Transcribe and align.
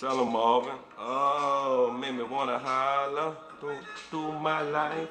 Tell 0.00 0.24
him 0.24 0.32
Marvin. 0.32 0.72
Oh, 0.98 1.94
made 2.00 2.14
me 2.14 2.22
wanna 2.22 2.58
holler 2.58 3.36
through, 3.60 3.76
through 4.08 4.32
my 4.38 4.62
life. 4.62 5.10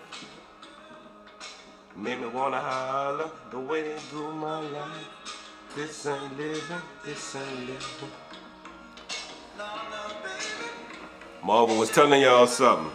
Made 1.95 2.19
me 2.19 2.25
wanna 2.25 2.59
holler 2.59 3.29
the 3.51 3.59
way 3.59 3.83
they 3.83 3.99
do 4.09 4.31
my 4.31 4.59
life. 4.61 5.69
This 5.75 6.07
ain't 6.07 6.35
living, 6.35 6.81
this 7.05 7.35
ain't 7.35 7.59
living. 7.67 8.11
Marvin 11.43 11.77
was 11.77 11.91
telling 11.91 12.23
y'all 12.23 12.47
something. 12.47 12.91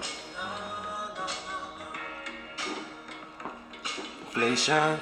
Inflation, 4.27 4.99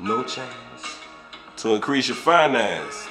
no 0.00 0.22
chance 0.24 0.98
to 1.56 1.76
increase 1.76 2.08
your 2.08 2.16
finance. 2.18 3.07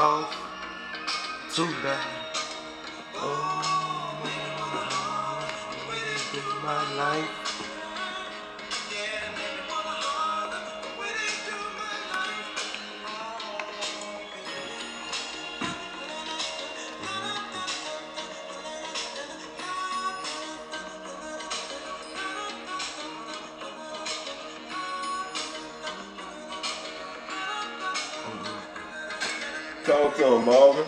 That 0.00 0.06
boy 0.06 0.06
off 0.06 1.52
to 1.54 1.62
die. 1.82 1.98
Oh, 3.16 4.16
my 6.64 6.94
life. 6.96 7.49
To 30.40 30.46
Marvin. 30.46 30.86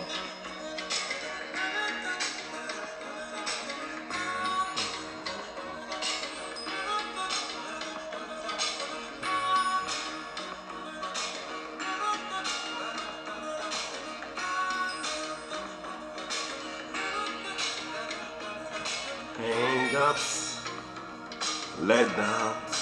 Letdowns, 21.83 22.79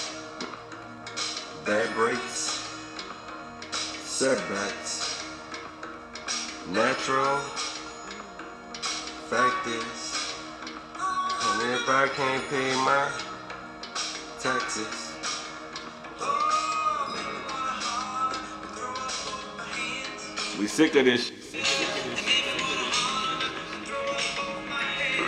bad 1.65 1.95
breaks, 1.95 2.63
setbacks. 4.05 4.90
Natural 6.73 7.39
fact 9.29 9.67
is, 9.67 10.35
and 10.95 11.73
if 11.75 11.89
I 11.89 12.09
can't 12.15 12.49
pay 12.49 12.75
my 12.85 13.11
taxes, 14.39 15.17
we 20.61 20.69
sick 20.69 20.95
of 20.95 21.07
this. 21.07 21.33
shit. 21.53 21.67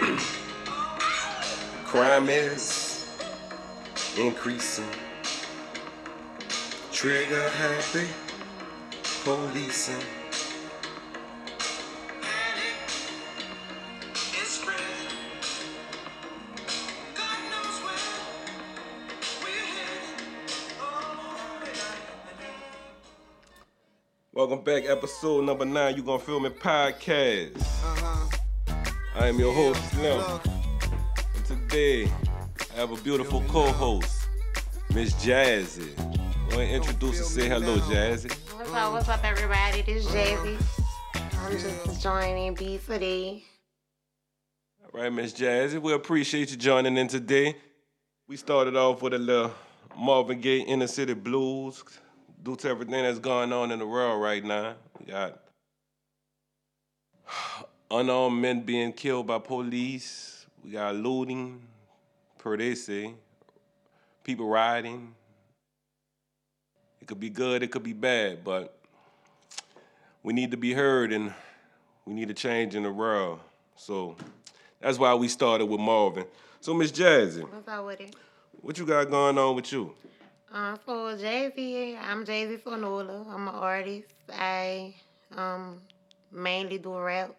Crime 1.87 2.28
is 2.28 3.05
increasing. 4.17 4.87
Trigger 6.93 7.49
happy 7.49 8.06
policing. 9.25 10.22
Welcome 24.65 24.83
back, 24.84 24.97
episode 24.97 25.45
number 25.45 25.65
nine. 25.65 25.97
You 25.97 26.05
gonna 26.05 26.21
feel 26.21 26.39
me 26.39 26.49
podcast. 26.49 27.61
Uh-huh. 27.61 28.93
I 29.17 29.27
am 29.27 29.37
your 29.37 29.53
host 29.53 29.91
Slim. 29.91 30.41
And 31.34 31.45
today 31.45 32.05
I 32.71 32.75
have 32.77 32.93
a 32.93 32.97
beautiful 33.03 33.43
co-host, 33.49 34.28
Miss 34.95 35.15
Jazzy. 35.15 35.99
Want 35.99 36.53
to 36.53 36.69
introduce 36.69 37.19
and 37.19 37.27
say 37.27 37.49
hello, 37.49 37.78
Jazzy. 37.78 38.33
What's 38.56 38.71
up, 38.71 38.93
what's 38.93 39.09
up, 39.09 39.25
everybody? 39.25 39.83
This 39.83 40.06
is 40.06 40.12
Jazzy. 40.12 40.56
I'm 41.15 41.53
just 41.59 42.00
joining 42.00 42.55
B 42.55 42.79
today. 42.87 43.43
All 44.84 45.00
right, 45.00 45.12
Miss 45.12 45.33
Jazzy, 45.33 45.83
we 45.83 45.93
appreciate 45.93 46.53
you 46.53 46.56
joining 46.56 46.97
in 46.99 47.09
today. 47.09 47.56
We 48.29 48.37
started 48.37 48.77
off 48.77 49.03
with 49.03 49.15
a 49.15 49.19
little 49.19 49.53
Marvin 49.99 50.41
Gaye 50.41 50.61
Inner 50.61 50.87
City 50.87 51.15
Blues 51.15 51.83
due 52.43 52.57
to 52.57 52.69
everything 52.69 53.03
that's 53.03 53.19
going 53.19 53.53
on 53.53 53.71
in 53.71 53.79
the 53.79 53.87
world 53.87 54.21
right 54.21 54.45
now. 54.45 54.75
We 54.99 55.07
got 55.13 55.39
unarmed 57.91 58.41
men 58.41 58.63
being 58.63 58.93
killed 58.93 59.27
by 59.27 59.39
police. 59.39 60.47
We 60.65 60.73
got 60.73 60.95
looting, 60.95 61.63
per 62.39 62.57
they 62.57 62.75
say. 62.75 63.15
People 64.25 64.49
rioting. 64.49 65.15
It 67.01 67.09
could 67.09 67.19
be 67.21 67.31
good, 67.31 67.63
it 67.65 67.73
could 67.73 67.83
be 67.83 67.93
bad, 67.93 68.45
but 68.45 68.79
we 70.23 70.33
need 70.33 70.53
to 70.53 70.57
be 70.57 70.73
heard 70.73 71.13
and 71.13 71.35
we 72.07 72.15
need 72.15 72.31
a 72.31 72.35
change 72.35 72.77
in 72.77 72.85
the 72.85 72.93
world. 72.93 73.41
So 73.75 74.17
that's 74.81 74.99
why 74.99 75.13
we 75.15 75.27
started 75.27 75.67
with 75.67 75.81
Marvin. 75.81 76.27
So 76.61 76.73
Miss 76.75 76.93
Jazzy, 76.93 77.43
What's 77.43 77.67
up 77.69 77.85
with 77.85 78.01
it? 78.01 78.15
what 78.61 78.79
you 78.79 78.87
got 78.87 79.11
going 79.11 79.37
on 79.37 79.57
with 79.57 79.73
you? 79.73 79.93
Um, 80.53 80.79
so 80.85 81.17
Jazzy, 81.17 81.97
I'm 81.99 82.27
Jazzy 82.27 82.63
So 82.63 82.77
Nola. 82.77 83.25
I'm 83.31 83.49
an 83.49 83.55
artist. 83.55 84.15
I 84.31 84.95
um 85.35 85.81
mainly 86.31 86.77
do 86.79 86.99
rap, 86.99 87.35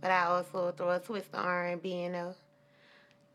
but 0.00 0.12
I 0.12 0.26
also 0.26 0.72
throw 0.76 0.90
a 0.90 1.00
twist 1.00 1.28
of 1.34 1.44
R&B 1.44 1.92
in 1.92 2.12
there. 2.12 2.34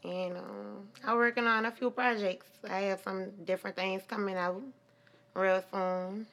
And 0.06 0.38
um, 0.38 0.88
I'm 1.04 1.18
working 1.18 1.46
on 1.46 1.66
a 1.66 1.72
few 1.72 1.90
projects. 1.90 2.48
I 2.70 2.80
have 2.90 3.02
some 3.02 3.32
different 3.44 3.76
things 3.76 4.04
coming 4.08 4.36
out 4.38 4.62
real 5.34 5.62
soon. 5.72 6.26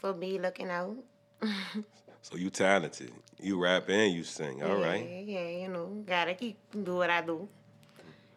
So 0.00 0.12
be 0.12 0.38
looking 0.38 0.70
out. 0.70 0.96
So 2.22 2.36
you 2.36 2.50
talented. 2.50 3.12
You 3.40 3.58
rap 3.58 3.88
and 3.88 4.12
you 4.12 4.24
sing. 4.24 4.62
All 4.62 4.78
yeah, 4.78 4.86
right. 4.86 5.24
Yeah, 5.24 5.48
you 5.48 5.68
know, 5.68 6.04
gotta 6.06 6.34
keep 6.34 6.58
do 6.84 6.96
what 6.96 7.08
I 7.08 7.22
do. 7.22 7.48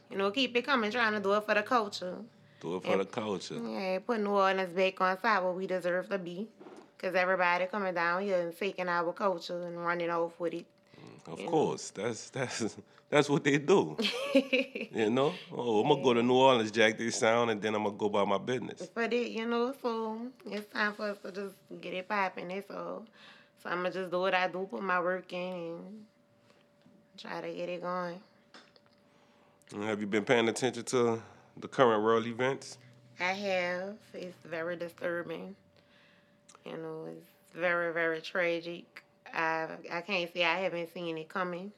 You 0.09 0.17
know, 0.17 0.31
keep 0.31 0.55
it 0.55 0.65
coming, 0.65 0.89
trying 0.89 1.11
to 1.13 1.19
do 1.19 1.33
it 1.33 1.43
for 1.43 1.53
the 1.53 1.63
culture. 1.63 2.15
Do 2.63 2.77
it 2.77 2.83
for 2.83 2.95
the 2.95 3.03
culture. 3.05 3.55
Yeah, 3.61 3.99
put 3.99 4.21
New 4.21 4.29
Orleans 4.29 4.71
back 4.73 5.01
on 5.01 5.17
top 5.17 5.43
where 5.43 5.51
we 5.51 5.67
deserve 5.67 6.07
to 6.07 6.17
be. 6.17 6.47
Cause 6.97 7.13
everybody 7.13 7.65
coming 7.65 7.93
down 7.93 8.21
here 8.21 8.39
and 8.39 8.57
taking 8.57 8.87
our 8.87 9.11
culture 9.11 9.61
and 9.67 9.77
running 9.85 10.09
off 10.09 10.39
with 10.39 10.53
it. 10.53 10.65
Mm, 10.97 11.33
of 11.33 11.39
Yeah. 11.41 11.47
course. 11.47 11.89
That's 11.89 12.29
that's 12.29 12.77
that's 13.09 13.29
what 13.29 13.43
they 13.43 13.57
do. 13.57 13.97
you 14.33 15.09
know? 15.09 15.33
Oh, 15.51 15.81
I'm 15.81 15.89
gonna 15.89 16.01
go 16.01 16.13
to 16.13 16.23
New 16.23 16.35
Orleans, 16.35 16.71
jack 16.71 16.97
this 16.97 17.17
sound, 17.17 17.51
and 17.51 17.61
then 17.61 17.75
I'm 17.75 17.83
gonna 17.83 17.97
go 17.97 18.05
about 18.05 18.29
my 18.29 18.37
business. 18.37 18.89
But 18.95 19.11
it, 19.11 19.31
you 19.31 19.45
know, 19.45 19.75
so 19.81 20.21
it's 20.49 20.71
time 20.71 20.93
for 20.93 21.09
us 21.09 21.17
to 21.23 21.33
just 21.33 21.55
get 21.81 21.93
it 21.93 22.07
popping. 22.07 22.47
That's 22.47 22.71
all. 22.71 23.05
So 23.61 23.69
I'm 23.69 23.79
gonna 23.79 23.91
just 23.91 24.09
do 24.09 24.21
what 24.21 24.33
I 24.33 24.47
do, 24.47 24.65
put 24.71 24.81
my 24.81 25.01
work 25.01 25.33
in, 25.33 25.53
and 25.53 26.05
try 27.17 27.41
to 27.41 27.53
get 27.53 27.67
it 27.67 27.81
going. 27.81 28.21
Have 29.81 29.99
you 29.99 30.07
been 30.07 30.23
paying 30.23 30.47
attention 30.47 30.85
to 30.85 31.21
the 31.57 31.67
current 31.67 32.03
world 32.03 32.25
events? 32.25 32.77
I 33.19 33.33
have. 33.33 33.95
It's 34.13 34.35
very 34.45 34.75
disturbing. 34.75 35.55
You 36.65 36.77
know, 36.77 37.07
it's 37.09 37.25
very, 37.55 37.93
very 37.93 38.21
tragic. 38.21 39.03
I 39.33 39.67
I 39.91 40.01
can't 40.01 40.31
say 40.33 40.43
I 40.43 40.59
haven't 40.59 40.93
seen 40.93 41.17
it 41.17 41.29
coming. 41.29 41.71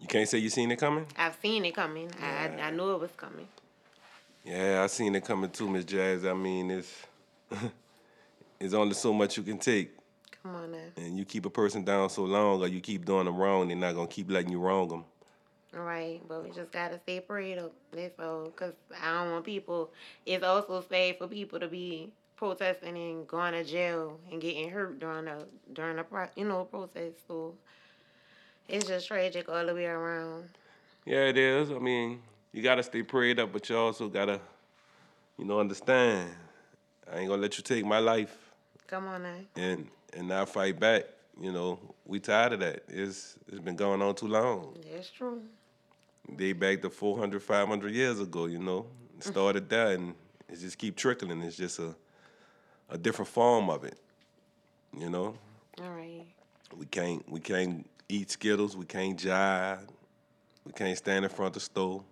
You 0.00 0.06
can't 0.06 0.28
say 0.28 0.38
you 0.38 0.48
seen 0.48 0.70
it 0.70 0.78
coming? 0.78 1.06
I've 1.16 1.36
seen 1.42 1.64
it 1.64 1.74
coming. 1.74 2.10
I 2.22 2.48
I 2.60 2.70
knew 2.70 2.92
it 2.92 3.00
was 3.00 3.10
coming. 3.16 3.48
Yeah, 4.44 4.82
I 4.82 4.86
seen 4.86 5.14
it 5.14 5.24
coming 5.24 5.50
too, 5.50 5.68
Miss 5.68 5.84
Jazz. 5.84 6.24
I 6.24 6.32
mean, 6.32 6.70
it's 6.70 7.06
it's 8.60 8.74
only 8.74 8.94
so 8.94 9.12
much 9.12 9.36
you 9.36 9.42
can 9.42 9.58
take. 9.58 9.90
Come 10.42 10.54
on 10.54 10.72
now. 10.72 10.78
And 10.96 11.18
you 11.18 11.24
keep 11.24 11.44
a 11.46 11.50
person 11.50 11.84
down 11.84 12.08
so 12.10 12.24
long, 12.24 12.62
or 12.62 12.68
you 12.68 12.80
keep 12.80 13.04
doing 13.04 13.26
them 13.26 13.36
wrong, 13.36 13.68
they're 13.68 13.76
not 13.76 13.94
gonna 13.94 14.06
keep 14.06 14.30
letting 14.30 14.50
you 14.50 14.60
wrong 14.60 14.88
them. 14.88 15.04
All 15.76 15.82
right, 15.82 16.20
but 16.26 16.42
we 16.42 16.50
just 16.50 16.72
gotta 16.72 16.98
stay 16.98 17.20
prayed 17.20 17.58
up. 17.58 17.72
That's 17.92 18.18
all. 18.18 18.50
Cause 18.56 18.72
I 19.02 19.12
don't 19.22 19.32
want 19.32 19.44
people. 19.44 19.90
It's 20.24 20.42
also 20.42 20.82
safe 20.88 21.18
for 21.18 21.28
people 21.28 21.60
to 21.60 21.68
be 21.68 22.10
protesting 22.36 22.96
and 22.96 23.26
going 23.26 23.52
to 23.52 23.64
jail 23.64 24.18
and 24.30 24.40
getting 24.40 24.70
hurt 24.70 24.98
during 24.98 25.26
the 25.26 25.46
during 25.74 25.96
the 25.96 26.28
you 26.36 26.46
know 26.46 26.64
protest. 26.64 27.26
So 27.26 27.54
it's 28.68 28.86
just 28.86 29.08
tragic 29.08 29.48
all 29.48 29.66
the 29.66 29.74
way 29.74 29.86
around. 29.86 30.48
Yeah, 31.04 31.24
it 31.24 31.36
is. 31.36 31.70
I 31.70 31.78
mean, 31.78 32.22
you 32.52 32.62
gotta 32.62 32.82
stay 32.82 33.02
prayed 33.02 33.38
up, 33.38 33.52
but 33.52 33.68
you 33.68 33.76
also 33.76 34.08
gotta, 34.08 34.40
you 35.36 35.44
know, 35.44 35.60
understand. 35.60 36.30
I 37.12 37.18
ain't 37.20 37.28
gonna 37.28 37.42
let 37.42 37.58
you 37.58 37.64
take 37.64 37.84
my 37.84 37.98
life 37.98 38.36
Come 38.86 39.06
on 39.06 39.22
now. 39.22 39.34
and 39.56 39.88
and 40.14 40.28
not 40.28 40.48
fight 40.48 40.80
back. 40.80 41.04
You 41.40 41.52
know, 41.52 41.78
we 42.04 42.20
tired 42.20 42.54
of 42.54 42.60
that. 42.60 42.84
It's 42.88 43.36
it's 43.48 43.60
been 43.60 43.76
going 43.76 44.00
on 44.00 44.14
too 44.14 44.28
long. 44.28 44.76
That's 44.92 45.10
true. 45.10 45.42
They 46.36 46.52
back 46.52 46.82
to 46.82 46.90
400, 46.90 47.42
500 47.42 47.92
years 47.92 48.20
ago. 48.20 48.46
You 48.46 48.58
know, 48.58 48.78
it 48.78 49.20
mm-hmm. 49.20 49.30
started 49.30 49.68
there, 49.68 49.92
and 49.92 50.14
it 50.48 50.58
just 50.58 50.78
keep 50.78 50.96
trickling. 50.96 51.42
It's 51.42 51.56
just 51.56 51.78
a 51.78 51.94
a 52.88 52.98
different 52.98 53.28
form 53.28 53.70
of 53.70 53.84
it. 53.84 53.98
You 54.96 55.10
know, 55.10 55.34
All 55.82 55.90
right. 55.90 56.26
we 56.76 56.86
can't 56.86 57.28
we 57.30 57.40
can't 57.40 57.88
eat 58.08 58.30
Skittles. 58.30 58.76
We 58.76 58.84
can't 58.84 59.18
jive. 59.18 59.86
We 60.64 60.72
can't 60.72 60.96
stand 60.96 61.24
in 61.24 61.30
front 61.30 61.48
of 61.48 61.54
the 61.54 61.60
store. 61.60 62.02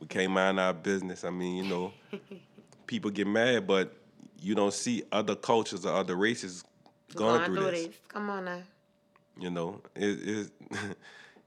We 0.00 0.06
can't 0.06 0.32
mind 0.32 0.60
our 0.60 0.74
business. 0.74 1.24
I 1.24 1.30
mean, 1.30 1.64
you 1.64 1.70
know, 1.70 1.92
people 2.86 3.10
get 3.10 3.26
mad, 3.26 3.66
but 3.66 3.94
you 4.40 4.54
don't 4.54 4.74
see 4.74 5.02
other 5.10 5.34
cultures 5.34 5.86
or 5.86 5.94
other 5.94 6.14
races 6.14 6.64
going, 7.14 7.44
through, 7.44 7.70
this. 7.70 7.88
Come 8.08 8.28
on 8.28 8.44
now. 8.44 8.62
You 9.38 9.50
know, 9.50 9.80
it, 9.94 10.28
it, 10.28 10.50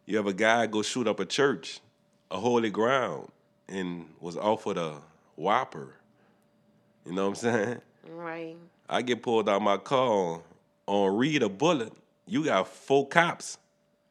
you 0.05 0.17
have 0.17 0.27
a 0.27 0.33
guy 0.33 0.65
go 0.67 0.81
shoot 0.81 1.07
up 1.07 1.19
a 1.19 1.25
church, 1.25 1.81
a 2.31 2.39
holy 2.39 2.69
ground, 2.69 3.29
and 3.67 4.05
was 4.19 4.37
offered 4.37 4.77
a 4.77 4.97
whopper. 5.35 5.95
You 7.05 7.13
know 7.13 7.23
what 7.23 7.29
I'm 7.29 7.35
saying? 7.35 7.81
Right. 8.09 8.55
I 8.89 9.01
get 9.01 9.21
pulled 9.21 9.47
out 9.49 9.61
my 9.61 9.77
car 9.77 10.41
on 10.87 11.17
read 11.17 11.43
a 11.43 11.49
bullet. 11.49 11.93
You 12.25 12.45
got 12.45 12.67
four 12.67 13.07
cops 13.07 13.57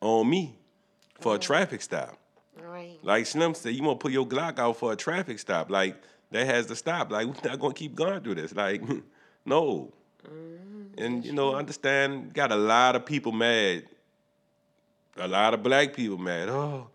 on 0.01 0.29
me 0.29 0.57
for 1.21 1.35
a 1.35 1.39
mm. 1.39 1.43
traffic 1.43 1.83
stop. 1.83 2.17
Right. 2.61 2.99
Like 3.03 3.27
Slim 3.27 3.55
said, 3.55 3.75
you 3.75 3.83
want 3.83 4.01
to 4.01 4.03
put 4.03 4.13
your 4.13 4.27
Glock 4.27 4.59
out 4.59 4.77
for 4.77 4.93
a 4.93 4.97
traffic 4.97 5.39
stop. 5.39 5.71
Like 5.71 5.97
that 6.31 6.47
has 6.47 6.67
to 6.67 6.77
stop. 6.77 7.11
Like 7.11 7.27
we're 7.27 7.51
not 7.51 7.61
gonna 7.61 7.75
keep 7.75 7.95
going 7.95 8.21
through 8.21 8.37
this. 8.37 8.55
Like 8.55 8.83
no. 9.45 9.93
Mm-hmm. 10.27 11.03
And 11.03 11.25
you 11.25 11.33
know, 11.33 11.55
understand. 11.55 12.33
Got 12.35 12.53
a 12.53 12.57
lot 12.57 12.97
of 12.97 13.07
people 13.07 13.33
mad. 13.33 13.85
A 15.17 15.29
lot 15.29 15.55
of 15.55 15.63
black 15.63 15.95
people 15.95 16.19
mad. 16.19 16.49
Oh, 16.49 16.89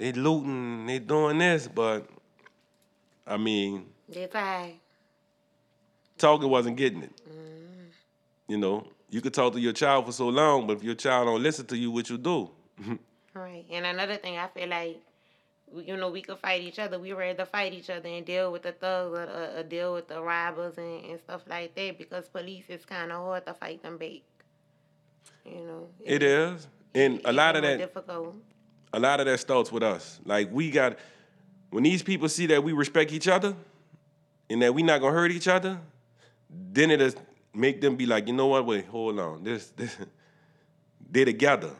they 0.00 0.12
looting. 0.12 0.86
They 0.86 0.98
doing 0.98 1.36
this, 1.38 1.68
but 1.68 2.08
I 3.26 3.36
mean, 3.36 3.84
They 4.08 4.26
tired. 4.26 4.72
talking 6.16 6.48
wasn't 6.48 6.76
getting 6.78 7.02
it. 7.02 7.12
You 8.48 8.56
know, 8.58 8.86
you 9.10 9.20
could 9.20 9.34
talk 9.34 9.52
to 9.52 9.60
your 9.60 9.74
child 9.74 10.06
for 10.06 10.12
so 10.12 10.28
long, 10.28 10.66
but 10.66 10.78
if 10.78 10.82
your 10.82 10.94
child 10.94 11.26
don't 11.26 11.42
listen 11.42 11.66
to 11.66 11.76
you, 11.76 11.90
what 11.90 12.08
you 12.10 12.18
do? 12.18 12.50
Right. 13.32 13.64
And 13.70 13.86
another 13.86 14.16
thing, 14.16 14.38
I 14.38 14.48
feel 14.48 14.68
like, 14.68 15.00
you 15.72 15.96
know, 15.96 16.10
we 16.10 16.20
could 16.20 16.38
fight 16.38 16.62
each 16.62 16.80
other. 16.80 16.98
We 16.98 17.12
ready 17.12 17.36
to 17.38 17.46
fight 17.46 17.72
each 17.72 17.88
other 17.88 18.08
and 18.08 18.26
deal 18.26 18.50
with 18.50 18.62
the 18.62 18.72
thugs 18.72 19.16
or, 19.16 19.22
or, 19.22 19.58
or 19.58 19.62
deal 19.62 19.94
with 19.94 20.08
the 20.08 20.20
robbers 20.20 20.76
and, 20.78 21.04
and 21.04 21.20
stuff 21.20 21.42
like 21.48 21.76
that 21.76 21.96
because 21.96 22.28
police 22.28 22.64
is 22.68 22.84
kind 22.84 23.12
of 23.12 23.18
hard 23.18 23.46
to 23.46 23.54
fight 23.54 23.84
them 23.84 23.98
back. 23.98 24.22
You 25.46 25.60
know. 25.64 25.88
It 26.04 26.24
is, 26.24 26.66
and 26.92 27.20
a 27.24 27.32
lot 27.32 27.54
of 27.54 27.62
that. 27.62 27.78
difficult. 27.78 28.34
A 28.92 29.00
lot 29.00 29.20
of 29.20 29.26
that 29.26 29.38
starts 29.38 29.70
with 29.70 29.82
us. 29.82 30.20
Like 30.24 30.50
we 30.52 30.70
got 30.70 30.98
when 31.70 31.84
these 31.84 32.02
people 32.02 32.28
see 32.28 32.46
that 32.46 32.62
we 32.62 32.72
respect 32.72 33.12
each 33.12 33.28
other 33.28 33.54
and 34.48 34.62
that 34.62 34.74
we 34.74 34.82
not 34.82 35.00
gonna 35.00 35.14
hurt 35.14 35.30
each 35.30 35.48
other, 35.48 35.78
then 36.50 36.90
it'll 36.90 37.12
make 37.54 37.80
them 37.80 37.96
be 37.96 38.06
like, 38.06 38.26
you 38.26 38.32
know 38.32 38.48
what? 38.48 38.66
Wait, 38.66 38.86
hold 38.86 39.18
on. 39.18 39.44
This, 39.44 39.68
this 39.76 39.96
they 41.10 41.24
together. 41.24 41.70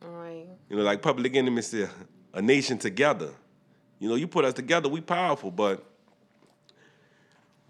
Right. 0.00 0.46
You 0.68 0.76
know, 0.76 0.82
like 0.82 1.02
Public 1.02 1.36
Enemy 1.36 1.62
said, 1.62 1.90
a 2.32 2.42
nation 2.42 2.78
together. 2.78 3.30
You 3.98 4.08
know, 4.08 4.16
you 4.16 4.26
put 4.26 4.44
us 4.44 4.54
together, 4.54 4.88
we 4.88 5.00
powerful, 5.00 5.50
but 5.50 5.84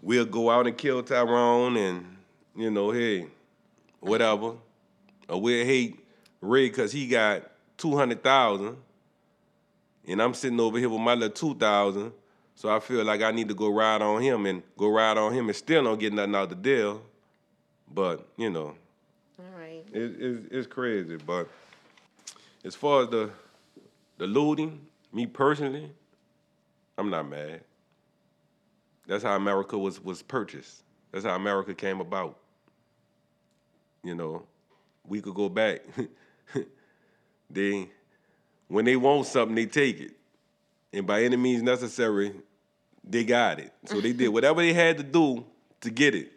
we'll 0.01 0.25
go 0.25 0.49
out 0.49 0.67
and 0.67 0.77
kill 0.77 1.03
Tyrone 1.03 1.77
and, 1.77 2.17
you 2.55 2.71
know, 2.71 2.91
hey, 2.91 3.27
whatever. 3.99 4.53
Or 5.29 5.41
we'll 5.41 5.65
hate 5.65 5.99
Ray 6.41 6.69
because 6.69 6.91
he 6.91 7.07
got 7.07 7.43
200,000 7.77 8.77
and 10.07 10.21
I'm 10.21 10.33
sitting 10.33 10.59
over 10.59 10.77
here 10.77 10.89
with 10.89 11.01
my 11.01 11.13
little 11.13 11.29
2,000. 11.29 12.11
So 12.55 12.73
I 12.73 12.79
feel 12.79 13.03
like 13.03 13.21
I 13.21 13.31
need 13.31 13.49
to 13.49 13.55
go 13.55 13.69
ride 13.69 14.01
on 14.01 14.21
him 14.21 14.45
and 14.45 14.63
go 14.77 14.89
ride 14.89 15.17
on 15.17 15.33
him 15.33 15.47
and 15.47 15.55
still 15.55 15.83
don't 15.83 15.99
get 15.99 16.13
nothing 16.13 16.35
out 16.35 16.43
of 16.43 16.49
the 16.49 16.55
deal. 16.55 17.01
But, 17.93 18.25
you 18.37 18.49
know, 18.49 18.75
All 19.39 19.59
right. 19.59 19.83
it, 19.91 20.15
it's, 20.19 20.47
it's 20.51 20.67
crazy, 20.67 21.17
but 21.17 21.49
as 22.63 22.75
far 22.75 23.03
as 23.03 23.09
the 23.09 23.29
the 24.17 24.25
looting, 24.25 24.79
me 25.11 25.25
personally, 25.25 25.91
I'm 26.97 27.09
not 27.09 27.29
mad. 27.29 27.61
That's 29.05 29.23
how 29.23 29.35
America 29.35 29.77
was 29.77 30.03
was 30.03 30.21
purchased. 30.21 30.83
That's 31.11 31.25
how 31.25 31.35
America 31.35 31.73
came 31.73 31.99
about. 31.99 32.37
You 34.03 34.15
know, 34.15 34.43
we 35.05 35.21
could 35.21 35.35
go 35.35 35.49
back. 35.49 35.81
they 37.49 37.89
when 38.67 38.85
they 38.85 38.95
want 38.95 39.27
something, 39.27 39.55
they 39.55 39.65
take 39.65 39.99
it. 39.99 40.11
And 40.91 41.05
by 41.05 41.23
any 41.23 41.37
means 41.37 41.61
necessary, 41.61 42.33
they 43.03 43.23
got 43.23 43.59
it. 43.59 43.71
So 43.85 44.01
they 44.01 44.13
did 44.13 44.29
whatever 44.29 44.61
they 44.61 44.73
had 44.73 44.97
to 44.97 45.03
do 45.03 45.45
to 45.81 45.89
get 45.89 46.15
it. 46.15 46.31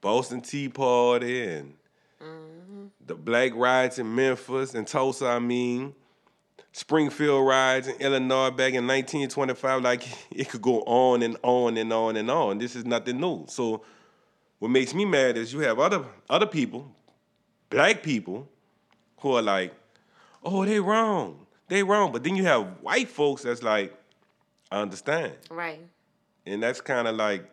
Boston 0.00 0.40
Tea 0.40 0.68
Party 0.68 1.44
and 1.44 1.74
mm-hmm. 2.20 2.86
the 3.06 3.14
black 3.14 3.52
riots 3.54 3.98
in 3.98 4.12
Memphis 4.14 4.74
and 4.74 4.86
Tulsa, 4.86 5.26
I 5.26 5.38
mean, 5.38 5.94
Springfield 6.72 7.46
riots 7.46 7.86
in 7.86 8.00
Illinois 8.00 8.50
back 8.50 8.74
in 8.74 8.86
1925, 8.86 9.82
like 9.82 10.06
it 10.30 10.48
could 10.48 10.62
go 10.62 10.82
on 10.82 11.22
and 11.22 11.36
on 11.42 11.76
and 11.76 11.92
on 11.92 12.16
and 12.16 12.30
on. 12.30 12.58
This 12.58 12.74
is 12.74 12.84
nothing 12.84 13.20
new. 13.20 13.46
So 13.48 13.84
what 14.58 14.70
makes 14.70 14.92
me 14.92 15.04
mad 15.04 15.36
is 15.36 15.52
you 15.52 15.60
have 15.60 15.78
other 15.78 16.04
other 16.28 16.46
people, 16.46 16.90
black 17.70 18.02
people, 18.02 18.48
who 19.18 19.32
are 19.34 19.42
like, 19.42 19.72
oh, 20.44 20.64
they 20.64 20.80
wrong. 20.80 21.46
They 21.68 21.82
wrong. 21.82 22.12
But 22.12 22.24
then 22.24 22.36
you 22.36 22.44
have 22.44 22.80
white 22.80 23.08
folks 23.08 23.42
that's 23.42 23.62
like, 23.62 23.94
I 24.70 24.80
understand. 24.80 25.34
Right. 25.50 25.80
And 26.46 26.62
that's 26.62 26.80
kind 26.80 27.06
of 27.06 27.16
like, 27.16 27.50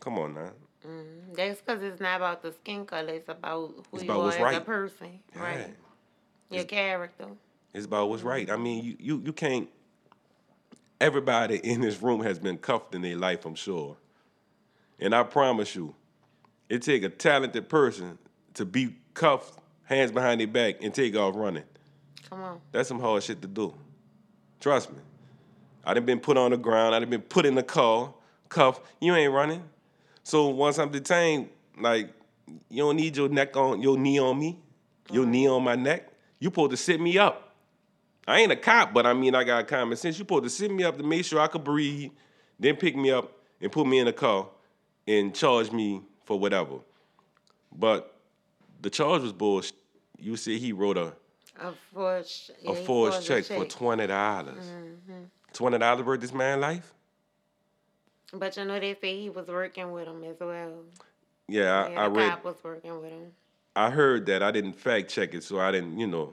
come 0.00 0.18
on 0.18 0.34
now. 0.34 0.52
Mm-hmm. 0.86 1.34
That's 1.34 1.60
because 1.60 1.82
it's 1.82 2.00
not 2.00 2.16
about 2.16 2.42
the 2.42 2.52
skin 2.52 2.86
color. 2.86 3.14
It's 3.14 3.28
about 3.28 3.74
who 3.90 3.96
It's 3.96 4.04
you 4.04 4.10
about 4.10 4.38
are 4.40 4.48
as 4.48 4.56
a 4.56 4.60
person. 4.60 5.20
Yeah. 5.34 5.42
Right. 5.42 5.76
Your 6.50 6.64
character. 6.64 7.26
It's 7.74 7.86
about 7.86 8.08
what's 8.08 8.22
right. 8.22 8.50
I 8.50 8.56
mean, 8.56 8.84
you, 8.84 8.96
you 8.98 9.22
you 9.26 9.32
can't. 9.32 9.68
Everybody 11.00 11.56
in 11.56 11.80
this 11.80 12.00
room 12.00 12.22
has 12.22 12.38
been 12.38 12.56
cuffed 12.56 12.94
in 12.94 13.02
their 13.02 13.16
life, 13.16 13.44
I'm 13.44 13.54
sure. 13.54 13.96
And 14.98 15.14
I 15.14 15.24
promise 15.24 15.74
you, 15.74 15.94
it 16.70 16.82
take 16.82 17.02
a 17.02 17.10
talented 17.10 17.68
person 17.68 18.16
to 18.54 18.64
be 18.64 18.96
cuffed, 19.12 19.58
hands 19.84 20.10
behind 20.10 20.40
their 20.40 20.46
back, 20.46 20.76
and 20.82 20.94
take 20.94 21.14
off 21.16 21.34
running. 21.36 21.64
Come 22.28 22.42
on. 22.42 22.60
That's 22.72 22.88
some 22.88 23.00
hard 23.00 23.22
shit 23.22 23.40
to 23.42 23.48
do. 23.48 23.74
Trust 24.60 24.92
me. 24.92 24.98
I 25.84 25.94
done 25.94 26.04
been 26.04 26.20
put 26.20 26.36
on 26.36 26.50
the 26.50 26.56
ground. 26.56 26.94
I 26.94 26.98
done 26.98 27.10
been 27.10 27.22
put 27.22 27.46
in 27.46 27.54
the 27.54 27.62
car, 27.62 28.12
cuff. 28.48 28.80
You 29.00 29.14
ain't 29.14 29.32
running. 29.32 29.62
So 30.24 30.48
once 30.48 30.78
I'm 30.78 30.90
detained, 30.90 31.48
like 31.78 32.10
you 32.68 32.82
don't 32.82 32.96
need 32.96 33.16
your 33.16 33.28
neck 33.28 33.56
on 33.56 33.80
your 33.80 33.96
knee 33.96 34.18
on 34.18 34.38
me, 34.38 34.58
your 35.10 35.22
mm-hmm. 35.22 35.30
knee 35.30 35.48
on 35.48 35.62
my 35.62 35.76
neck. 35.76 36.08
You 36.40 36.48
supposed 36.48 36.72
to 36.72 36.76
sit 36.76 37.00
me 37.00 37.16
up. 37.18 37.54
I 38.26 38.40
ain't 38.40 38.50
a 38.50 38.56
cop, 38.56 38.92
but 38.92 39.06
I 39.06 39.14
mean 39.14 39.36
I 39.36 39.44
got 39.44 39.68
common 39.68 39.96
sense. 39.96 40.16
You 40.16 40.24
supposed 40.24 40.44
to 40.44 40.50
sit 40.50 40.70
me 40.70 40.82
up 40.82 40.96
to 40.96 41.04
make 41.04 41.24
sure 41.24 41.40
I 41.40 41.46
could 41.46 41.62
breathe, 41.62 42.10
then 42.58 42.74
pick 42.74 42.96
me 42.96 43.12
up 43.12 43.32
and 43.60 43.70
put 43.70 43.86
me 43.86 44.00
in 44.00 44.08
a 44.08 44.12
car 44.12 44.48
and 45.06 45.32
charge 45.32 45.70
me 45.70 46.02
for 46.24 46.38
whatever. 46.38 46.78
But 47.72 48.12
the 48.82 48.90
charge 48.90 49.22
was 49.22 49.32
bullshit. 49.32 49.76
You 50.18 50.36
said 50.36 50.54
he 50.54 50.72
wrote 50.72 50.98
a 50.98 51.12
A 51.60 51.72
forged, 51.92 52.50
a 52.64 52.74
forged 52.74 52.86
forged 52.86 53.26
check 53.26 53.44
for 53.44 53.64
twenty 53.64 54.06
dollars. 54.06 54.64
Mm-hmm. 54.64 55.24
Twenty 55.52 55.78
dollars 55.78 56.04
worth 56.04 56.20
this 56.20 56.32
man 56.32 56.60
life? 56.60 56.92
But 58.32 58.56
you 58.56 58.64
know 58.64 58.78
they 58.78 58.96
say 59.00 59.20
he 59.20 59.30
was 59.30 59.46
working 59.46 59.90
with 59.92 60.06
him 60.06 60.22
as 60.24 60.36
well. 60.40 60.72
Yeah, 61.48 61.84
I, 61.84 61.90
Yeah, 61.90 62.00
I 62.00 62.08
the 62.08 62.14
read. 62.14 62.30
cop 62.30 62.44
was 62.44 62.56
working 62.62 63.00
with 63.00 63.10
him. 63.10 63.32
I 63.74 63.90
heard 63.90 64.26
that. 64.26 64.42
I 64.42 64.50
didn't 64.50 64.72
fact 64.72 65.10
check 65.10 65.34
it, 65.34 65.44
so 65.44 65.60
I 65.60 65.70
didn't, 65.70 65.98
you 65.98 66.06
know, 66.06 66.32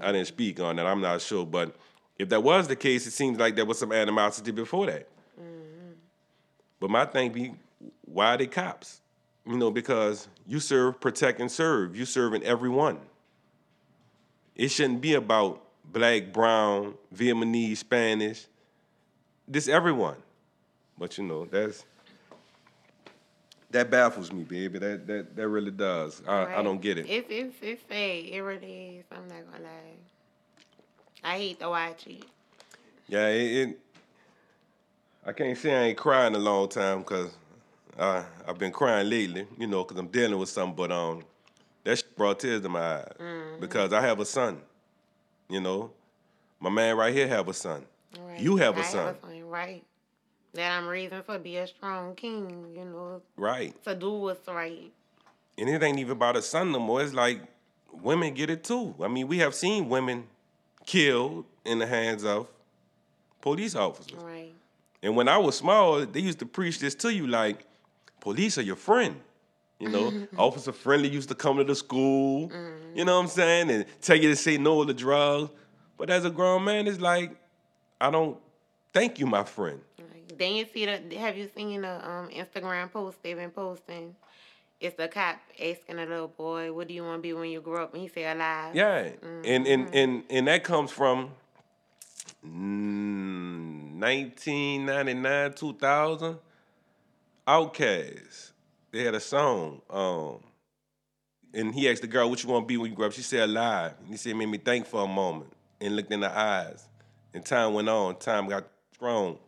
I 0.00 0.12
didn't 0.12 0.22
mm. 0.22 0.26
speak 0.26 0.60
on 0.60 0.76
that. 0.76 0.86
I'm 0.86 1.00
not 1.00 1.20
sure, 1.20 1.44
but 1.44 1.74
if 2.18 2.28
that 2.30 2.42
was 2.42 2.68
the 2.68 2.76
case, 2.76 3.06
it 3.06 3.10
seems 3.10 3.38
like 3.38 3.56
there 3.56 3.64
was 3.64 3.78
some 3.78 3.92
animosity 3.92 4.52
before 4.52 4.86
that. 4.86 5.08
Mm-hmm. 5.38 5.92
But 6.80 6.90
my 6.90 7.04
thing 7.04 7.32
be, 7.32 7.54
why 8.04 8.34
are 8.34 8.38
they 8.38 8.46
cops? 8.46 9.00
You 9.46 9.56
know, 9.56 9.70
because 9.70 10.28
you 10.46 10.60
serve, 10.60 11.00
protect, 11.00 11.40
and 11.40 11.50
serve. 11.50 11.96
You 11.96 12.04
serving 12.04 12.42
everyone. 12.44 12.98
It 14.56 14.68
shouldn't 14.68 15.00
be 15.00 15.14
about 15.14 15.62
black, 15.84 16.32
brown, 16.32 16.94
Vietnamese, 17.14 17.76
Spanish. 17.78 18.46
This 19.46 19.68
everyone. 19.68 20.16
But 20.98 21.18
you 21.18 21.24
know, 21.24 21.44
that's 21.44 21.84
that 23.70 23.90
baffles 23.90 24.32
me, 24.32 24.44
baby. 24.44 24.78
That 24.78 25.06
that 25.06 25.36
that 25.36 25.48
really 25.48 25.70
does. 25.70 26.22
I, 26.26 26.56
I 26.56 26.62
don't 26.62 26.80
get 26.80 26.98
it. 26.98 27.06
It's 27.08 27.26
it's 27.30 27.56
it's 27.60 27.82
sad. 27.88 28.24
It 28.24 28.40
really 28.40 28.98
is. 28.98 29.04
I'm 29.12 29.28
not 29.28 29.52
gonna 29.52 29.64
lie. 29.64 29.96
I 31.22 31.38
hate 31.38 31.60
to 31.60 31.68
watch 31.68 32.06
it. 32.06 32.24
Yeah, 33.08 33.28
it, 33.28 33.68
it. 33.68 33.80
I 35.24 35.32
can't 35.32 35.58
say 35.58 35.74
I 35.74 35.82
ain't 35.88 35.98
crying 35.98 36.34
a 36.34 36.38
long 36.38 36.68
time 36.68 37.00
because 37.00 37.32
uh, 37.98 38.22
I've 38.46 38.58
been 38.58 38.72
crying 38.72 39.10
lately, 39.10 39.46
you 39.58 39.66
know, 39.66 39.82
because 39.84 39.98
I'm 39.98 40.06
dealing 40.06 40.38
with 40.38 40.48
something. 40.48 40.76
But 40.76 40.92
um, 40.92 41.24
that 41.86 42.02
brought 42.16 42.40
tears 42.40 42.62
to 42.62 42.68
my 42.68 42.96
eyes 42.96 43.12
mm-hmm. 43.18 43.60
because 43.60 43.92
I 43.92 44.00
have 44.00 44.18
a 44.18 44.24
son. 44.24 44.60
You 45.48 45.60
know, 45.60 45.92
my 46.58 46.68
man 46.68 46.96
right 46.96 47.14
here 47.14 47.28
have 47.28 47.46
a 47.48 47.54
son. 47.54 47.84
Right. 48.18 48.40
You 48.40 48.56
have 48.56 48.76
a 48.76 48.82
son. 48.82 49.06
Have 49.06 49.16
a 49.22 49.26
son, 49.26 49.44
right? 49.44 49.84
That 50.54 50.72
I'm 50.76 50.88
raising 50.88 51.22
for 51.22 51.38
be 51.38 51.56
a 51.58 51.66
strong 51.66 52.16
king. 52.16 52.74
You 52.76 52.84
know, 52.86 53.22
Right. 53.36 53.72
to 53.84 53.94
do 53.94 54.10
what's 54.10 54.48
right. 54.48 54.90
And 55.56 55.68
it 55.68 55.80
ain't 55.80 56.00
even 56.00 56.12
about 56.12 56.36
a 56.36 56.42
son 56.42 56.72
no 56.72 56.80
more. 56.80 57.02
It's 57.02 57.14
like 57.14 57.40
women 57.92 58.34
get 58.34 58.50
it 58.50 58.64
too. 58.64 58.96
I 59.00 59.06
mean, 59.06 59.28
we 59.28 59.38
have 59.38 59.54
seen 59.54 59.88
women 59.88 60.26
killed 60.86 61.44
in 61.64 61.78
the 61.78 61.86
hands 61.86 62.24
of 62.24 62.48
police 63.40 63.76
officers. 63.76 64.20
Right. 64.20 64.52
And 65.04 65.14
when 65.14 65.28
I 65.28 65.38
was 65.38 65.56
small, 65.56 66.04
they 66.04 66.20
used 66.20 66.40
to 66.40 66.46
preach 66.46 66.80
this 66.80 66.96
to 66.96 67.14
you 67.14 67.28
like, 67.28 67.64
police 68.20 68.58
are 68.58 68.62
your 68.62 68.76
friend. 68.76 69.20
You 69.78 69.88
know, 69.90 70.26
Officer 70.38 70.72
Friendly 70.72 71.08
used 71.08 71.28
to 71.28 71.34
come 71.34 71.58
to 71.58 71.64
the 71.64 71.74
school, 71.74 72.50
you 72.94 73.04
know 73.04 73.16
what 73.16 73.22
I'm 73.24 73.28
saying, 73.28 73.70
and 73.70 73.84
tell 74.00 74.16
you 74.16 74.30
to 74.30 74.36
say 74.36 74.56
no 74.58 74.82
to 74.82 74.86
the 74.86 74.98
drugs. 74.98 75.50
But 75.98 76.10
as 76.10 76.24
a 76.24 76.30
grown 76.30 76.64
man, 76.64 76.86
it's 76.86 77.00
like, 77.00 77.36
I 78.00 78.10
don't 78.10 78.38
thank 78.92 79.18
you, 79.18 79.26
my 79.26 79.44
friend. 79.44 79.80
Right. 79.98 80.38
Then 80.38 80.54
you 80.54 80.66
see 80.72 80.86
the. 80.86 81.16
Have 81.16 81.36
you 81.36 81.50
seen 81.54 81.82
the 81.82 82.08
um 82.08 82.28
Instagram 82.28 82.90
post 82.92 83.22
they've 83.22 83.36
been 83.36 83.50
posting? 83.50 84.14
It's 84.78 84.94
the 84.96 85.08
cop 85.08 85.38
asking 85.58 85.98
a 85.98 86.04
little 86.06 86.28
boy, 86.28 86.72
"What 86.72 86.88
do 86.88 86.94
you 86.94 87.02
want 87.02 87.18
to 87.18 87.22
be 87.22 87.32
when 87.32 87.48
you 87.50 87.62
grow 87.62 87.84
up?" 87.84 87.94
And 87.94 88.02
he 88.02 88.08
said, 88.08 88.36
"Alive." 88.36 88.74
Yeah, 88.74 89.10
and, 89.44 89.66
and 89.66 89.94
and 89.94 90.24
and 90.28 90.48
that 90.48 90.64
comes 90.64 90.90
from 90.90 91.30
mm, 92.46 93.98
1999, 93.98 95.52
2000. 95.54 96.38
Outkast, 97.48 98.50
they 98.96 99.04
had 99.04 99.14
a 99.14 99.20
song, 99.20 99.80
um, 99.90 100.38
and 101.52 101.74
he 101.74 101.88
asked 101.88 102.02
the 102.02 102.08
girl, 102.08 102.28
"What 102.28 102.42
you 102.42 102.48
want 102.48 102.64
to 102.64 102.66
be 102.66 102.76
when 102.76 102.90
you 102.90 102.96
grow 102.96 103.06
up?" 103.06 103.12
She 103.12 103.22
said, 103.22 103.48
"Alive." 103.48 103.94
And 104.00 104.08
he 104.08 104.16
said, 104.16 104.30
"It 104.30 104.36
made 104.36 104.46
me 104.46 104.58
think 104.58 104.86
for 104.86 105.04
a 105.04 105.06
moment," 105.06 105.52
and 105.80 105.94
looked 105.94 106.12
in 106.12 106.22
her 106.22 106.28
eyes. 106.28 106.86
And 107.34 107.44
time 107.44 107.74
went 107.74 107.88
on. 107.88 108.16
Time 108.16 108.48
got 108.48 108.64
strong, 108.94 109.38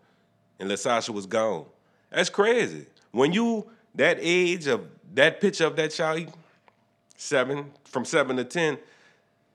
and 0.58 0.70
Lasasha 0.70 1.10
was 1.10 1.26
gone. 1.26 1.64
That's 2.10 2.30
crazy. 2.30 2.86
When 3.10 3.32
you 3.32 3.70
that 3.94 4.18
age 4.20 4.66
of 4.66 4.86
that 5.14 5.40
picture 5.40 5.66
of 5.66 5.76
that 5.76 5.90
child, 5.90 6.32
seven 7.16 7.72
from 7.84 8.04
seven 8.04 8.36
to 8.36 8.44
ten, 8.44 8.78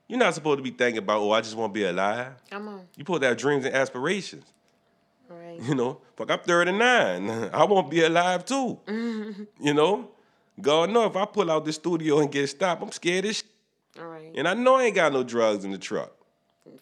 you're 0.08 0.18
not 0.18 0.34
supposed 0.34 0.58
to 0.58 0.62
be 0.62 0.70
thinking 0.70 0.98
about, 0.98 1.20
oh, 1.20 1.30
I 1.30 1.40
just 1.40 1.56
want 1.56 1.72
to 1.72 1.80
be 1.80 1.84
alive. 1.84 2.32
Come 2.50 2.68
on. 2.68 2.88
You 2.96 3.04
put 3.04 3.22
have 3.22 3.36
dreams 3.36 3.64
and 3.64 3.74
aspirations. 3.74 4.44
Right. 5.58 5.68
You 5.68 5.74
know, 5.74 6.00
fuck, 6.16 6.30
I'm 6.30 6.38
39. 6.40 7.30
I 7.52 7.64
want 7.64 7.86
to 7.86 7.90
be 7.90 8.02
alive 8.04 8.44
too. 8.44 8.78
You 9.60 9.74
know, 9.74 10.08
God 10.60 10.90
know 10.90 11.04
if 11.06 11.16
I 11.16 11.24
pull 11.24 11.50
out 11.50 11.64
the 11.64 11.72
studio 11.72 12.20
and 12.20 12.30
get 12.30 12.46
stopped, 12.48 12.82
I'm 12.82 12.92
scared 12.92 13.24
as 13.24 13.36
shit. 13.36 13.46
All 13.98 14.06
right. 14.06 14.32
And 14.34 14.46
I 14.48 14.54
know 14.54 14.76
I 14.76 14.84
ain't 14.84 14.94
got 14.94 15.12
no 15.12 15.22
drugs 15.22 15.64
in 15.64 15.70
the 15.70 15.78
truck. 15.78 16.12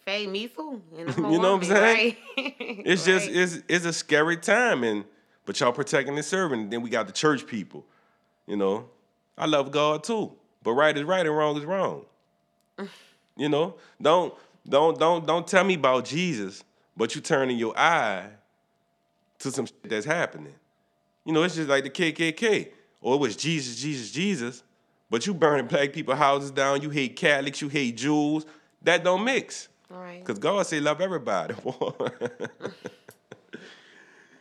Faye, 0.05 0.27
me 0.27 0.47
too. 0.47 0.81
And 0.97 1.09
I'm 1.09 1.25
a 1.25 1.31
You 1.31 1.39
know 1.39 1.55
what 1.57 1.63
I'm 1.63 1.69
saying? 1.69 2.15
Right? 2.37 2.55
It's 2.85 3.05
just 3.05 3.27
Right. 3.27 3.35
it's 3.35 3.59
it's 3.67 3.85
a 3.85 3.93
scary 3.93 4.37
time, 4.37 4.83
and 4.83 5.05
but 5.45 5.59
y'all 5.59 5.71
protecting 5.71 6.15
and 6.15 6.25
serving. 6.25 6.61
And 6.61 6.71
then 6.71 6.81
we 6.81 6.89
got 6.89 7.05
the 7.07 7.13
church 7.13 7.45
people. 7.45 7.85
You 8.47 8.57
know, 8.57 8.89
I 9.37 9.45
love 9.45 9.71
God 9.71 10.03
too, 10.03 10.31
but 10.63 10.71
right 10.73 10.97
is 10.97 11.03
right 11.03 11.25
and 11.25 11.35
wrong 11.37 11.57
is 11.57 11.65
wrong. 11.65 12.05
you 13.37 13.49
know, 13.49 13.75
don't 14.01 14.33
don't 14.67 14.97
don't 14.99 15.25
don't 15.27 15.45
tell 15.47 15.63
me 15.63 15.75
about 15.75 16.05
Jesus, 16.05 16.63
but 16.97 17.15
you 17.15 17.21
turning 17.21 17.57
your 17.57 17.77
eye 17.77 18.27
to 19.39 19.51
some 19.51 19.65
shit 19.65 19.89
that's 19.89 20.05
happening. 20.05 20.55
You 21.25 21.33
know, 21.33 21.43
it's 21.43 21.55
just 21.55 21.69
like 21.69 21.83
the 21.83 21.89
KKK. 21.89 22.69
Or 23.01 23.13
oh, 23.13 23.15
it 23.15 23.19
was 23.19 23.35
Jesus, 23.35 23.81
Jesus, 23.81 24.11
Jesus, 24.11 24.63
but 25.09 25.27
you 25.27 25.33
burning 25.33 25.67
black 25.67 25.91
people 25.91 26.15
houses 26.15 26.51
down. 26.51 26.81
You 26.81 26.89
hate 26.89 27.17
Catholics. 27.17 27.61
You 27.61 27.67
hate 27.67 27.97
Jews. 27.97 28.45
That 28.81 29.03
don't 29.03 29.25
mix. 29.25 29.67
Right. 29.89 30.23
Cause 30.23 30.39
God 30.39 30.65
say 30.65 30.79
love 30.79 31.01
everybody. 31.01 31.53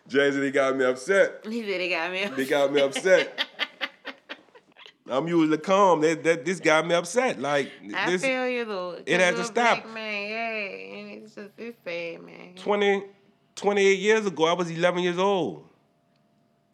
Jazzy, 0.08 0.40
they 0.40 0.50
got 0.50 0.76
me 0.76 0.84
upset. 0.84 1.44
He 1.48 1.62
said 1.62 1.80
he 1.80 1.88
got 1.88 2.12
me. 2.12 2.26
They 2.26 2.44
got 2.44 2.72
me 2.72 2.80
upset. 2.80 3.46
I'm 5.08 5.26
usually 5.26 5.58
calm. 5.58 6.00
That, 6.00 6.22
that 6.24 6.44
this 6.44 6.60
got 6.60 6.86
me 6.86 6.94
upset. 6.94 7.40
Like 7.40 7.70
I 7.94 8.10
this 8.10 8.22
feel 8.22 8.48
you 8.48 9.02
it 9.04 9.20
has 9.20 9.34
to 9.34 9.44
stop. 9.44 9.84
Man, 9.92 10.30
yeah, 10.30 10.98
and 10.98 11.10
it's 11.10 11.34
just 11.34 11.50
it's 11.58 11.76
sad, 11.84 12.22
man. 12.22 12.54
20, 12.56 13.02
28 13.56 13.98
years 13.98 14.26
ago, 14.26 14.44
I 14.44 14.52
was 14.52 14.70
11 14.70 15.02
years 15.02 15.18
old. 15.18 15.68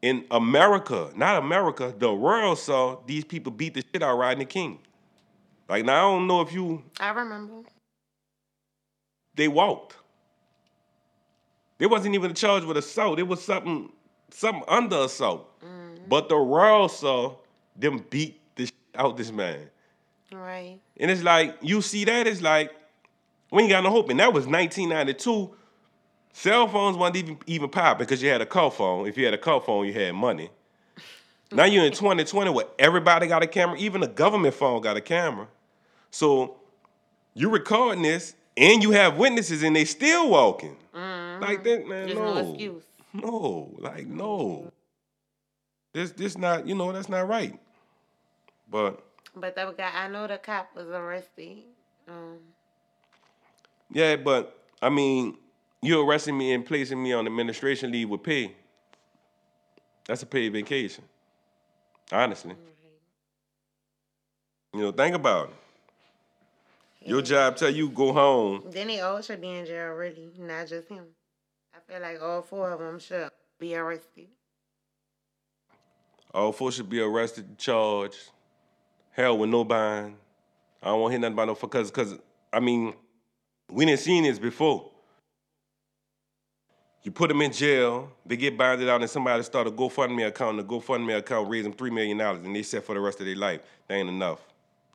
In 0.01 0.25
America, 0.31 1.11
not 1.17 1.43
America, 1.43 1.93
the 1.97 2.13
world 2.13 2.59
saw 2.59 2.99
these 3.07 3.25
people 3.25 3.51
beat 3.51 3.75
the 3.75 3.83
shit 3.93 4.03
out 4.03 4.13
of 4.13 4.19
Rodney 4.19 4.45
King. 4.45 4.79
Like 5.69 5.85
now, 5.85 5.97
I 5.97 6.13
don't 6.17 6.27
know 6.29 6.41
if 6.41 6.53
you 6.53 6.85
I 7.01 7.11
remember. 7.11 7.69
they 9.35 9.49
walked. 9.49 9.97
They 11.79 11.87
wasn't 11.87 12.15
even 12.15 12.35
charged 12.35 12.67
with 12.67 12.77
assault. 12.77 13.19
It 13.19 13.25
was 13.25 13.43
something, 13.43 13.91
something 14.31 14.65
under 14.69 14.97
assault. 14.99 15.61
Mm. 15.61 16.09
But 16.09 16.29
the 16.29 16.41
world 16.41 16.91
saw 16.91 17.37
them 17.77 18.05
beat 18.11 18.41
the 18.57 18.67
shit 18.67 18.75
out 18.95 19.17
this 19.17 19.31
man. 19.31 19.69
Right. 20.33 20.79
And 20.99 21.11
it's 21.11 21.23
like, 21.23 21.57
you 21.61 21.83
see 21.83 22.05
that, 22.05 22.27
it's 22.27 22.43
like, 22.43 22.73
we 23.51 23.63
ain't 23.63 23.71
got 23.71 23.85
no 23.85 23.91
hope. 23.91 24.11
And 24.11 24.21
that 24.21 24.33
was 24.33 24.47
1992. 24.47 25.55
Cell 26.39 26.69
phones 26.69 26.97
weren't 26.97 27.17
even, 27.17 27.37
even 27.49 27.69
popping 27.69 28.07
because 28.07 28.23
you 28.23 28.29
had 28.29 28.41
a 28.41 28.49
cell 28.49 28.71
phone. 28.71 29.09
If 29.09 29.19
you 29.19 29.25
had 29.25 29.35
a 29.35 29.43
cell 29.43 29.59
phone, 29.59 29.87
you 29.87 29.93
had 29.93 30.15
money. 30.15 30.51
now 31.51 31.65
you're 31.65 31.85
in 31.85 31.91
2020 31.91 32.53
where 32.53 32.67
everybody 32.79 33.27
got 33.27 33.43
a 33.43 33.47
camera, 33.49 33.77
even 33.77 34.01
the 34.01 34.07
government 34.07 34.55
phone 34.55 34.81
got 34.81 34.97
a 34.97 35.01
camera. 35.01 35.49
So 36.13 36.59
you're 37.35 37.51
recording 37.51 38.03
this 38.03 38.37
and 38.57 38.85
you 38.85 38.93
have 38.93 39.17
witnesses 39.17 39.65
and 39.65 39.75
they 39.75 39.85
still 39.85 40.31
walking. 40.31 40.77
Like 41.41 41.65
that, 41.65 41.89
man. 41.89 42.07
There's 42.07 42.15
no. 42.15 42.35
no 42.35 42.51
excuse. 42.53 42.85
No, 43.13 43.75
like 43.79 44.07
no. 44.07 44.73
This 45.93 46.13
this 46.13 46.39
not, 46.39 46.69
you 46.69 46.77
know, 46.77 46.93
that's 46.93 47.09
not 47.09 47.27
right. 47.27 47.59
But 48.71 49.03
But 49.35 49.57
that 49.57 49.77
guy, 49.77 49.91
I 49.93 50.07
know 50.07 50.29
the 50.29 50.39
cop 50.39 50.69
was 50.77 50.87
arrested. 50.87 51.65
Um, 52.07 52.39
yeah, 53.91 54.15
but 54.15 54.57
I 54.81 54.89
mean, 54.89 55.37
you 55.83 56.01
arresting 56.01 56.37
me 56.37 56.53
and 56.53 56.65
placing 56.65 57.03
me 57.03 57.13
on 57.13 57.27
administration 57.27 57.93
leave 57.93 58.09
with 58.09 58.23
pay. 58.23 58.55
That's 60.07 60.23
a 60.23 60.27
paid 60.27 60.53
vacation. 60.53 61.05
Honestly. 62.11 62.55
You 64.75 64.81
know, 64.81 64.93
think 64.93 65.15
about 65.15 65.49
it. 65.49 67.09
Your 67.09 67.23
job 67.23 67.57
tell 67.57 67.71
you 67.71 67.89
go 67.91 68.13
home. 68.13 68.65
then 68.71 68.89
they 68.89 69.01
all 69.01 69.21
should 69.23 69.41
be 69.41 69.49
in 69.49 69.65
jail, 69.65 69.93
really, 69.93 70.31
not 70.39 70.67
just 70.67 70.89
him. 70.89 71.05
I 71.75 71.79
feel 71.91 72.03
like 72.03 72.21
all 72.21 72.43
four 72.43 72.71
of 72.71 72.81
them 72.81 72.99
should 72.99 73.31
be 73.59 73.75
arrested. 73.77 74.27
All 76.35 76.53
four 76.53 76.73
should 76.73 76.91
be 76.91 77.01
arrested, 77.01 77.57
charged. 77.57 78.31
Hell 79.13 79.39
with 79.39 79.49
no 79.51 79.65
bond. 79.65 80.17
I 80.83 80.89
don't 80.89 81.01
want 81.01 81.11
to 81.11 81.13
hear 81.15 81.21
nothing 81.21 81.33
about 81.35 81.49
no 81.49 81.55
because 81.55 81.91
because 81.91 82.15
I 82.53 82.61
mean, 82.61 82.95
we 83.71 83.85
didn't 83.85 84.01
seen 84.01 84.25
this 84.25 84.39
before. 84.39 84.91
You 87.03 87.13
put 87.13 87.29
them 87.29 87.41
in 87.43 87.53
jail, 87.53 88.11
they 88.27 88.37
get 88.37 88.59
bonded 88.59 88.89
out, 88.89 89.01
and 89.01 89.09
somebody 89.09 89.43
start 89.43 89.67
a 89.67 89.71
GoFundMe 89.71 90.27
account, 90.27 90.59
and 90.59 90.69
the 90.69 90.73
GoFundMe 90.73 91.17
account 91.17 91.49
raise 91.49 91.65
them 91.65 91.73
three 91.73 91.91
million 91.91 92.19
dollars, 92.19 92.45
and 92.45 92.55
they 92.55 92.63
set 92.63 92.85
for 92.85 92.95
the 92.95 93.01
rest 93.01 93.21
of 93.21 93.27
their 93.27 93.37
life. 93.37 93.61
That 93.87 93.95
ain't 93.95 94.09
enough. 94.09 94.41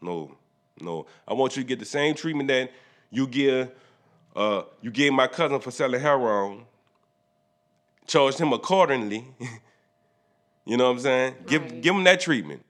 No, 0.01 0.35
no. 0.79 1.05
I 1.27 1.33
want 1.33 1.55
you 1.55 1.63
to 1.63 1.67
get 1.67 1.79
the 1.79 1.85
same 1.85 2.13
treatment 2.13 2.49
that 2.49 2.71
you 3.09 3.27
give 3.27 3.71
uh, 4.35 4.63
you 4.81 4.91
gave 4.91 5.13
my 5.13 5.27
cousin 5.27 5.59
for 5.59 5.71
selling 5.71 6.01
heroin. 6.01 6.65
Charged 8.07 8.39
him 8.39 8.53
accordingly. 8.53 9.25
You 10.65 10.77
know 10.77 10.85
what 10.85 10.91
I'm 10.91 10.99
saying? 10.99 11.35
Give 11.45 11.81
give 11.81 11.93
him 11.93 12.05
that 12.05 12.21
treatment. 12.21 12.63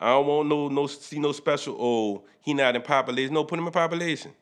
I 0.00 0.08
don't 0.08 0.26
want 0.26 0.48
no 0.48 0.66
no 0.66 0.88
see 0.88 1.20
no 1.20 1.30
special. 1.30 1.76
Oh, 1.78 2.24
he 2.40 2.52
not 2.52 2.74
in 2.74 2.82
population. 2.82 3.32
No, 3.32 3.44
put 3.44 3.60
him 3.60 3.66
in 3.68 3.72
population, 3.72 4.32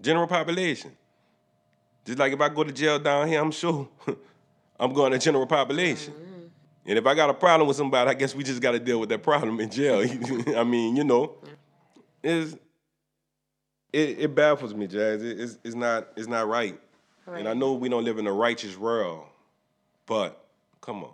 general 0.00 0.26
population. 0.26 0.92
Just 2.06 2.18
like 2.18 2.32
if 2.32 2.40
I 2.40 2.48
go 2.48 2.62
to 2.64 2.72
jail 2.72 2.98
down 2.98 3.26
here, 3.26 3.40
I'm 3.42 3.50
sure 3.50 3.88
I'm 4.80 4.92
going 4.92 5.12
to 5.12 5.18
general 5.18 5.46
population. 5.46 6.12
Mm-hmm. 6.14 6.46
And 6.86 6.98
if 6.98 7.04
I 7.04 7.14
got 7.14 7.28
a 7.28 7.34
problem 7.34 7.66
with 7.66 7.76
somebody, 7.76 8.08
I 8.08 8.14
guess 8.14 8.32
we 8.34 8.44
just 8.44 8.62
got 8.62 8.70
to 8.72 8.78
deal 8.78 9.00
with 9.00 9.08
that 9.08 9.24
problem 9.24 9.58
in 9.58 9.68
jail. 9.68 9.98
I 10.56 10.62
mean, 10.62 10.94
you 10.94 11.02
know, 11.02 11.34
it's, 12.22 12.54
it 13.92 14.20
it 14.20 14.34
baffles 14.34 14.72
me, 14.72 14.86
Jazz. 14.86 15.22
It- 15.22 15.40
it's 15.40 15.58
it's 15.64 15.74
not 15.74 16.08
it's 16.16 16.28
not 16.28 16.46
right. 16.48 16.78
And 17.26 17.48
I 17.48 17.54
know 17.54 17.72
we 17.72 17.88
don't 17.88 18.04
live 18.04 18.18
in 18.18 18.26
a 18.28 18.32
righteous 18.32 18.78
world, 18.78 19.24
but 20.06 20.46
come 20.80 21.02
on. 21.02 21.10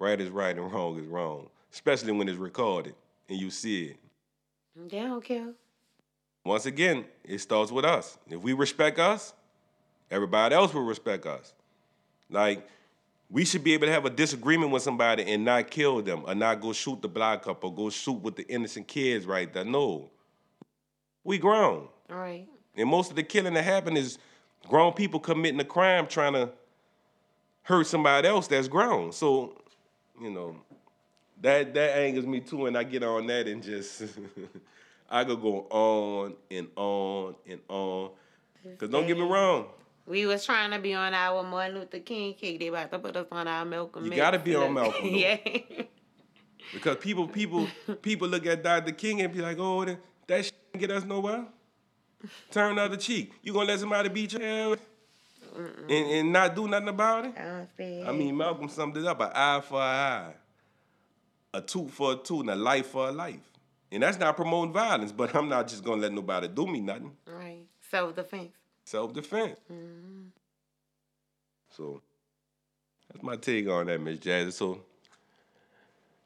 Right 0.00 0.20
is 0.20 0.28
right 0.28 0.56
and 0.56 0.72
wrong 0.72 0.98
is 0.98 1.06
wrong, 1.06 1.48
especially 1.72 2.10
when 2.10 2.28
it's 2.28 2.38
recorded 2.38 2.96
and 3.28 3.38
you 3.38 3.50
see 3.50 3.84
it. 3.86 3.96
Don't 4.88 5.22
care. 5.24 5.52
Once 6.44 6.66
again, 6.66 7.04
it 7.24 7.38
starts 7.38 7.70
with 7.70 7.84
us. 7.84 8.18
If 8.28 8.42
we 8.42 8.54
respect 8.54 8.98
us, 8.98 9.34
everybody 10.10 10.54
else 10.54 10.72
will 10.74 10.82
respect 10.84 11.26
us. 11.26 11.52
Like 12.30 12.66
we 13.30 13.44
should 13.44 13.62
be 13.62 13.74
able 13.74 13.86
to 13.86 13.92
have 13.92 14.04
a 14.04 14.10
disagreement 14.10 14.72
with 14.72 14.82
somebody 14.82 15.22
and 15.32 15.44
not 15.44 15.70
kill 15.70 16.00
them 16.02 16.24
or 16.26 16.34
not 16.34 16.60
go 16.60 16.72
shoot 16.72 17.02
the 17.02 17.08
black 17.08 17.42
couple, 17.42 17.70
or 17.70 17.74
go 17.74 17.90
shoot 17.90 18.22
with 18.22 18.36
the 18.36 18.46
innocent 18.48 18.88
kids 18.88 19.26
right 19.26 19.52
there. 19.52 19.64
No. 19.64 20.10
We 21.24 21.38
grown. 21.38 21.88
Right. 22.08 22.46
And 22.74 22.88
most 22.88 23.10
of 23.10 23.16
the 23.16 23.22
killing 23.22 23.54
that 23.54 23.64
happened 23.64 23.98
is 23.98 24.18
grown 24.66 24.92
people 24.92 25.20
committing 25.20 25.60
a 25.60 25.64
crime 25.64 26.06
trying 26.06 26.32
to 26.34 26.50
hurt 27.62 27.86
somebody 27.86 28.28
else 28.28 28.46
that's 28.46 28.68
grown. 28.68 29.12
So, 29.12 29.60
you 30.20 30.30
know, 30.30 30.56
that 31.40 31.74
that 31.74 31.98
angers 31.98 32.26
me 32.26 32.40
too, 32.40 32.66
and 32.66 32.76
I 32.76 32.82
get 32.84 33.02
on 33.02 33.26
that 33.26 33.46
and 33.46 33.62
just 33.62 34.02
I 35.10 35.24
could 35.24 35.40
go 35.40 35.66
on 35.70 36.34
and 36.50 36.68
on 36.76 37.34
and 37.48 37.60
on. 37.68 38.10
Cause 38.78 38.88
don't 38.88 39.06
get 39.06 39.16
me 39.16 39.24
wrong, 39.24 39.66
We 40.08 40.24
was 40.24 40.46
trying 40.46 40.70
to 40.70 40.78
be 40.78 40.94
on 40.94 41.12
our 41.12 41.42
Martin 41.42 41.76
Luther 41.76 41.98
King 41.98 42.32
kick. 42.32 42.58
They 42.58 42.68
about 42.68 42.90
to 42.90 42.98
put 42.98 43.14
us 43.14 43.26
on 43.30 43.46
our 43.46 43.64
Malcolm. 43.66 44.06
You 44.06 44.16
gotta 44.16 44.38
be 44.38 44.54
on 44.54 44.72
Malcolm, 44.72 45.04
yeah. 45.06 45.36
because 46.72 46.96
people 46.96 47.28
people 47.28 47.68
people 48.00 48.26
look 48.26 48.46
at 48.46 48.62
Dr. 48.62 48.92
King 48.92 49.20
and 49.20 49.32
be 49.32 49.40
like, 49.40 49.58
oh, 49.58 49.84
that, 49.84 49.98
that 50.26 50.44
shit 50.46 50.54
get 50.78 50.90
us 50.90 51.04
nowhere. 51.04 51.44
Turn 52.50 52.76
the 52.76 52.82
other 52.82 52.96
cheek. 52.96 53.32
You 53.42 53.52
gonna 53.52 53.66
let 53.66 53.80
somebody 53.80 54.08
beat 54.08 54.32
your 54.32 54.42
ass 54.42 54.78
and, 55.88 55.90
and 55.90 56.32
not 56.32 56.56
do 56.56 56.66
nothing 56.66 56.88
about 56.88 57.26
it? 57.26 57.34
I 57.36 57.66
don't. 57.76 58.08
I 58.08 58.12
mean, 58.12 58.34
Malcolm 58.34 58.70
summed 58.70 58.96
it 58.96 59.04
up: 59.04 59.20
an 59.20 59.30
eye 59.34 59.60
for 59.60 59.78
an 59.78 59.82
eye, 59.82 60.32
a 61.52 61.60
tooth 61.60 61.90
for 61.92 62.12
a 62.12 62.16
tooth, 62.16 62.40
and 62.40 62.50
a 62.50 62.56
life 62.56 62.86
for 62.86 63.10
a 63.10 63.12
life. 63.12 63.40
And 63.92 64.02
that's 64.02 64.18
not 64.18 64.36
promoting 64.36 64.72
violence, 64.72 65.12
but 65.12 65.34
I'm 65.34 65.50
not 65.50 65.68
just 65.68 65.84
gonna 65.84 66.00
let 66.00 66.12
nobody 66.12 66.48
do 66.48 66.66
me 66.66 66.80
nothing. 66.80 67.12
right. 67.26 67.66
Self 67.90 68.16
defense. 68.16 68.57
Self 68.88 69.12
defense. 69.12 69.60
Mm-hmm. 69.70 70.28
So 71.76 72.00
that's 73.12 73.22
my 73.22 73.36
take 73.36 73.68
on 73.68 73.84
that, 73.84 74.00
Miss 74.00 74.18
Jazzy. 74.18 74.50
So 74.50 74.80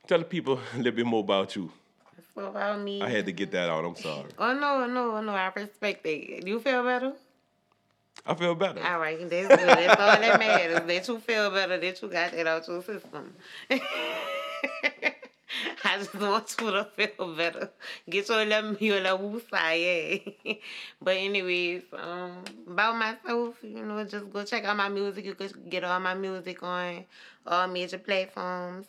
tell 0.07 0.19
the 0.21 0.25
people 0.25 0.61
a 0.75 0.77
little 0.77 0.93
bit 0.93 1.05
more 1.05 1.25
about 1.25 1.57
you. 1.57 1.73
So 2.37 2.47
about 2.47 2.81
me. 2.81 3.03
I 3.03 3.09
had 3.09 3.27
to 3.27 3.33
get 3.33 3.51
that 3.51 3.69
out. 3.69 3.85
I'm 3.85 3.97
sorry. 3.97 4.31
Oh 4.39 4.55
no, 4.55 4.87
no, 4.87 5.21
no! 5.21 5.33
I 5.33 5.51
respect 5.57 6.07
it. 6.07 6.47
You 6.47 6.61
feel 6.61 6.85
better? 6.85 7.15
I 8.25 8.35
feel 8.37 8.55
better. 8.55 8.81
All 8.81 9.01
right, 9.01 9.19
that's 9.19 9.49
good. 9.49 9.59
That's 9.59 10.01
all 10.01 10.21
that 10.21 10.39
matters. 10.39 10.87
That 10.87 11.09
you 11.09 11.19
feel 11.19 11.51
better. 11.51 11.79
That 11.81 12.01
you 12.01 12.09
got 12.09 12.31
that 12.31 12.47
out 12.47 12.69
your 12.69 12.85
system. 12.85 13.35
I 15.85 15.99
just 15.99 16.15
want 16.15 16.55
you 16.61 16.71
to 16.71 16.85
feel 16.97 17.35
better. 17.35 17.71
Get 18.09 18.29
your 18.29 18.45
little, 18.45 18.75
your 18.77 19.01
little 19.01 19.19
woosah, 19.19 20.23
yeah. 20.45 20.55
But 21.03 21.17
anyways, 21.17 21.83
um, 21.93 22.45
about 22.67 22.97
myself, 22.97 23.57
you 23.63 23.85
know, 23.85 24.05
just 24.05 24.31
go 24.33 24.45
check 24.45 24.65
out 24.65 24.77
my 24.77 24.89
music. 24.89 25.25
You 25.25 25.35
could 25.35 25.69
get 25.69 25.85
all 25.85 26.01
my 26.01 26.15
music 26.15 26.63
on 26.63 27.05
all 27.47 27.69
major 27.69 27.99
platforms. 27.99 28.87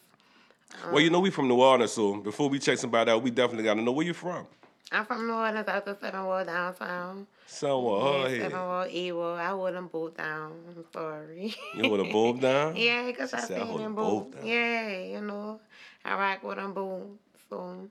Well, 0.91 1.01
you 1.01 1.09
know 1.09 1.19
we 1.19 1.29
from 1.29 1.47
New 1.47 1.61
Orleans, 1.61 1.91
so 1.91 2.17
before 2.17 2.49
we 2.49 2.59
check 2.59 2.77
somebody 2.77 3.11
out, 3.11 3.21
we 3.21 3.29
definitely 3.31 3.63
gotta 3.63 3.81
know 3.81 3.91
where 3.91 4.05
you're 4.05 4.13
from. 4.15 4.47
I'm 4.91 5.05
from 5.05 5.27
New 5.27 5.33
Orleans, 5.33 5.67
out 5.67 5.85
the 5.85 5.97
Seven 5.99 6.25
Ward 6.25 6.47
downtown. 6.47 7.27
Somewhere, 7.45 7.99
yeah, 7.99 8.05
oh, 8.07 8.27
Seven 8.29 8.51
yeah. 8.51 8.65
Wall, 8.65 8.85
eight 8.89 9.11
Ward. 9.11 9.39
I 9.39 9.47
hold 9.49 9.75
them 9.75 9.87
both 9.87 10.17
down. 10.17 10.51
I'm 10.69 10.83
sorry. 10.91 11.55
You 11.75 11.83
hold 11.89 11.99
a 11.99 12.11
bulb 12.11 12.41
down? 12.41 12.75
Yeah, 12.77 13.05
because 13.05 13.33
I 13.33 13.39
said, 13.41 13.57
seen 13.59 13.67
"Hold 13.67 13.81
them 13.81 13.95
both 13.95 14.31
both. 14.31 14.35
down." 14.35 14.45
Yeah, 14.47 14.97
you 14.99 15.21
know, 15.21 15.59
I 16.05 16.15
rock 16.15 16.43
with 16.43 16.57
them 16.57 16.73
both. 16.73 17.03
So 17.49 17.89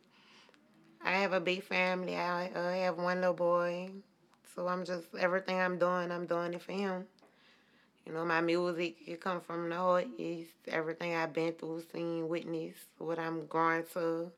I 1.05 1.13
have 1.13 1.33
a 1.33 1.41
big 1.41 1.63
family. 1.65 2.17
I, 2.17 2.51
I 2.55 2.77
have 2.77 2.97
one 2.99 3.21
little 3.21 3.35
boy. 3.35 3.91
So 4.55 4.69
I'm 4.69 4.85
just 4.85 5.05
everything 5.19 5.59
I'm 5.61 5.79
doing, 5.79 6.11
I'm 6.11 6.27
doing 6.27 6.55
it 6.55 6.63
for 6.63 6.73
him. 6.73 7.07
You 8.07 8.13
know, 8.13 8.25
my 8.25 8.41
music 8.41 8.97
it 9.07 9.21
come 9.21 9.41
from 9.41 9.69
the 9.69 9.77
heart. 9.77 10.07
It's 10.19 10.51
everything 10.69 11.15
I've 11.15 11.33
been 11.33 11.53
through, 11.53 11.83
seen, 11.93 12.29
witnessed, 12.29 12.87
what 12.99 13.19
I'm 13.19 13.47
growing 13.47 13.85
to. 13.95 14.31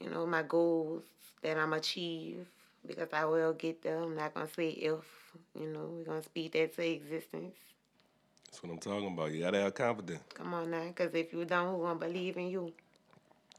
You 0.00 0.10
know, 0.10 0.26
my 0.26 0.42
goals 0.42 1.02
that 1.42 1.56
I'm 1.56 1.72
achieve 1.72 2.46
because 2.86 3.08
I 3.12 3.24
will 3.24 3.52
get 3.54 3.82
them. 3.82 4.02
I'm 4.02 4.16
not 4.16 4.34
gonna 4.34 4.48
say 4.48 4.68
if. 4.70 5.04
You 5.58 5.66
know, 5.66 5.88
we're 5.90 6.04
gonna 6.04 6.22
speak 6.22 6.52
that 6.52 6.74
to 6.76 6.86
existence. 6.88 7.56
That's 8.54 8.62
what 8.62 8.70
I'm 8.70 8.78
talking 8.78 9.08
about. 9.08 9.32
You 9.32 9.40
gotta 9.40 9.62
have 9.62 9.74
confidence. 9.74 10.22
Come 10.32 10.54
on 10.54 10.70
now, 10.70 10.86
because 10.86 11.12
if 11.12 11.32
you 11.32 11.44
don't, 11.44 11.74
who 11.74 11.82
gonna 11.82 11.98
believe 11.98 12.36
in 12.36 12.46
you? 12.46 12.72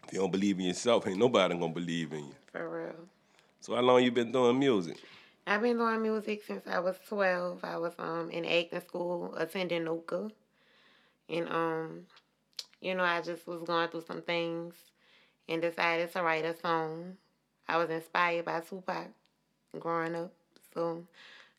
If 0.08 0.14
you 0.14 0.20
don't 0.20 0.32
believe 0.32 0.58
in 0.58 0.68
yourself, 0.68 1.06
ain't 1.06 1.18
nobody 1.18 1.54
gonna 1.54 1.74
believe 1.74 2.14
in 2.14 2.20
you. 2.20 2.36
For 2.54 2.70
real. 2.70 2.96
So 3.60 3.76
how 3.76 3.82
long 3.82 4.02
you 4.02 4.12
been 4.14 4.32
doing 4.32 4.58
music? 4.58 4.96
I've 5.46 5.62
been 5.62 5.76
doing 5.76 6.02
music 6.02 6.46
since 6.48 6.66
I 6.66 6.80
was 6.80 6.96
12. 7.10 7.60
I 7.66 7.76
was 7.76 7.92
um 8.00 8.30
in 8.32 8.46
acting 8.46 8.80
school, 8.80 9.36
attending 9.36 9.84
NOCCA. 9.84 10.32
And, 11.28 11.50
um, 11.50 12.06
you 12.80 12.96
know, 12.96 13.04
I 13.04 13.20
just 13.22 13.46
was 13.48 13.64
going 13.64 13.90
through 13.90 14.06
some 14.08 14.22
things 14.22 14.76
and 15.50 15.62
decided 15.62 16.14
to 16.14 16.24
write 16.24 16.46
a 16.46 16.58
song. 16.58 17.18
I 17.68 17.76
was 17.76 17.90
inspired 17.90 18.46
by 18.46 18.62
Tupac 18.62 19.10
growing 19.78 20.16
up. 20.16 20.32
So, 20.74 21.04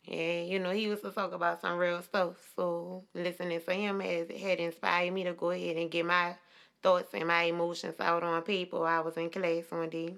yeah, 0.06 0.42
you 0.42 0.58
know, 0.58 0.70
he 0.70 0.82
used 0.84 1.02
to 1.02 1.10
talk 1.10 1.32
about 1.32 1.60
some 1.60 1.78
real 1.78 2.02
stuff. 2.02 2.36
So, 2.54 3.04
listening 3.14 3.60
to 3.60 3.72
him 3.74 4.00
has, 4.00 4.28
had 4.30 4.58
inspired 4.60 5.12
me 5.12 5.24
to 5.24 5.32
go 5.32 5.50
ahead 5.50 5.76
and 5.76 5.90
get 5.90 6.06
my 6.06 6.36
thoughts 6.82 7.12
and 7.14 7.26
my 7.26 7.44
emotions 7.44 7.98
out 8.00 8.22
on 8.22 8.42
paper. 8.42 8.86
I 8.86 9.00
was 9.00 9.16
in 9.16 9.30
class 9.30 9.64
one 9.70 9.90
day. 9.90 10.14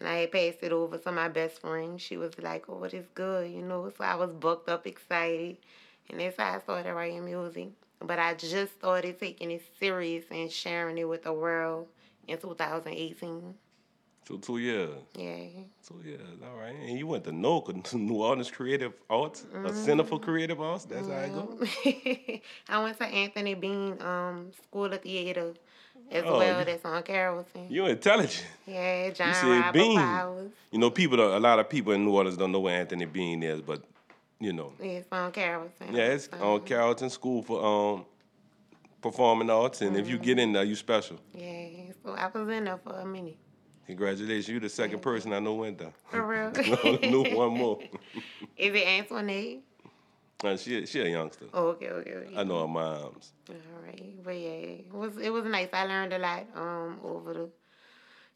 And 0.00 0.08
I 0.08 0.16
had 0.20 0.32
passed 0.32 0.58
it 0.62 0.72
over 0.72 0.98
to 0.98 1.12
my 1.12 1.28
best 1.28 1.60
friend. 1.60 2.00
She 2.00 2.16
was 2.16 2.38
like, 2.40 2.66
oh, 2.68 2.86
this 2.88 3.06
good, 3.14 3.50
you 3.50 3.62
know. 3.62 3.90
So 3.96 4.04
I 4.04 4.14
was 4.16 4.32
booked 4.32 4.68
up, 4.68 4.86
excited. 4.86 5.58
And 6.10 6.20
that's 6.20 6.36
how 6.38 6.56
I 6.56 6.60
started 6.60 6.94
writing 6.94 7.24
music. 7.24 7.68
But 8.00 8.18
I 8.18 8.34
just 8.34 8.74
started 8.78 9.18
taking 9.20 9.50
it 9.50 9.62
serious 9.80 10.24
and 10.30 10.50
sharing 10.52 10.98
it 10.98 11.08
with 11.08 11.24
the 11.24 11.32
world 11.32 11.88
in 12.28 12.38
2018. 12.38 13.54
So 14.26 14.36
two 14.38 14.56
years. 14.58 14.90
Yeah. 15.14 15.44
Two 15.86 16.00
years, 16.02 16.20
all 16.42 16.58
right. 16.58 16.74
And 16.74 16.98
you 16.98 17.06
went 17.06 17.24
to 17.24 17.30
NOCCA, 17.30 17.92
New 18.00 18.14
Orleans 18.14 18.50
Creative 18.50 18.92
Arts, 19.10 19.44
a 19.64 19.72
Center 19.74 20.04
for 20.04 20.18
Creative 20.18 20.58
Arts. 20.60 20.86
That's 20.86 21.06
how 21.08 21.14
I 21.14 21.28
go. 21.28 21.58
I 22.70 22.82
went 22.82 22.96
to 22.98 23.04
Anthony 23.04 23.54
Bean 23.54 24.00
um, 24.00 24.50
School 24.66 24.86
of 24.86 25.02
Theater 25.02 25.52
as 26.10 26.24
Oh, 26.26 26.38
well. 26.38 26.58
you- 26.60 26.64
That's 26.64 26.84
on 26.86 27.02
Carrollton. 27.02 27.66
You're 27.68 27.88
intelligent. 27.90 28.46
Yeah, 28.66 29.10
John 29.10 29.28
you 29.28 29.34
said 29.34 29.48
Robert 29.60 29.72
Bean. 29.74 29.98
Powers. 29.98 30.50
You 30.70 30.78
know, 30.78 30.90
people, 30.90 31.18
don't- 31.18 31.34
a 31.34 31.40
lot 31.40 31.58
of 31.58 31.68
people 31.68 31.92
in 31.92 32.04
New 32.06 32.12
Orleans 32.12 32.38
don't 32.38 32.52
know 32.52 32.60
where 32.60 32.80
Anthony 32.80 33.04
Bean 33.04 33.42
is, 33.42 33.60
but 33.60 33.82
you 34.40 34.52
know, 34.54 34.72
It's 34.80 35.06
on 35.12 35.32
Carrollton. 35.32 35.94
yeah, 35.94 36.06
it's 36.12 36.28
on 36.40 36.60
Carrollton 36.62 37.10
School 37.10 37.42
for 37.42 37.64
um 37.64 38.06
performing 39.02 39.50
arts, 39.50 39.82
and 39.82 39.96
if 39.98 40.08
you 40.08 40.16
get 40.18 40.38
in 40.38 40.52
there, 40.54 40.64
you 40.64 40.74
special. 40.74 41.18
Yeah, 41.34 41.92
so 42.02 42.12
I 42.14 42.26
was 42.34 42.48
in 42.48 42.64
there 42.64 42.78
for 42.78 42.94
a 43.00 43.04
minute. 43.04 43.36
Congratulations, 43.86 44.48
you 44.48 44.60
the 44.60 44.68
second 44.68 45.02
person 45.02 45.32
I 45.32 45.40
know 45.40 45.54
went 45.54 45.78
there. 45.78 45.92
For 46.08 46.26
real. 46.26 46.52
I 46.56 47.06
knew 47.06 47.22
one 47.36 47.52
more. 47.52 47.80
Is 48.56 48.74
it 48.74 48.86
Antoinette? 48.86 49.58
Uh, 50.42 50.56
she 50.56 50.84
she 50.86 51.00
a 51.00 51.08
youngster. 51.08 51.46
Oh, 51.52 51.68
okay, 51.68 51.88
okay, 51.88 52.14
okay. 52.14 52.34
I 52.36 52.44
know 52.44 52.60
her 52.62 52.68
moms. 52.68 53.32
All 53.48 53.56
right, 53.84 54.14
but 54.22 54.32
yeah, 54.32 54.50
it 54.50 54.92
was 54.92 55.16
it 55.18 55.30
was 55.30 55.44
nice. 55.44 55.68
I 55.72 55.84
learned 55.86 56.12
a 56.12 56.18
lot 56.18 56.46
um 56.54 56.98
over 57.02 57.34
the 57.34 57.48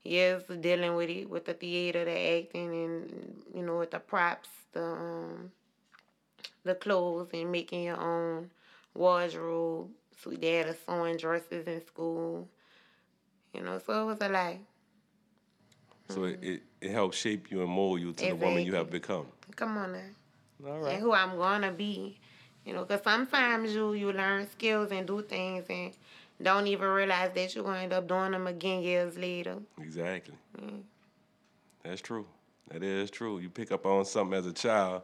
years 0.05 0.43
dealing 0.61 0.95
with 0.95 1.11
it, 1.11 1.29
with 1.29 1.45
the 1.45 1.55
theater, 1.55 2.05
the 2.05 2.19
acting, 2.39 2.71
and 2.85 3.43
you 3.55 3.63
know 3.63 3.79
with 3.79 3.91
the 3.91 3.99
props, 3.99 4.49
the 4.73 4.83
um 4.83 5.53
the 6.65 6.75
clothes, 6.75 7.29
and 7.33 7.53
making 7.53 7.85
your 7.85 8.01
own 8.01 8.51
wardrobe. 8.95 9.91
So 10.23 10.31
they 10.31 10.55
had 10.55 10.69
us 10.69 10.77
sewing 10.87 11.17
dresses 11.17 11.67
in 11.67 11.85
school. 11.87 12.49
You 13.53 13.63
know, 13.63 13.81
so 13.85 14.03
it 14.03 14.07
was 14.07 14.19
a 14.21 14.29
lot. 14.29 14.57
So 16.09 16.25
it, 16.25 16.39
it, 16.43 16.63
it 16.81 16.91
helps 16.91 17.17
shape 17.17 17.51
you 17.51 17.63
and 17.63 17.71
mold 17.71 18.01
you 18.01 18.13
to 18.13 18.27
the 18.27 18.35
woman 18.35 18.65
you 18.65 18.75
have 18.75 18.91
become. 18.91 19.27
Come 19.57 19.77
on 19.77 19.93
now. 19.93 20.71
All 20.71 20.87
and 20.87 21.01
who 21.01 21.13
I'm 21.13 21.37
gonna 21.37 21.73
be. 21.73 22.19
You 22.65 22.75
know, 22.75 22.85
because 22.85 23.03
sometimes 23.03 23.75
you 23.75 23.93
you 23.95 24.13
learn 24.13 24.49
skills 24.51 24.91
and 24.91 25.07
do 25.07 25.23
things 25.23 25.65
and 25.69 25.93
don't 26.43 26.67
even 26.67 26.89
realize 26.89 27.31
that 27.35 27.55
you're 27.55 27.65
gonna 27.65 27.81
end 27.81 27.93
up 27.93 28.07
doing 28.07 28.33
them 28.33 28.47
again 28.47 28.83
years 28.83 29.17
later. 29.17 29.57
Exactly. 29.81 30.35
Mm. 30.61 30.83
That's 31.83 32.01
true. 32.01 32.27
That 32.71 32.83
is 32.83 33.11
true. 33.11 33.39
You 33.39 33.49
pick 33.49 33.73
up 33.73 33.87
on 33.87 34.05
something 34.05 34.39
as 34.39 34.47
a 34.47 34.53
child, 34.53 35.03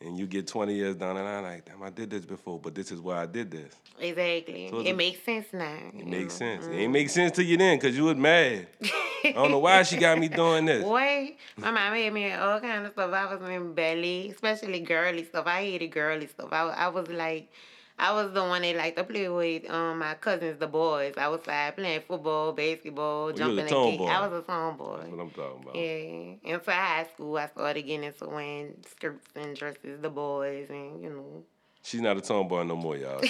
and 0.00 0.18
you 0.18 0.26
get 0.26 0.46
20 0.46 0.74
years 0.74 0.96
down 0.96 1.14
the 1.14 1.22
line, 1.22 1.42
like, 1.42 1.64
damn, 1.64 1.82
I 1.82 1.90
did 1.90 2.10
this 2.10 2.26
before, 2.26 2.58
but 2.58 2.74
this 2.74 2.90
is 2.90 3.00
why 3.00 3.22
I 3.22 3.26
did 3.26 3.50
this. 3.50 3.72
Exactly. 3.98 4.68
So 4.70 4.80
it 4.80 4.84
the- 4.84 4.92
makes 4.92 5.22
sense 5.22 5.46
now. 5.52 5.78
It 5.94 6.06
makes 6.06 6.34
sense. 6.34 6.66
It 6.66 6.72
ain't 6.72 6.90
mm. 6.90 6.92
make 6.92 7.08
sense 7.08 7.32
to 7.36 7.44
you 7.44 7.56
then, 7.56 7.78
because 7.78 7.96
you 7.96 8.04
was 8.04 8.16
mad. 8.16 8.66
I 9.30 9.32
don't 9.32 9.50
know 9.50 9.58
why 9.58 9.82
she 9.82 9.96
got 9.96 10.18
me 10.18 10.28
doing 10.28 10.64
this. 10.66 10.82
Boy, 10.84 11.36
my 11.56 11.70
mom 11.70 11.94
had 11.94 12.12
me 12.12 12.32
all 12.32 12.60
kind 12.60 12.86
of 12.86 12.92
stuff. 12.92 13.12
I 13.12 13.34
was 13.34 13.48
in 13.48 13.74
belly, 13.74 14.30
especially 14.30 14.80
girly 14.80 15.24
stuff. 15.24 15.46
I 15.46 15.62
hated 15.62 15.88
girly 15.88 16.26
stuff. 16.26 16.48
I, 16.52 16.62
I 16.68 16.88
was 16.88 17.08
like, 17.08 17.50
I 17.98 18.12
was 18.12 18.32
the 18.34 18.42
one 18.42 18.60
that 18.62 18.76
liked 18.76 18.98
to 18.98 19.04
play 19.04 19.28
with 19.28 19.70
um 19.70 20.00
my 20.00 20.14
cousins, 20.14 20.58
the 20.60 20.66
boys. 20.66 21.14
I 21.16 21.28
was 21.28 21.40
like 21.46 21.76
playing 21.76 22.02
football, 22.06 22.52
basketball, 22.52 23.24
Oh, 23.24 23.28
you 23.30 23.34
jumping 23.36 23.60
and 23.60 23.68
kick. 23.68 23.98
tomboy. 23.98 24.06
I 24.06 24.28
was 24.28 24.42
a 24.42 24.46
tomboy. 24.46 24.96
That's 24.98 25.10
what 25.10 25.20
I'm 25.20 25.30
talking 25.30 25.62
about. 25.62 25.76
Yeah. 25.76 26.52
And 26.52 26.62
for 26.62 26.72
high 26.72 27.06
school, 27.14 27.36
I 27.38 27.46
started 27.46 27.82
getting 27.82 28.04
into 28.04 28.26
wearing 28.26 28.74
skirts 28.88 29.26
and 29.34 29.56
dresses, 29.56 30.00
the 30.02 30.10
boys, 30.10 30.68
and 30.68 31.02
you 31.02 31.10
know. 31.10 31.42
She's 31.82 32.00
not 32.00 32.16
a 32.16 32.20
tomboy 32.20 32.64
no 32.64 32.76
more, 32.76 32.96
y'all. 32.96 33.22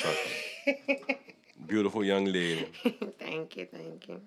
Beautiful 1.67 2.05
young 2.05 2.25
lady. 2.25 2.69
thank 3.19 3.57
you, 3.57 3.67
thank 3.71 4.09
you. 4.09 4.21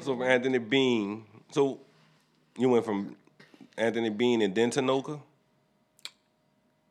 So 0.00 0.16
for 0.16 0.24
Anthony 0.24 0.58
Bean, 0.58 1.24
so 1.50 1.80
you 2.58 2.68
went 2.68 2.84
from 2.84 3.16
Anthony 3.76 4.10
Bean 4.10 4.42
and 4.42 4.54
then 4.54 4.70
Tanoka? 4.70 5.20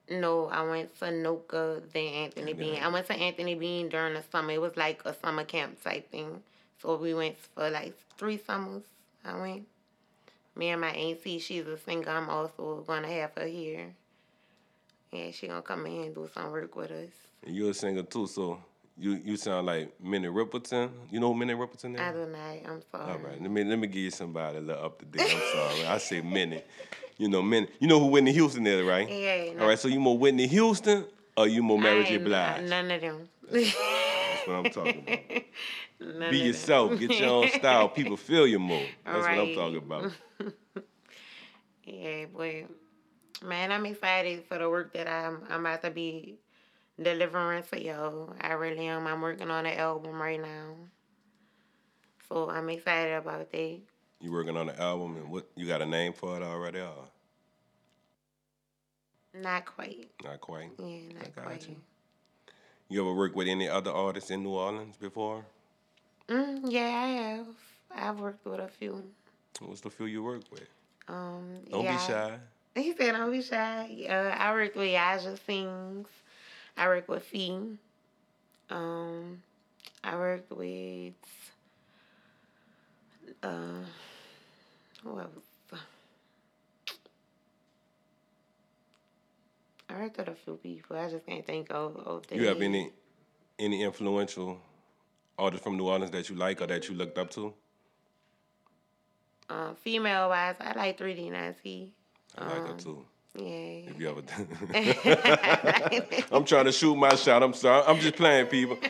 No, 0.10 0.48
I 0.48 0.62
went 0.63 0.98
to 1.00 1.06
NOCCA, 1.06 1.92
then 1.92 2.13
Anthony 2.13 2.54
Bean. 2.54 2.82
I 2.82 2.88
went 2.89 3.08
to 3.08 3.13
Anthony 3.13 3.56
Bean 3.56 3.89
during 3.89 4.13
the 4.13 4.24
summer. 4.32 4.52
It 4.52 4.62
was 4.62 4.76
like 4.76 5.02
a 5.06 5.13
summer 5.13 5.44
camp 5.44 5.82
type 5.84 6.12
thing. 6.12 6.42
So 6.82 6.98
we 6.98 7.13
went 7.13 7.38
for 7.38 7.70
like 7.70 7.98
three 8.18 8.38
summers. 8.38 8.84
I 9.24 9.39
went. 9.39 9.68
Me 10.56 10.70
and 10.70 10.82
my 10.82 10.89
auntie, 10.89 11.39
she's 11.39 11.66
a 11.66 11.78
singer. 11.78 12.10
I'm 12.10 12.30
also 12.30 12.84
gonna 12.86 13.08
have 13.08 13.32
her 13.38 13.48
here. 13.48 13.94
Yeah, 15.12 15.32
she 15.32 15.48
gonna 15.48 15.62
come 15.62 15.86
in 15.86 16.04
and 16.04 16.16
do 16.16 16.30
some 16.34 16.52
work 16.52 16.76
with 16.76 16.92
us. 16.92 17.10
And 17.46 17.56
you're 17.56 17.72
a 17.72 17.74
singer 17.74 18.04
too, 18.04 18.28
so 18.28 18.60
you 18.97 19.19
you 19.23 19.38
sound 19.38 19.67
like 19.67 19.93
Minnie 20.01 20.27
Riperton. 20.27 20.89
You 21.10 21.19
know 21.19 21.34
who 21.34 21.39
Minnie 21.39 21.53
Riperton 21.53 21.95
is? 21.95 22.01
I 22.01 22.12
do 22.12 22.19
not. 22.19 22.27
know. 22.27 22.60
I'm 22.67 22.82
sorry. 22.91 23.12
All 23.12 23.17
right, 23.17 23.41
let 23.41 23.51
me 23.51 23.63
let 23.63 23.79
me 23.79 23.88
give 23.88 24.01
you 24.01 24.12
somebody 24.12 24.58
a 24.58 24.62
little 24.62 24.86
up 24.86 24.99
to 24.99 25.06
date. 25.06 25.21
I'm 25.34 25.41
sorry, 25.53 25.86
I 25.88 25.97
say 25.97 26.21
Minnie. 26.21 26.63
You 27.17 27.27
know 27.27 27.41
Minnie. 27.41 27.67
You 27.79 27.88
know 27.88 27.99
who 27.99 28.08
Whitney 28.08 28.34
Houston 28.34 28.65
is, 28.65 28.86
right? 28.86 29.10
Yeah. 29.10 29.62
All 29.62 29.67
right, 29.67 29.79
so 29.79 29.88
you 29.88 29.99
more 29.99 30.17
Whitney 30.17 30.47
Houston 30.47 31.06
or 31.38 31.47
you 31.47 31.63
more 31.63 31.79
Mary 31.79 32.03
J. 32.03 32.17
Blige? 32.17 32.69
None 32.69 32.91
of 32.91 33.01
them. 33.01 33.29
That's 33.51 34.47
what 34.47 34.56
I'm 34.56 34.71
talking 34.71 35.03
about. 35.08 35.43
None 36.19 36.32
Be 36.32 36.39
yourself. 36.39 36.99
Get 36.99 37.12
your 37.12 37.29
own 37.29 37.49
style. 37.49 37.89
People 37.89 38.17
feel 38.17 38.45
you 38.45 38.60
more. 38.60 38.84
That's 39.06 39.19
what 39.19 39.29
I'm 39.29 39.56
talking 39.56 39.77
about. 39.77 40.12
Yeah, 41.86 42.25
boy. 42.25 42.65
Man, 43.43 43.71
I'm 43.71 43.86
excited 43.86 44.45
for 44.47 44.58
the 44.58 44.69
work 44.69 44.93
that 44.93 45.08
I'm 45.08 45.43
I'm 45.49 45.60
about 45.65 45.82
to 45.82 45.91
be 45.91 46.39
delivering 47.01 47.63
for 47.63 47.77
y'all. 47.77 48.34
I 48.41 48.53
really 48.53 48.88
am. 48.88 49.08
I'm 49.08 49.21
working 49.21 49.49
on 49.49 49.65
an 49.65 49.77
album 49.77 50.21
right 50.21 50.39
now. 50.41 50.75
So 52.29 52.49
I'm 52.49 52.69
excited 52.69 53.13
about 53.13 53.51
that. 53.51 53.79
You 54.21 54.32
working 54.32 54.56
on 54.58 54.67
the 54.67 54.79
album 54.82 55.17
and 55.17 55.29
what 55.29 55.47
you 55.56 55.67
got 55.67 55.82
a 55.82 55.86
name 55.86 56.13
for 56.13 56.38
it 56.38 56.43
already 56.43 56.79
or 56.79 57.06
Not 59.34 59.65
quite. 59.65 60.10
not 60.23 60.39
quite? 60.39 60.71
Yeah, 60.79 61.13
not 61.13 61.36
got 61.36 61.45
quite. 61.45 61.67
you. 61.67 61.75
You 62.89 63.01
ever 63.01 63.13
worked 63.13 63.36
with 63.36 63.47
any 63.47 63.67
other 63.67 63.91
artists 63.91 64.29
in 64.32 64.43
New 64.43 64.51
Orleans 64.51 64.95
before? 64.97 65.45
Mm, 66.29 66.62
yeah, 66.71 66.86
I 66.86 67.08
have. 67.08 67.47
I've 67.95 68.19
worked 68.19 68.45
with 68.45 68.60
a 68.60 68.67
few. 68.67 69.03
What's 69.60 69.82
the 69.82 69.89
few 69.89 70.06
you 70.06 70.23
work 70.23 70.43
with? 70.51 70.67
Um, 71.08 71.60
Don't 71.69 71.84
yeah. 71.84 71.97
be 71.97 72.03
shy. 72.13 72.32
He 72.75 72.95
said, 72.97 73.12
"Don't 73.12 73.32
be 73.32 73.41
shy." 73.43 74.08
Uh, 74.10 74.36
I 74.36 74.51
worked 74.53 74.75
with 74.75 74.88
Yaja 74.88 75.38
Sings. 75.45 76.08
I 76.77 76.88
work 76.88 77.07
with 77.07 77.23
Fee. 77.23 77.77
Um, 78.69 79.41
I 80.03 80.15
worked 80.15 80.51
with 80.51 81.13
uh, 83.41 83.83
who 85.03 85.19
else? 85.19 85.29
I 89.89 89.95
worked 89.99 90.17
with 90.17 90.27
a 90.27 90.36
few 90.36 90.55
people. 90.55 90.97
I 90.97 91.09
just 91.09 91.25
can't 91.25 91.45
think 91.45 91.67
of. 91.69 91.95
of 91.97 92.27
the 92.27 92.36
You 92.38 92.47
have 92.47 92.62
any 92.62 92.91
any 93.59 93.83
influential 93.83 94.59
artists 95.38 95.63
from 95.63 95.77
New 95.77 95.88
Orleans 95.88 96.12
that 96.12 96.29
you 96.29 96.36
like 96.36 96.62
or 96.62 96.67
that 96.67 96.89
you 96.89 96.95
looked 96.95 97.17
up 97.17 97.29
to? 97.31 97.53
Uh, 99.49 99.73
female 99.75 100.29
wise, 100.29 100.55
I 100.59 100.73
like 100.75 100.97
3D 100.97 101.29
Na'Tee. 101.29 101.89
I 102.38 102.45
like 102.47 102.63
her 102.65 102.71
Um, 102.73 102.77
too. 102.77 103.05
Yeah. 103.36 103.89
If 103.89 104.00
you 104.00 104.10
ever, 104.10 104.22
I'm 106.32 106.46
trying 106.46 106.65
to 106.65 106.72
shoot 106.72 106.96
my 106.96 107.15
shot. 107.15 107.41
I'm 107.41 107.54
sorry. 107.54 107.84
I'm 107.88 108.00
just 108.00 108.15
playing, 108.15 108.48
people. 108.48 108.78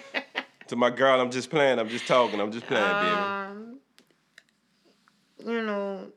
To 0.67 0.77
my 0.77 0.89
girl, 0.89 1.19
I'm 1.19 1.29
just 1.29 1.49
playing. 1.49 1.77
I'm 1.77 1.89
just 1.89 2.07
talking. 2.07 2.39
I'm 2.39 2.49
just 2.49 2.65
playing, 2.65 2.83
baby. 2.83 3.09
Um, 3.09 3.79
you 5.45 5.61
know, 5.61 6.07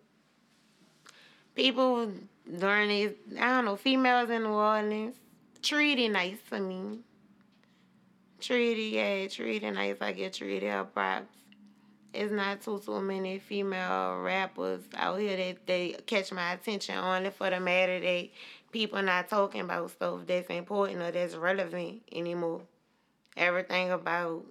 people 1.56 2.12
during 2.58 2.88
these, 2.88 3.10
I 3.40 3.48
don't 3.48 3.64
know, 3.64 3.74
females 3.74 4.30
in 4.30 4.44
New 4.44 4.50
Orleans, 4.50 5.16
treated 5.62 6.12
nice 6.12 6.38
to 6.50 6.60
me. 6.60 7.00
Treated, 8.40 8.92
yeah, 8.92 9.26
treated 9.26 9.74
nice. 9.74 9.96
I 10.00 10.12
get 10.12 10.34
treated 10.34 10.70
her 10.70 10.84
props. 10.84 11.26
It's 12.16 12.32
not 12.32 12.62
too 12.62 12.78
too 12.78 13.00
many 13.02 13.38
female 13.38 14.20
rappers 14.22 14.82
out 14.96 15.20
here 15.20 15.36
that 15.36 15.66
they 15.66 15.96
catch 16.06 16.32
my 16.32 16.52
attention 16.52 16.96
only 16.96 17.30
for 17.30 17.50
the 17.50 17.60
matter 17.60 18.00
that 18.00 18.28
people 18.72 19.02
not 19.02 19.28
talking 19.28 19.60
about 19.60 19.90
stuff 19.90 20.20
that's 20.26 20.48
important 20.48 21.02
or 21.02 21.10
that's 21.10 21.34
relevant 21.34 22.02
anymore. 22.10 22.62
Everything 23.36 23.90
about, 23.90 24.44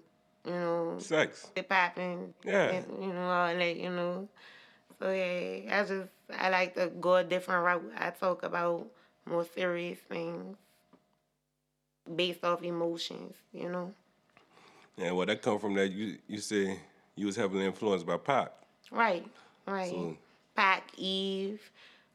you 0.46 0.52
know, 0.52 0.96
Sex. 1.00 1.48
it 1.56 1.68
popping. 1.68 2.34
Yeah. 2.44 2.70
and, 2.70 3.04
you 3.04 3.14
know, 3.14 3.28
all 3.28 3.48
that, 3.48 3.76
you 3.76 3.90
know. 3.90 4.30
So 5.00 5.12
yeah, 5.12 5.80
I 5.80 5.86
just 5.86 6.10
I 6.38 6.50
like 6.50 6.76
to 6.76 6.88
go 6.88 7.16
a 7.16 7.24
different 7.24 7.66
route. 7.66 7.92
I 7.98 8.12
talk 8.12 8.44
about 8.44 8.86
more 9.26 9.46
serious 9.56 9.98
things 10.08 10.56
based 12.16 12.44
off 12.44 12.64
emotions, 12.64 13.34
you 13.52 13.70
know. 13.70 13.92
Yeah, 14.98 15.12
well, 15.12 15.26
that 15.26 15.42
come 15.42 15.60
from 15.60 15.74
that. 15.76 15.92
You 15.92 16.18
you 16.28 16.38
say 16.38 16.80
you 17.16 17.26
was 17.26 17.36
heavily 17.36 17.66
influenced 17.66 18.06
by 18.06 18.18
Pac. 18.18 18.52
Right, 18.92 19.26
right. 19.66 19.90
So 19.90 20.18
Pac, 20.56 20.92
Eve, 20.98 21.60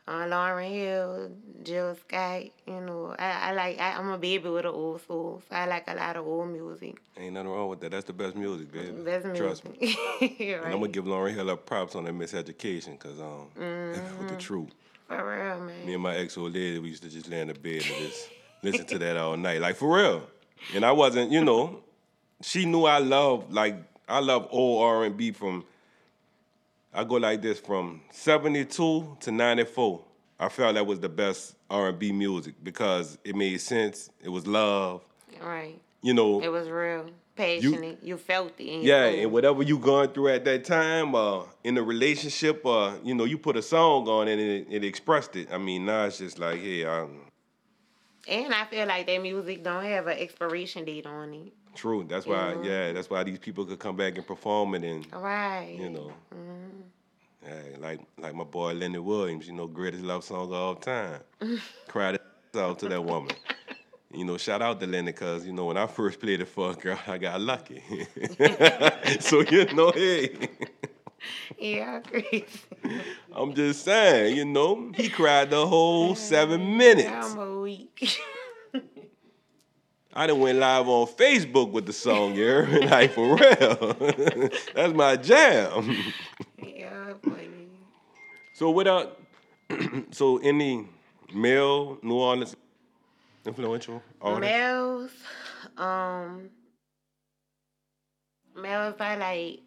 uh, 0.06 0.24
Lauryn 0.24 0.70
Hill, 0.70 1.30
Jill 1.62 1.96
Scott. 1.96 2.42
You 2.66 2.80
know, 2.80 3.14
I, 3.18 3.50
I 3.50 3.52
like. 3.52 3.80
I, 3.80 3.92
I'm 3.92 4.08
a 4.08 4.18
baby 4.18 4.48
with 4.48 4.64
an 4.64 4.72
old 4.72 5.06
soul, 5.06 5.42
so 5.48 5.56
I 5.56 5.66
like 5.66 5.84
a 5.88 5.94
lot 5.94 6.16
of 6.16 6.26
old 6.26 6.48
music. 6.50 6.96
ain't 7.16 7.34
nothing 7.34 7.50
wrong 7.50 7.68
with 7.68 7.80
that. 7.80 7.90
That's 7.90 8.06
the 8.06 8.12
best 8.12 8.36
music, 8.36 8.72
baby. 8.72 8.92
That's 9.02 9.24
music. 9.24 9.42
Trust 9.42 9.64
me. 9.64 9.96
right. 10.20 10.40
And 10.40 10.66
I'm 10.66 10.80
gonna 10.80 10.88
give 10.88 11.04
Lauryn 11.04 11.34
Hill 11.34 11.50
up 11.50 11.66
props 11.66 11.94
on 11.94 12.04
that 12.04 12.14
miseducation, 12.14 12.98
cause 12.98 13.20
um, 13.20 13.48
with 14.18 14.28
the 14.28 14.36
truth. 14.36 14.70
For 15.06 15.16
real, 15.16 15.60
man. 15.66 15.86
Me 15.86 15.94
and 15.94 16.02
my 16.02 16.14
ex 16.16 16.38
old 16.38 16.54
lady, 16.54 16.78
we 16.78 16.90
used 16.90 17.02
to 17.02 17.08
just 17.10 17.28
lay 17.28 17.40
in 17.40 17.48
the 17.48 17.54
bed 17.54 17.82
and 17.82 17.82
just 17.82 18.28
listen 18.62 18.86
to 18.86 18.98
that 18.98 19.16
all 19.16 19.36
night, 19.36 19.60
like 19.60 19.76
for 19.76 19.96
real. 19.96 20.22
And 20.74 20.84
I 20.84 20.92
wasn't, 20.92 21.32
you 21.32 21.44
know, 21.44 21.80
she 22.42 22.64
knew 22.64 22.84
I 22.84 22.98
loved 22.98 23.52
like 23.52 23.74
I 24.10 24.18
love 24.20 24.48
old 24.50 24.82
R 24.82 25.04
and 25.04 25.16
B 25.16 25.30
from. 25.32 25.64
I 26.92 27.04
go 27.04 27.14
like 27.16 27.40
this 27.40 27.60
from 27.60 28.00
'72 28.10 29.16
to 29.20 29.30
'94. 29.30 30.04
I 30.38 30.48
felt 30.48 30.74
that 30.74 30.86
was 30.86 30.98
the 31.00 31.08
best 31.08 31.54
R 31.70 31.88
and 31.90 31.98
B 31.98 32.10
music 32.12 32.54
because 32.62 33.18
it 33.24 33.36
made 33.36 33.60
sense. 33.60 34.10
It 34.22 34.28
was 34.30 34.46
love, 34.46 35.02
Right. 35.40 35.78
you 36.02 36.14
know. 36.14 36.40
It 36.42 36.48
was 36.48 36.68
real 36.68 37.06
passionate. 37.36 37.98
You, 38.02 38.16
felt 38.16 38.52
it. 38.58 38.82
Yeah, 38.82 39.08
soul. 39.10 39.20
and 39.20 39.32
whatever 39.32 39.62
you 39.62 39.78
going 39.78 40.08
through 40.10 40.28
at 40.28 40.44
that 40.46 40.64
time, 40.64 41.14
uh, 41.14 41.44
in 41.62 41.78
a 41.78 41.82
relationship, 41.82 42.64
uh, 42.66 42.94
you 43.04 43.14
know, 43.14 43.24
you 43.24 43.38
put 43.38 43.56
a 43.56 43.62
song 43.62 44.08
on 44.08 44.28
and 44.28 44.40
it, 44.40 44.66
it 44.70 44.84
expressed 44.84 45.36
it. 45.36 45.48
I 45.52 45.58
mean, 45.58 45.86
now 45.86 46.04
it's 46.06 46.18
just 46.18 46.38
like, 46.38 46.60
hey, 46.60 46.84
um, 46.84 47.20
And 48.28 48.52
I 48.52 48.64
feel 48.66 48.86
like 48.86 49.06
that 49.06 49.22
music 49.22 49.62
don't 49.62 49.84
have 49.84 50.06
an 50.06 50.18
expiration 50.18 50.84
date 50.84 51.06
on 51.06 51.32
it. 51.34 51.52
True. 51.74 52.04
That's 52.08 52.26
why, 52.26 52.54
Yeah. 52.62 52.62
yeah, 52.62 52.92
that's 52.92 53.08
why 53.10 53.22
these 53.24 53.38
people 53.38 53.64
could 53.64 53.78
come 53.78 53.96
back 53.96 54.16
and 54.16 54.26
perform 54.26 54.74
it, 54.74 54.84
and 54.84 55.06
Right. 55.12 55.76
you 55.78 55.90
know, 55.90 56.12
mm-hmm. 56.34 56.80
yeah, 57.46 57.76
like 57.78 58.00
like 58.18 58.34
my 58.34 58.44
boy 58.44 58.72
Lenny 58.74 58.98
Williams, 58.98 59.46
you 59.46 59.52
know, 59.54 59.66
greatest 59.66 60.04
love 60.04 60.24
song 60.24 60.44
of 60.44 60.52
all 60.52 60.74
time. 60.74 61.20
Cried 61.88 62.16
it 62.16 62.22
out 62.56 62.78
to 62.80 62.88
that 62.88 63.02
woman. 63.02 63.34
You 64.12 64.24
know, 64.24 64.36
shout 64.36 64.60
out 64.60 64.80
to 64.80 64.86
Lenny, 64.86 65.12
cause 65.12 65.46
you 65.46 65.52
know 65.52 65.66
when 65.66 65.76
I 65.76 65.86
first 65.86 66.18
played 66.20 66.40
it 66.40 66.48
for 66.48 66.70
a 66.72 66.74
girl, 66.74 66.98
I 67.06 67.16
got 67.18 67.40
lucky. 67.40 67.80
so 69.20 69.40
you 69.42 69.66
know, 69.74 69.92
hey. 69.92 70.48
Yeah, 71.58 72.00
I 72.02 72.08
agree. 72.08 72.44
I'm 73.32 73.54
just 73.54 73.84
saying, 73.84 74.36
you 74.36 74.46
know, 74.46 74.90
he 74.96 75.08
cried 75.10 75.50
the 75.50 75.66
whole 75.66 76.14
seven 76.14 76.76
minutes. 76.78 77.08
I'm 77.10 77.38
a 77.38 77.60
week. 77.60 78.18
I 80.12 80.26
done 80.26 80.40
went 80.40 80.58
live 80.58 80.88
on 80.88 81.06
Facebook 81.06 81.70
with 81.70 81.86
the 81.86 81.92
song, 81.92 82.34
me? 82.34 82.42
Like, 82.88 83.12
for 83.12 83.36
real. 83.36 83.94
That's 84.74 84.92
my 84.92 85.16
jam. 85.16 85.96
yeah, 86.58 87.14
funny. 87.22 87.68
So, 88.52 88.70
without, 88.70 89.20
so 90.10 90.38
any 90.38 90.86
male 91.32 91.98
New 92.02 92.14
Orleans 92.14 92.56
influential 93.46 94.02
artist? 94.20 94.40
Males, 94.40 95.10
um, 95.76 96.50
males, 98.56 98.96
I 98.98 99.14
like, 99.16 99.60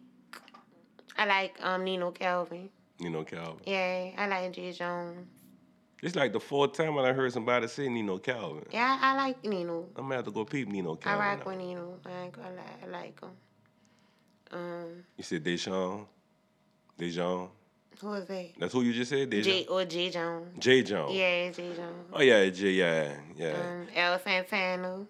I 1.16 1.26
like 1.26 1.64
um 1.64 1.84
Nino 1.84 2.10
Calvin. 2.10 2.68
Nino 3.00 3.24
Calvin. 3.24 3.62
Yeah, 3.66 4.10
I 4.18 4.26
like 4.26 4.52
G 4.52 4.72
Jones. 4.72 5.26
It's 6.04 6.14
like 6.14 6.34
the 6.34 6.40
fourth 6.40 6.74
time 6.74 6.94
when 6.94 7.06
I 7.06 7.14
heard 7.14 7.32
somebody 7.32 7.66
say 7.66 7.88
Nino 7.88 8.18
Calvin. 8.18 8.66
Yeah, 8.70 8.98
I, 9.00 9.12
I 9.12 9.16
like 9.16 9.42
Nino. 9.42 9.86
I'm 9.96 10.02
gonna 10.04 10.16
have 10.16 10.26
to 10.26 10.30
go 10.30 10.44
peep 10.44 10.68
Nino 10.68 10.92
I 10.92 10.96
Calvin. 10.96 11.18
rock 11.26 11.38
now. 11.38 11.50
with 11.50 11.58
Nino. 11.58 11.98
I 12.04 12.22
ain't 12.24 12.32
gonna 12.32 12.48
lie, 12.50 12.62
I 12.82 12.86
like 12.90 13.20
him. 13.22 13.30
Um, 14.52 15.04
You 15.16 15.24
said 15.24 15.42
Deshaun. 15.42 16.04
Dejon. 16.98 17.48
who 18.02 18.12
is 18.12 18.26
that? 18.26 18.50
That's 18.58 18.72
who 18.74 18.82
you 18.82 18.92
just 18.92 19.08
said? 19.08 19.30
Dejon. 19.30 19.44
J 19.44 19.64
or 19.66 19.84
J 19.86 20.10
Jones. 20.10 20.48
J. 20.58 20.82
Jones. 20.82 21.14
Yeah, 21.14 21.50
J 21.50 21.74
Jones. 21.74 22.06
Oh 22.12 22.20
yeah, 22.20 22.50
J. 22.50 22.70
Yeah, 22.72 23.16
yeah. 23.34 23.52
Um, 23.52 23.86
El 23.96 24.18
Santana 24.18 25.06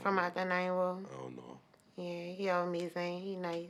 from 0.00 0.18
out 0.20 0.32
the 0.32 0.44
nine 0.44 0.70
world. 0.70 1.04
I 1.12 1.22
don't 1.22 1.34
know. 1.36 1.58
Yeah, 1.96 2.32
he 2.34 2.48
all 2.50 2.68
amazing. 2.68 3.18
He 3.20 3.34
nice. 3.34 3.66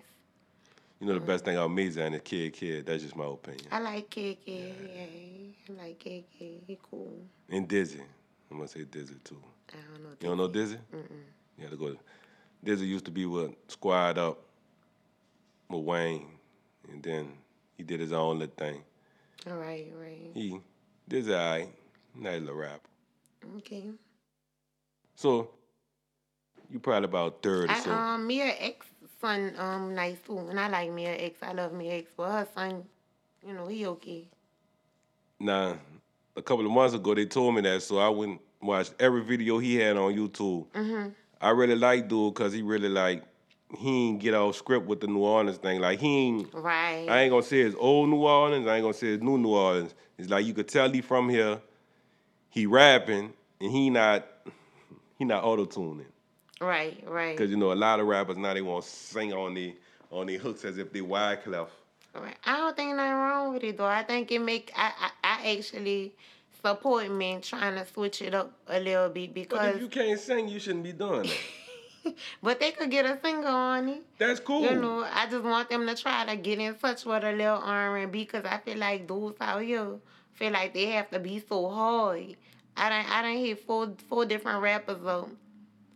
You 1.01 1.07
know 1.07 1.15
the 1.15 1.21
best 1.21 1.45
thing 1.45 1.57
about 1.57 1.71
Mizan 1.71 2.15
is 2.15 2.23
Kidd 2.25 2.55
Kidd. 2.55 2.87
That's 2.87 3.03
just 3.03 3.17
my 3.17 3.27
opinion. 3.27 3.67
I 3.71 3.81
like 3.81 4.09
Kidd 4.09 4.39
Kidd. 4.45 4.75
Yeah, 4.95 5.75
I 5.75 5.83
like 5.87 5.99
Kidd 5.99 6.25
Kidd. 6.39 6.63
He 6.67 6.79
cool. 6.91 7.19
And 7.51 7.69
Dizzy. 7.69 8.01
I'm 8.51 8.57
gonna 8.57 8.69
say 8.69 8.85
Dizzy 8.85 9.17
too. 9.23 9.43
I 9.73 9.77
don't 9.93 10.03
know. 10.03 10.11
Dizzy. 10.11 10.23
You 10.23 10.29
don't 10.29 10.39
know 10.39 10.49
Dizzy? 10.49 10.79
Mm-mm. 10.95 11.23
You 11.59 11.65
had 11.65 11.71
to 11.73 11.77
go. 11.77 11.97
Dizzy 12.65 12.87
used 12.87 13.05
to 13.05 13.11
be 13.11 13.27
with 13.27 13.53
Squad 13.69 14.17
Up 14.17 14.39
with 15.69 15.85
Wayne, 15.85 16.29
and 16.91 17.03
then 17.03 17.33
he 17.77 17.83
did 17.83 18.01
his 18.01 18.13
own 18.13 18.39
little 18.39 18.55
thing. 18.57 18.83
All 19.51 19.59
right, 19.59 19.93
right. 20.01 20.31
He 20.33 20.59
Dizzy, 21.09 21.35
alright, 21.35 21.69
nice 22.15 22.41
little 22.41 22.57
rapper. 22.57 22.89
Okay. 23.59 23.85
So 25.15 25.51
you 26.71 26.79
probably 26.79 27.05
about 27.05 27.43
thirty. 27.43 27.73
I, 27.73 27.81
so 27.81 27.93
um, 27.93 28.27
me 28.27 28.39
Mia 28.39 28.55
X 28.59 28.87
son 29.21 29.55
um 29.59 29.95
nice 29.95 30.19
too, 30.27 30.39
and 30.39 30.59
I 30.59 30.69
like 30.69 30.93
Mia 30.93 31.17
X. 31.17 31.39
I 31.43 31.53
love 31.53 31.73
Mia 31.73 31.95
X, 31.99 32.11
but 32.17 32.31
her 32.31 32.49
son, 32.55 32.85
you 33.47 33.53
know, 33.55 33.67
he 33.67 33.87
okay. 33.87 34.29
now, 35.39 35.79
a 36.37 36.43
couple 36.43 36.65
of 36.67 36.73
months 36.73 36.95
ago 36.95 37.15
they 37.15 37.27
told 37.27 37.55
me 37.55 37.61
that, 37.63 37.83
so 37.83 37.99
I 37.99 38.09
went 38.09 38.33
and 38.61 38.69
watched 38.69 38.95
every 39.01 39.23
video 39.23 39.59
he 39.59 39.77
had 39.77 39.97
on 39.97 40.15
YouTube. 40.15 40.67
Mhm. 40.69 41.15
I 41.41 41.51
really 41.51 41.77
like 41.77 42.09
dude 42.09 42.35
because 42.35 42.53
he 42.53 42.63
really 42.63 42.89
like 42.89 43.23
he 43.77 44.09
ain't 44.09 44.21
get 44.21 44.35
off 44.35 44.57
script 44.57 44.87
with 44.87 45.01
the 45.01 45.07
New 45.09 45.21
Orleans 45.21 45.59
thing. 45.59 45.81
Like 45.81 45.99
he 45.99 46.17
ain't. 46.29 46.55
Right. 46.55 47.07
I 47.09 47.23
ain't 47.23 47.31
gonna 47.31 47.43
say 47.43 47.61
it's 47.61 47.77
old 47.79 48.09
New 48.09 48.25
Orleans. 48.25 48.67
I 48.67 48.77
ain't 48.77 48.83
gonna 48.85 48.95
say 48.95 49.09
it's 49.09 49.23
new 49.23 49.39
New 49.39 49.51
Orleans. 49.55 49.95
It's 50.19 50.31
like 50.31 50.47
you 50.47 50.55
could 50.55 50.69
tell 50.69 50.91
he 50.91 51.01
from 51.01 51.29
here. 51.29 51.61
He 52.51 52.67
rapping 52.67 53.33
and 53.61 53.71
he 53.71 53.91
not 53.91 54.27
he 55.19 55.25
not 55.25 55.45
auto 55.45 55.65
tuning 55.67 56.07
right. 56.61 57.03
Right. 57.07 57.37
because 57.37 57.51
you 57.51 57.57
know 57.57 57.73
a 57.73 57.75
lot 57.75 58.01
of 58.01 58.07
rappers 58.07 58.37
now 58.37 58.55
they 58.55 58.63
want 58.63 58.85
to 58.85 58.91
sing 58.91 59.33
on 59.33 59.55
the 59.55 59.75
on 60.11 60.27
the 60.27 60.37
hooks 60.37 60.65
as 60.65 60.79
if 60.79 60.93
they 60.93 61.01
Wyclef. 61.01 61.69
Right. 62.15 62.37
I 62.45 62.57
don't 62.57 62.77
think 62.77 62.97
nothing 62.97 63.13
wrong 63.13 63.53
with 63.55 63.65
it 63.65 63.77
though. 63.77 63.85
I 63.85 64.03
think 64.03 64.31
it 64.33 64.41
make 64.41 64.73
I 64.75 64.93
I, 64.99 65.11
I 65.25 65.57
actually 65.57 66.15
support 66.63 67.11
men 67.11 67.41
trying 67.41 67.75
to 67.75 67.87
switch 67.87 68.23
it 68.23 68.35
up 68.35 68.53
a 68.69 68.81
little 68.81 69.09
bit 69.09 69.31
But 69.31 69.35
because 69.35 69.77
if 69.77 69.81
you 69.83 69.89
can't 69.89 70.19
sing, 70.19 70.49
you 70.49 70.59
shouldn't 70.59 70.85
be 70.85 70.93
doing 70.93 71.23
that. 71.23 72.15
but 72.43 72.61
they 72.61 72.71
could 72.73 72.91
get 72.91 73.05
a 73.05 73.19
singer 73.21 73.47
on 73.47 73.89
it. 73.89 74.03
That's 74.19 74.41
cool. 74.41 74.63
You 74.63 74.77
know, 74.77 75.05
I 75.13 75.27
just 75.27 75.45
want 75.45 75.69
them 75.69 75.87
to 75.87 75.95
try 75.95 76.25
to 76.25 76.37
get 76.37 76.59
in 76.59 76.75
touch 76.75 77.05
with 77.05 77.25
a 77.25 77.33
little 77.33 77.59
R 77.63 77.97
and 77.99 78.13
B 78.13 78.25
because 78.25 78.45
I 78.45 78.59
feel 78.59 78.79
like 78.79 79.07
dudes 79.07 79.37
out 79.41 79.63
here 79.63 79.97
feel 80.33 80.53
like 80.53 80.75
they 80.75 80.87
have 80.87 81.11
to 81.11 81.19
be 81.19 81.43
so 81.47 81.69
hard. 81.69 82.37
I 82.77 82.89
don't 82.91 83.11
I 83.11 83.23
don't 83.23 83.37
hear 83.39 83.57
four 83.57 83.93
four 84.09 84.27
different 84.27 84.63
rappers 84.63 84.99
though, 85.03 85.31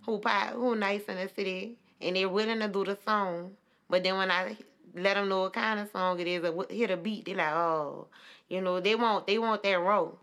who 0.04 0.18
pop, 0.18 0.54
who 0.54 0.74
nice 0.76 1.04
in 1.04 1.16
the 1.16 1.28
city 1.28 1.76
and 2.00 2.16
they're 2.16 2.28
willing 2.28 2.60
to 2.60 2.68
do 2.68 2.84
the 2.84 2.96
song, 3.04 3.52
but 3.88 4.02
then 4.02 4.16
when 4.16 4.30
I 4.30 4.56
let 4.94 5.14
them 5.14 5.28
know 5.28 5.42
what 5.42 5.52
kind 5.52 5.80
of 5.80 5.90
song 5.90 6.18
it 6.20 6.26
is, 6.26 6.44
or 6.44 6.66
hear 6.70 6.88
the 6.88 6.96
beat, 6.96 7.26
they 7.26 7.34
like 7.34 7.52
oh, 7.52 8.08
you 8.48 8.60
know 8.60 8.80
they 8.80 8.94
want 8.94 9.26
they 9.26 9.38
want 9.38 9.62
that 9.62 9.78
role. 9.80 10.18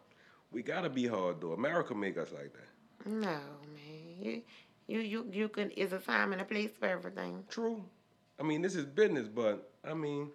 we 0.52 0.62
gotta 0.62 0.90
be 0.90 1.08
hard 1.08 1.42
though. 1.42 1.54
America 1.54 1.94
make 1.96 2.18
us 2.18 2.32
like 2.32 2.54
that. 2.54 3.10
No 3.10 3.40
man, 3.76 4.20
you 4.20 4.42
you 4.88 5.00
you 5.00 5.30
you 5.32 5.50
can. 5.50 5.72
It's 5.76 5.94
a 5.94 6.00
time 6.00 6.34
and 6.34 6.42
a 6.42 6.46
place 6.46 6.72
for 6.80 6.88
everything. 6.88 7.44
True. 7.50 7.84
I 8.40 8.44
mean, 8.44 8.62
this 8.62 8.76
is 8.76 8.86
business, 8.86 9.28
but 9.28 9.72
I 9.84 9.94
mean, 9.94 10.30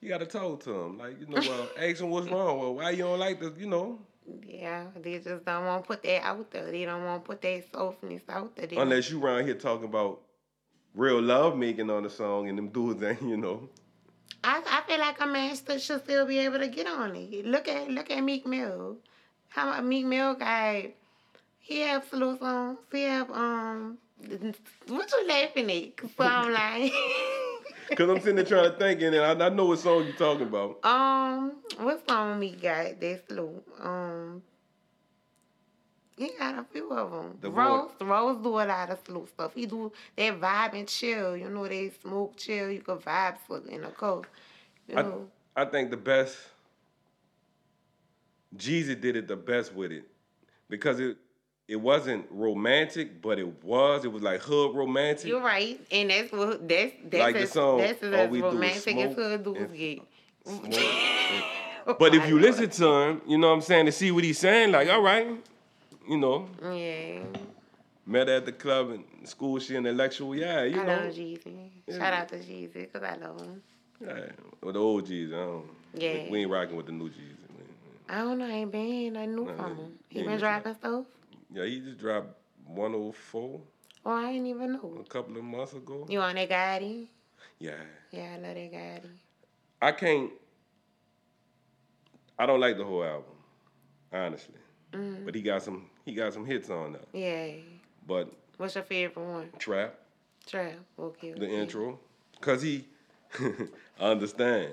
you 0.00 0.08
gotta 0.08 0.26
talk 0.26 0.62
to 0.64 0.72
them. 0.72 0.98
Like, 0.98 1.20
you 1.20 1.26
know, 1.26 1.40
well, 1.40 1.68
ask 1.78 1.98
them 1.98 2.10
what's 2.10 2.28
wrong. 2.28 2.58
Well, 2.58 2.74
why 2.74 2.90
you 2.90 3.04
don't 3.04 3.18
like 3.18 3.40
this? 3.40 3.52
You 3.58 3.68
know, 3.68 3.98
Yeah, 4.46 4.86
they 5.00 5.18
just 5.18 5.44
don't 5.44 5.66
want 5.66 5.84
to 5.84 5.88
put 5.88 6.02
that 6.04 6.24
out 6.24 6.50
there. 6.50 6.70
They 6.70 6.84
don't 6.84 7.04
want 7.04 7.24
to 7.24 7.28
put 7.28 7.42
that 7.42 7.64
softness 7.72 8.22
out 8.28 8.54
there. 8.56 8.66
They 8.66 8.76
unless 8.76 9.10
you 9.10 9.22
around 9.22 9.46
here 9.46 9.54
talking 9.54 9.86
about 9.86 10.20
real 10.94 11.20
love 11.20 11.56
making 11.56 11.90
on 11.90 12.02
the 12.04 12.10
song 12.10 12.48
and 12.48 12.56
them 12.56 12.68
dudes 12.76 13.02
ain't, 13.02 13.22
you 13.22 13.36
know. 13.36 13.68
I, 14.44 14.62
I 14.66 14.82
feel 14.88 14.98
like 14.98 15.20
a 15.20 15.26
man 15.26 15.54
still, 15.56 15.78
should 15.78 16.02
still 16.04 16.26
be 16.26 16.38
able 16.38 16.58
to 16.58 16.68
get 16.68 16.86
on 16.86 17.14
it. 17.16 17.44
Look 17.46 17.68
at 17.68 17.88
look 17.90 18.10
at 18.10 18.22
Meek 18.22 18.46
Mill. 18.46 18.96
How 19.48 19.68
about 19.70 19.84
Meek 19.84 20.06
Mill 20.06 20.34
guy? 20.34 20.94
He 21.60 21.80
have 21.80 22.04
slow 22.08 22.36
songs. 22.38 22.78
He 22.90 23.02
have 23.02 23.30
um. 23.30 23.98
What 24.88 25.10
you 25.12 25.28
laughing 25.28 25.70
at? 25.70 25.96
'Cause 25.96 26.10
I'm 26.18 26.52
like, 26.60 26.92
Cause 27.96 28.08
I'm 28.08 28.18
sitting 28.20 28.36
there 28.36 28.44
trying 28.44 28.70
to 28.70 28.76
think, 28.78 29.02
and 29.02 29.14
I, 29.16 29.46
I 29.46 29.48
know 29.48 29.66
what 29.66 29.78
song 29.78 30.04
you're 30.04 30.12
talking 30.14 30.46
about. 30.46 30.84
um, 30.84 31.52
what 31.78 32.08
song 32.08 32.38
Meek 32.40 32.60
got? 32.62 33.00
They 33.00 33.20
slow. 33.28 33.62
Um. 33.80 34.42
He 36.16 36.30
got 36.38 36.58
a 36.58 36.64
few 36.70 36.90
of 36.92 37.10
them. 37.10 37.38
The 37.40 37.50
Rose, 37.50 37.90
Rose 38.00 38.36
do 38.42 38.50
a 38.50 38.66
lot 38.66 38.90
of 38.90 38.98
slow 39.04 39.24
stuff. 39.26 39.54
He 39.54 39.64
do 39.66 39.90
that 40.16 40.40
vibe 40.40 40.74
and 40.78 40.86
chill. 40.86 41.36
You 41.36 41.48
know, 41.48 41.66
they 41.66 41.90
smoke 42.02 42.36
chill. 42.36 42.70
You 42.70 42.80
can 42.80 42.98
vibe 42.98 43.38
for 43.46 43.66
in 43.66 43.82
a 43.82 43.88
coast. 43.90 44.28
You 44.86 44.96
I, 44.98 45.02
know, 45.02 45.28
I 45.56 45.64
think 45.64 45.90
the 45.90 45.96
best, 45.96 46.36
Jeezy 48.54 49.00
did 49.00 49.16
it 49.16 49.26
the 49.26 49.36
best 49.36 49.74
with 49.74 49.90
it, 49.90 50.06
because 50.68 51.00
it 51.00 51.16
it 51.68 51.76
wasn't 51.76 52.26
romantic, 52.30 53.22
but 53.22 53.38
it 53.38 53.64
was. 53.64 54.04
It 54.04 54.12
was 54.12 54.22
like 54.22 54.40
hood 54.40 54.74
romantic. 54.74 55.26
You're 55.26 55.40
right, 55.42 55.80
and 55.90 56.10
that's 56.10 56.32
what 56.32 56.68
that's 56.68 56.92
that's 57.04 57.20
Like 57.22 57.34
the 57.36 57.42
as, 57.42 57.52
song, 57.52 57.78
that's 57.78 58.02
as 58.02 58.30
We 58.30 58.38
Do 58.40 58.46
romantic 58.46 58.96
as 58.96 59.14
hood 59.14 59.44
dudes 59.44 59.72
get. 59.72 60.00
But 61.98 62.14
if 62.14 62.28
you 62.28 62.38
listen 62.38 62.70
to 62.70 62.86
him, 63.00 63.22
you 63.26 63.36
know 63.38 63.48
what 63.48 63.54
I'm 63.54 63.60
saying, 63.60 63.86
to 63.86 63.92
see 63.92 64.12
what 64.12 64.22
he's 64.22 64.38
saying, 64.38 64.70
like, 64.70 64.88
all 64.88 65.02
right, 65.02 65.26
you 66.08 66.16
know, 66.16 66.48
yeah, 66.62 67.22
met 68.06 68.28
at 68.28 68.46
the 68.46 68.52
club 68.52 68.90
and 68.90 69.04
school, 69.28 69.58
she 69.58 69.74
intellectual, 69.74 70.34
yeah, 70.36 70.62
you 70.62 70.80
I 70.80 70.84
know. 70.84 70.96
love 71.06 71.12
Jeezy. 71.14 71.70
Shout 71.90 72.12
out 72.12 72.28
to 72.28 72.36
Jeezy 72.38 72.72
because 72.74 73.02
I 73.02 73.16
love 73.16 73.40
him. 73.40 73.62
Yeah, 74.00 74.26
with 74.62 74.74
the 74.74 74.80
old 74.80 75.06
G's, 75.06 75.32
I 75.32 75.36
don't. 75.36 75.64
Yeah. 75.94 76.30
We 76.30 76.42
ain't 76.42 76.50
rocking 76.50 76.76
with 76.76 76.86
the 76.86 76.92
new 76.92 77.08
G's. 77.08 77.18
I 78.08 78.18
don't 78.18 78.38
know, 78.38 78.46
I 78.46 78.50
ain't 78.50 78.70
been 78.70 79.16
I 79.16 79.26
knew 79.26 79.44
Nah, 79.46 79.56
from 79.56 79.76
him. 79.76 79.92
He 80.08 80.20
yeah, 80.20 80.26
been 80.26 80.38
dropping 80.38 80.74
stuff. 80.74 81.04
Yeah, 81.52 81.64
he 81.64 81.80
just 81.80 81.98
dropped 81.98 82.34
104 82.66 83.60
Oh, 84.04 84.10
I 84.10 84.32
didn't 84.32 84.46
even 84.46 84.72
know. 84.72 84.96
a 85.00 85.04
couple 85.08 85.36
of 85.36 85.44
months 85.44 85.74
ago. 85.74 86.06
You 86.08 86.20
on 86.20 86.34
that 86.34 86.48
Gotti? 86.50 87.06
Yeah. 87.58 87.74
Yeah, 88.10 88.32
I 88.34 88.38
love 88.38 88.54
that 88.54 88.72
Gotti. 88.72 89.08
I 89.80 89.92
can't. 89.92 90.30
I 92.38 92.46
don't 92.46 92.60
like 92.60 92.76
the 92.76 92.84
whole 92.84 93.04
album, 93.04 93.34
honestly. 94.12 94.54
Mm. 94.92 95.24
But 95.24 95.34
he 95.34 95.42
got 95.42 95.62
some. 95.62 95.86
He 96.04 96.14
got 96.14 96.32
some 96.32 96.44
hits 96.44 96.68
on 96.70 96.94
there. 96.94 97.02
Yeah. 97.12 97.60
But 98.06 98.32
What's 98.56 98.74
your 98.74 98.84
favorite 98.84 99.24
one? 99.24 99.50
trap, 99.58 99.94
Trap. 100.46 100.74
Okay. 100.98 101.32
the 101.32 101.46
okay. 101.46 101.56
intro, 101.60 101.98
cause 102.40 102.62
he 102.62 102.84
I 104.00 104.04
understand. 104.10 104.72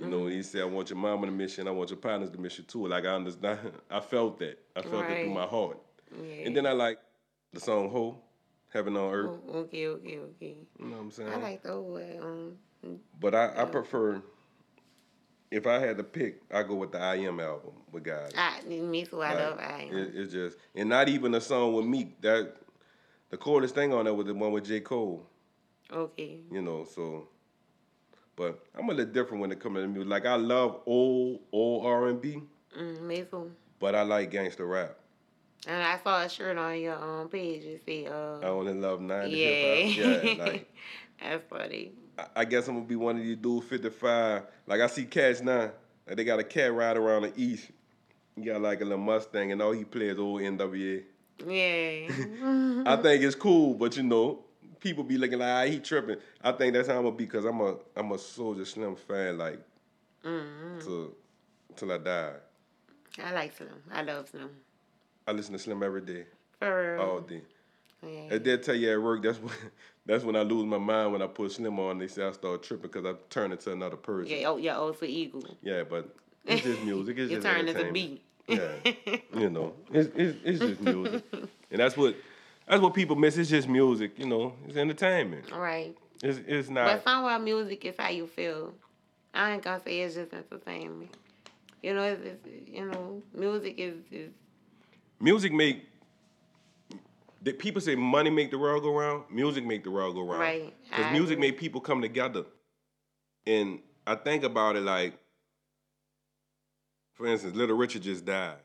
You 0.00 0.06
know, 0.06 0.20
when 0.20 0.32
he 0.32 0.42
said, 0.42 0.62
"I 0.62 0.64
want 0.64 0.88
your 0.90 0.98
mama 0.98 1.26
to 1.26 1.32
miss 1.32 1.56
you, 1.58 1.62
and 1.62 1.68
I 1.68 1.72
want 1.72 1.90
your 1.90 1.98
partners 1.98 2.30
to 2.30 2.38
miss 2.38 2.56
you 2.58 2.64
too." 2.64 2.86
Like 2.86 3.04
I 3.04 3.14
understand. 3.14 3.72
I 3.90 4.00
felt 4.00 4.38
that. 4.38 4.58
I 4.74 4.82
felt 4.82 5.04
it 5.04 5.24
through 5.24 5.34
my 5.34 5.46
heart. 5.46 5.78
Yeah. 6.16 6.46
And 6.46 6.56
then 6.56 6.66
I 6.66 6.72
like 6.72 6.98
the 7.52 7.60
song 7.60 7.90
"Ho," 7.90 8.18
"Heaven 8.72 8.96
on 8.96 9.12
Earth." 9.12 9.30
Oh, 9.48 9.58
okay, 9.60 9.86
okay, 9.88 10.18
okay. 10.18 10.56
You 10.78 10.86
know 10.86 10.96
what 10.96 11.02
I'm 11.02 11.10
saying? 11.10 11.28
I 11.32 11.36
like 11.36 11.62
the 11.62 11.72
whole 11.72 12.00
um. 12.22 12.56
But 13.20 13.34
I, 13.34 13.62
I 13.62 13.64
prefer. 13.66 14.22
If 15.50 15.66
I 15.66 15.80
had 15.80 15.96
to 15.98 16.04
pick, 16.04 16.42
I 16.52 16.62
go 16.62 16.76
with 16.76 16.92
the 16.92 16.98
I 17.00 17.16
Am 17.16 17.40
album 17.40 17.72
with 17.90 18.04
guys. 18.04 18.32
I 18.36 18.60
me 18.68 19.04
too. 19.04 19.20
I 19.20 19.34
Like, 19.34 19.38
love 19.38 19.58
I. 19.58 19.88
Am. 19.90 19.96
It, 19.98 20.12
it's 20.14 20.32
just, 20.32 20.56
and 20.76 20.88
not 20.88 21.08
even 21.08 21.34
a 21.34 21.40
song 21.40 21.74
with 21.74 21.84
Meek. 21.86 22.20
That 22.22 22.54
the 23.30 23.36
coolest 23.36 23.74
thing 23.74 23.92
on 23.92 24.04
there 24.04 24.14
was 24.14 24.26
the 24.26 24.34
one 24.34 24.52
with 24.52 24.64
J 24.64 24.80
Cole. 24.80 25.26
Okay. 25.92 26.38
You 26.50 26.62
know, 26.62 26.84
so. 26.84 27.28
But 28.40 28.58
I'm 28.74 28.88
a 28.88 28.94
little 28.94 29.12
different 29.12 29.42
when 29.42 29.52
it 29.52 29.60
comes 29.60 29.76
to 29.76 29.86
music. 29.86 30.08
Like 30.08 30.24
I 30.24 30.36
love 30.36 30.80
old 30.86 31.40
old 31.52 31.84
R 31.84 32.08
and 32.08 32.22
B, 32.22 32.40
Mm, 32.74 33.02
me 33.02 33.22
too. 33.30 33.52
but 33.78 33.94
I 33.94 34.00
like 34.00 34.30
gangster 34.30 34.64
rap. 34.64 34.96
And 35.66 35.82
I 35.82 35.98
saw 36.02 36.22
a 36.22 36.28
shirt 36.28 36.56
on 36.56 36.80
your 36.80 36.94
um 36.94 37.28
page. 37.28 37.64
It 37.64 37.82
said, 37.84 38.10
uh, 38.10 38.38
I 38.40 38.46
only 38.46 38.72
love 38.72 39.00
'90s 39.00 39.30
yeah, 39.36 39.74
hip. 39.74 40.38
Yeah, 40.38 40.44
like 40.44 40.74
that's 41.20 41.44
funny. 41.50 41.92
I- 42.18 42.28
I 42.36 42.44
guess 42.46 42.66
I'm 42.66 42.76
gonna 42.76 42.86
be 42.86 42.96
one 42.96 43.18
of 43.18 43.22
these 43.22 43.36
dudes 43.36 43.66
55. 43.66 44.44
Like 44.66 44.80
I 44.80 44.86
see 44.86 45.04
cats 45.04 45.42
now. 45.42 45.72
Like 46.06 46.16
they 46.16 46.24
got 46.24 46.38
a 46.38 46.44
cat 46.44 46.72
ride 46.72 46.96
around 46.96 47.22
the 47.22 47.32
east. 47.36 47.70
He 48.36 48.42
got 48.42 48.62
like 48.62 48.80
a 48.80 48.84
little 48.84 49.04
Mustang, 49.04 49.52
and 49.52 49.60
all 49.60 49.72
he 49.72 49.84
plays 49.84 50.16
old 50.18 50.40
NWA. 50.40 51.02
Yeah. 51.46 52.08
I 52.90 52.96
think 53.02 53.22
it's 53.22 53.34
cool, 53.34 53.74
but 53.74 53.98
you 53.98 54.02
know, 54.02 54.44
people 54.80 55.04
be 55.04 55.18
looking 55.18 55.38
like 55.38 55.48
ah, 55.48 55.70
he 55.70 55.78
tripping. 55.78 56.16
I 56.42 56.52
think 56.52 56.74
that's 56.74 56.88
how 56.88 56.96
I'm 56.96 57.04
gonna 57.04 57.16
be 57.16 57.24
because 57.24 57.44
I'm 57.44 57.60
a 57.60 57.76
I'm 57.96 58.10
a 58.12 58.16
Soulja 58.16 58.66
Slim 58.66 58.96
fan, 58.96 59.38
like 59.38 59.60
mm 60.24 60.84
to 60.84 61.14
till 61.76 61.92
I 61.92 61.98
die. 61.98 62.32
I 63.22 63.32
like 63.32 63.56
Slim. 63.56 63.68
I 63.92 64.02
love 64.02 64.28
Slim. 64.28 64.50
I 65.26 65.32
listen 65.32 65.52
to 65.52 65.58
Slim 65.58 65.82
every 65.82 66.00
day, 66.00 66.24
For 66.58 66.96
real. 66.96 67.02
all 67.02 67.20
day. 67.20 67.42
Yeah. 68.06 68.38
Then 68.38 68.62
tell 68.62 68.74
you 68.74 68.92
at 68.92 69.02
work, 69.02 69.22
that's 69.22 69.38
when 69.38 69.52
that's 70.06 70.24
when 70.24 70.36
I 70.36 70.42
lose 70.42 70.64
my 70.64 70.78
mind 70.78 71.12
when 71.12 71.22
I 71.22 71.26
put 71.26 71.52
Slim 71.52 71.78
on. 71.78 71.98
They 71.98 72.08
say 72.08 72.26
I 72.26 72.32
start 72.32 72.62
tripping 72.62 72.90
because 72.90 73.04
I 73.04 73.18
turn 73.28 73.52
into 73.52 73.72
another 73.72 73.96
person. 73.96 74.34
Yeah, 74.34 74.48
oh, 74.48 74.56
yeah, 74.56 74.76
also 74.76 75.04
eagle. 75.04 75.44
Yeah, 75.62 75.82
but 75.88 76.14
it's 76.46 76.62
just 76.62 76.82
music. 76.82 77.18
It's 77.18 77.30
You 77.30 77.36
just 77.40 77.46
turn 77.46 77.68
into 77.68 77.92
beat. 77.92 78.22
Yeah, 78.48 78.72
you 79.36 79.50
know, 79.50 79.74
it's, 79.92 80.10
it's 80.16 80.38
it's 80.42 80.58
just 80.58 80.80
music, 80.80 81.22
and 81.70 81.80
that's 81.80 81.96
what 81.96 82.16
that's 82.70 82.82
what 82.82 82.94
people 82.94 83.16
miss. 83.16 83.36
It's 83.36 83.50
just 83.50 83.68
music, 83.68 84.12
you 84.16 84.26
know. 84.26 84.54
It's 84.66 84.76
entertainment. 84.76 85.50
right. 85.50 85.96
It's 86.22 86.38
it's 86.46 86.70
not. 86.70 86.86
But 86.86 87.04
somewhere 87.04 87.38
music 87.38 87.84
is 87.84 87.94
how 87.98 88.10
you 88.10 88.26
feel. 88.26 88.74
I 89.34 89.52
ain't 89.52 89.62
gonna 89.62 89.82
say 89.84 90.00
it's 90.00 90.14
just 90.14 90.32
entertainment. 90.32 91.10
You 91.82 91.94
know, 91.94 92.02
it's, 92.02 92.22
it's 92.24 92.68
you 92.68 92.86
know, 92.86 93.22
music 93.34 93.74
is, 93.78 93.94
is 94.12 94.30
Music 95.20 95.52
make. 95.52 95.86
That 97.42 97.58
people 97.58 97.80
say 97.80 97.94
money 97.94 98.30
make 98.30 98.50
the 98.50 98.58
world 98.58 98.82
go 98.82 98.94
round. 98.94 99.24
Music 99.30 99.64
make 99.64 99.82
the 99.82 99.90
world 99.90 100.14
go 100.14 100.22
round. 100.22 100.40
Right. 100.40 100.74
Because 100.88 101.10
music 101.12 101.38
agree. 101.38 101.48
make 101.48 101.58
people 101.58 101.80
come 101.80 102.02
together, 102.02 102.44
and 103.46 103.80
I 104.06 104.14
think 104.14 104.44
about 104.44 104.76
it 104.76 104.82
like, 104.82 105.18
for 107.14 107.26
instance, 107.26 107.56
Little 107.56 107.76
Richard 107.76 108.02
just 108.02 108.24
died. 108.26 108.58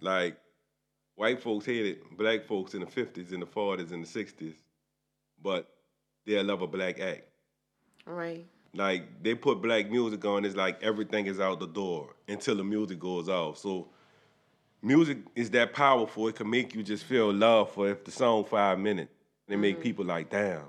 Like, 0.00 0.38
white 1.20 1.42
folks 1.42 1.66
hated 1.66 1.98
black 2.16 2.46
folks 2.46 2.72
in 2.72 2.80
the 2.80 2.86
fifties, 2.86 3.32
in 3.32 3.40
the 3.40 3.46
forties, 3.46 3.92
in 3.92 4.00
the 4.00 4.06
sixties, 4.06 4.54
but 5.42 5.70
they 6.24 6.42
love 6.42 6.62
a 6.62 6.66
black 6.66 6.98
act. 6.98 7.24
right. 8.06 8.46
Like 8.72 9.22
they 9.22 9.34
put 9.34 9.60
black 9.60 9.90
music 9.90 10.24
on, 10.24 10.46
it's 10.46 10.56
like 10.56 10.82
everything 10.82 11.26
is 11.26 11.38
out 11.38 11.60
the 11.60 11.66
door 11.66 12.14
until 12.26 12.54
the 12.54 12.64
music 12.64 12.98
goes 12.98 13.28
off. 13.28 13.58
So 13.58 13.88
music 14.80 15.18
is 15.34 15.50
that 15.50 15.74
powerful. 15.74 16.28
It 16.28 16.36
can 16.36 16.48
make 16.48 16.74
you 16.74 16.82
just 16.82 17.04
feel 17.04 17.30
love 17.32 17.72
for 17.72 17.90
if 17.90 18.04
the 18.04 18.12
song 18.12 18.44
five 18.44 18.78
minutes. 18.78 19.12
And 19.46 19.54
it 19.54 19.58
make 19.58 19.74
mm-hmm. 19.74 19.82
people 19.82 20.04
like, 20.06 20.30
damn. 20.30 20.62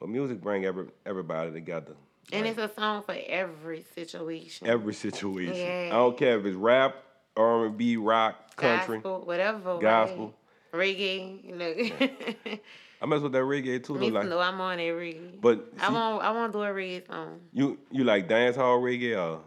But 0.00 0.08
music 0.08 0.40
bring 0.40 0.64
every 0.64 0.86
everybody 1.04 1.50
together. 1.50 1.94
And 2.32 2.46
it's 2.46 2.58
a 2.58 2.70
song 2.74 3.02
for 3.02 3.16
every 3.26 3.84
situation. 3.94 4.66
Every 4.66 4.94
situation. 4.94 5.56
Yeah. 5.56 5.88
I 5.92 5.96
don't 5.96 6.16
care 6.16 6.38
if 6.38 6.46
it's 6.46 6.56
rap, 6.56 6.96
R 7.36 7.66
and 7.66 7.76
B, 7.76 7.96
rock, 7.96 8.56
country. 8.56 8.96
Gospel, 8.98 9.22
whatever. 9.24 9.78
Gospel. 9.78 10.34
Right? 10.72 10.96
Reggae. 10.96 11.56
Look. 11.56 12.60
I 13.02 13.06
mess 13.06 13.20
with 13.20 13.32
that 13.32 13.42
reggae 13.42 13.84
too. 13.84 13.94
Me 13.96 14.08
Though, 14.10 14.20
like, 14.20 14.24
I'm 14.48 14.60
on 14.60 14.76
that 14.78 14.82
reggae. 14.82 15.40
but 15.40 15.68
I 15.78 15.90
won't 15.90 16.22
I 16.24 16.30
won't 16.30 16.52
do 16.52 16.62
a 16.62 16.68
reggae 16.68 17.06
song. 17.06 17.40
you 17.52 17.78
you 17.90 18.02
like 18.04 18.28
dance 18.28 18.56
hall 18.56 18.80
reggae 18.80 19.16
or 19.16 19.40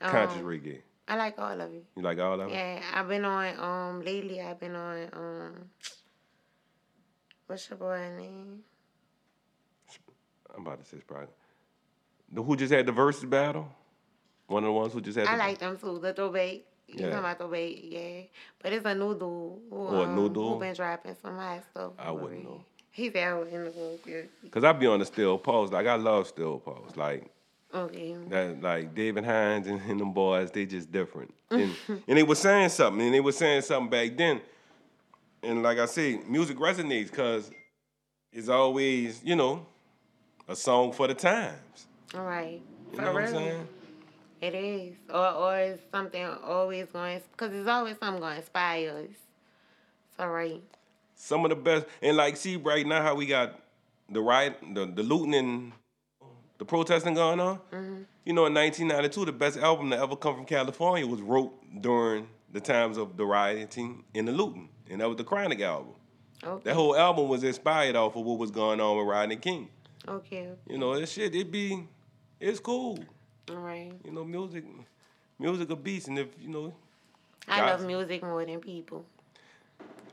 conscious 0.00 0.38
Um, 0.38 0.44
reggae? 0.44 0.80
I 1.08 1.16
like 1.16 1.38
all 1.38 1.60
of 1.60 1.72
it. 1.74 1.84
You 1.96 2.02
like 2.02 2.18
all 2.18 2.34
of 2.34 2.38
them? 2.38 2.50
Yeah, 2.50 2.80
I've 2.94 3.08
been 3.08 3.24
on 3.24 3.58
um 3.58 4.04
lately 4.04 4.40
I've 4.40 4.60
been 4.60 4.74
on 4.76 5.08
um 5.12 5.52
what's 7.46 7.68
your 7.68 7.78
boy 7.78 7.98
name? 8.16 8.60
I'm 10.54 10.62
about 10.64 10.78
to 10.82 10.84
say 10.88 10.98
it's 10.98 11.04
probably 11.04 11.28
the 12.32 12.42
who 12.42 12.56
just 12.56 12.72
had 12.72 12.86
the 12.86 12.92
versus 12.92 13.24
battle. 13.24 13.68
One 14.46 14.62
of 14.62 14.68
the 14.68 14.72
ones 14.72 14.92
who 14.92 15.00
just 15.00 15.18
had. 15.18 15.26
I 15.26 15.32
the, 15.32 15.38
like 15.38 15.58
them 15.58 15.76
too. 15.78 15.98
The 15.98 16.12
throwback. 16.12 16.60
You 16.88 16.94
Yeah. 16.96 17.06
talking 17.06 17.18
about 17.18 17.38
throwback, 17.38 17.74
yeah. 17.82 18.20
But 18.62 18.72
it's 18.72 18.84
a 18.86 18.94
new 18.94 19.12
dude 19.14 19.20
who, 19.20 19.60
Oh, 19.72 20.02
a 20.02 20.06
new 20.14 20.26
um, 20.26 20.32
dude? 20.32 20.36
who 20.44 20.58
been 20.60 20.74
dropping 20.74 21.16
some 21.22 21.36
hot 21.36 21.62
stuff. 21.70 21.92
I 21.98 22.10
wouldn't 22.10 22.30
already. 22.30 22.42
know. 22.44 22.64
He's 22.90 23.14
out 23.16 23.48
in 23.48 23.64
the 23.64 23.70
world. 23.72 24.00
yeah. 24.06 24.22
Cause 24.50 24.62
I 24.64 24.72
be 24.72 24.86
on 24.86 25.00
the 25.00 25.04
still 25.04 25.36
pose. 25.38 25.72
Like 25.72 25.86
I 25.86 25.96
love 25.96 26.28
still 26.28 26.58
pose. 26.60 26.92
Like 26.96 27.28
Okay. 27.74 28.14
that. 28.28 28.62
Like 28.62 28.94
David 28.94 29.24
Hines 29.24 29.66
and, 29.66 29.80
and 29.80 29.98
them 30.00 30.12
boys. 30.12 30.50
They 30.52 30.64
just 30.66 30.92
different. 30.92 31.34
And 31.50 31.74
and 32.06 32.16
they 32.18 32.22
were 32.22 32.34
saying 32.36 32.68
something. 32.68 33.00
And 33.04 33.12
they 33.14 33.20
were 33.20 33.32
saying 33.32 33.62
something 33.62 33.90
back 33.90 34.16
then. 34.16 34.40
And 35.42 35.62
like 35.62 35.78
I 35.78 35.86
say, 35.86 36.20
music 36.28 36.56
resonates 36.58 37.10
because 37.10 37.50
it's 38.32 38.48
always 38.48 39.20
you 39.24 39.34
know 39.36 39.66
a 40.48 40.54
song 40.54 40.92
for 40.92 41.08
the 41.08 41.14
times. 41.14 41.86
All 42.14 42.22
right. 42.24 42.60
You 42.92 42.96
For 42.96 43.02
know 43.02 43.12
what 43.12 43.22
I'm 43.24 43.28
saying? 43.30 43.68
It 44.44 44.54
is. 44.54 44.94
Or 45.08 45.30
or 45.30 45.58
it's 45.58 45.82
something 45.90 46.26
always 46.44 46.86
going 46.92 47.22
because 47.32 47.54
it's 47.54 47.68
always 47.68 47.96
something 47.98 48.20
going 48.20 48.34
to 48.34 48.40
inspire 48.40 48.90
us. 48.90 49.04
It's 49.06 50.18
all 50.18 50.28
right. 50.28 50.62
some 51.14 51.44
of 51.46 51.48
the 51.48 51.56
best. 51.56 51.86
And 52.02 52.16
like, 52.18 52.36
see 52.36 52.56
right 52.56 52.86
now 52.86 53.02
how 53.02 53.14
we 53.14 53.24
got 53.24 53.58
the 54.10 54.20
riot, 54.20 54.58
the, 54.74 54.84
the 54.84 55.02
looting 55.02 55.34
and 55.34 55.72
the 56.58 56.66
protesting 56.66 57.14
going 57.14 57.40
on. 57.40 57.56
Mm-hmm. 57.72 58.02
You 58.26 58.32
know, 58.34 58.44
in 58.46 58.54
1992, 58.54 59.24
the 59.24 59.32
best 59.32 59.56
album 59.58 59.90
to 59.90 59.98
ever 59.98 60.14
come 60.14 60.36
from 60.36 60.44
California 60.44 61.06
was 61.06 61.22
wrote 61.22 61.52
during 61.80 62.28
the 62.52 62.60
times 62.60 62.98
of 62.98 63.16
the 63.16 63.24
rioting 63.24 64.04
and 64.14 64.28
the 64.28 64.32
looting, 64.32 64.68
and 64.90 65.00
that 65.00 65.08
was 65.08 65.16
the 65.16 65.24
Chronic 65.24 65.60
album. 65.62 65.94
Okay. 66.42 66.62
That 66.64 66.74
whole 66.74 66.94
album 66.94 67.28
was 67.28 67.42
inspired 67.44 67.96
off 67.96 68.14
of 68.14 68.24
what 68.24 68.38
was 68.38 68.50
going 68.50 68.78
on 68.78 68.98
with 68.98 69.06
Rodney 69.06 69.36
King. 69.36 69.70
Okay. 70.06 70.48
You 70.68 70.76
know, 70.76 71.00
that 71.00 71.08
shit, 71.08 71.34
it 71.34 71.50
be, 71.50 71.88
it's 72.38 72.60
cool. 72.60 72.98
Right. 73.50 73.92
You 74.04 74.12
know, 74.12 74.24
music, 74.24 74.64
music 75.38 75.70
a 75.70 75.76
beast, 75.76 76.08
and 76.08 76.18
if 76.18 76.28
you 76.40 76.48
know, 76.48 76.74
I 77.48 77.60
Guys. 77.60 77.80
love 77.80 77.86
music 77.86 78.22
more 78.22 78.44
than 78.44 78.60
people. 78.60 79.04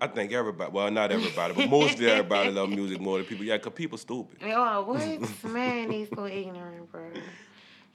I 0.02 0.08
think 0.08 0.32
everybody, 0.32 0.72
well, 0.72 0.89
not 0.89 1.12
everybody, 1.12 1.54
but 1.54 1.70
mostly 1.70 2.10
everybody 2.10 2.50
love 2.50 2.70
music 2.70 3.00
more 3.00 3.17
than 3.17 3.26
people. 3.28 3.46
Yeah, 3.46 3.60
cause 3.60 3.74
people 3.74 3.98
stupid. 4.00 4.39
Oh, 4.44 4.82
what? 4.84 5.52
Man, 5.52 5.91
he's 5.91 6.10
so 6.10 6.26
ignorant, 6.26 6.91
bro. 6.91 7.04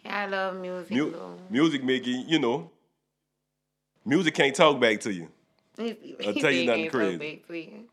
Yeah, 0.04 0.20
I 0.22 0.26
love 0.26 0.56
music, 0.56 0.92
Mu- 0.92 1.10
though. 1.10 1.36
music 1.50 1.82
make 1.82 2.06
you, 2.06 2.38
know, 2.38 2.70
music 4.04 4.34
can't 4.34 4.54
talk 4.54 4.80
back 4.80 5.00
to 5.00 5.12
you. 5.12 5.28
I'll 5.78 5.86
tell 6.34 6.50
you 6.52 6.64
nothing 6.66 6.90
crazy. 6.90 7.42
you. 7.48 7.84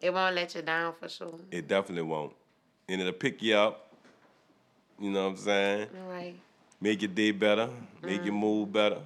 It 0.00 0.12
won't 0.12 0.34
let 0.34 0.54
you 0.54 0.62
down 0.62 0.92
for 1.00 1.08
sure. 1.08 1.34
It 1.50 1.66
definitely 1.66 2.02
won't. 2.02 2.34
And 2.88 3.00
it'll 3.00 3.12
pick 3.14 3.42
you 3.42 3.54
up. 3.56 3.92
You 5.00 5.10
know 5.10 5.24
what 5.24 5.30
I'm 5.30 5.36
saying? 5.38 5.88
Right. 6.08 6.34
Make 6.80 7.02
your 7.02 7.10
day 7.10 7.32
better, 7.32 7.68
make 8.02 8.22
Mm. 8.22 8.24
your 8.26 8.34
mood 8.34 8.72
better. 8.72 9.02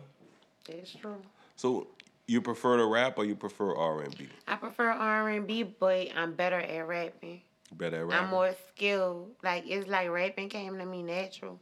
That's 0.66 0.92
true. 0.94 1.22
So 1.56 1.88
you 2.26 2.40
prefer 2.42 2.76
to 2.76 2.87
rap 2.87 3.18
or 3.18 3.24
you 3.24 3.35
prefer 3.35 3.74
R 3.74 4.02
and 4.02 4.16
B? 4.16 4.28
I 4.46 4.56
prefer 4.56 4.90
R 4.90 5.28
and 5.30 5.46
B, 5.46 5.62
but 5.62 6.14
I'm 6.14 6.35
better 6.35 6.58
at 6.61 6.87
rapping. 6.87 7.42
Better 7.72 7.96
at 7.96 8.06
rapping. 8.06 8.24
I'm 8.24 8.30
more 8.30 8.54
skilled. 8.68 9.35
Like 9.42 9.64
it's 9.66 9.88
like 9.88 10.11
rapping 10.11 10.48
came 10.48 10.78
to 10.78 10.85
me 10.85 11.02
natural. 11.02 11.58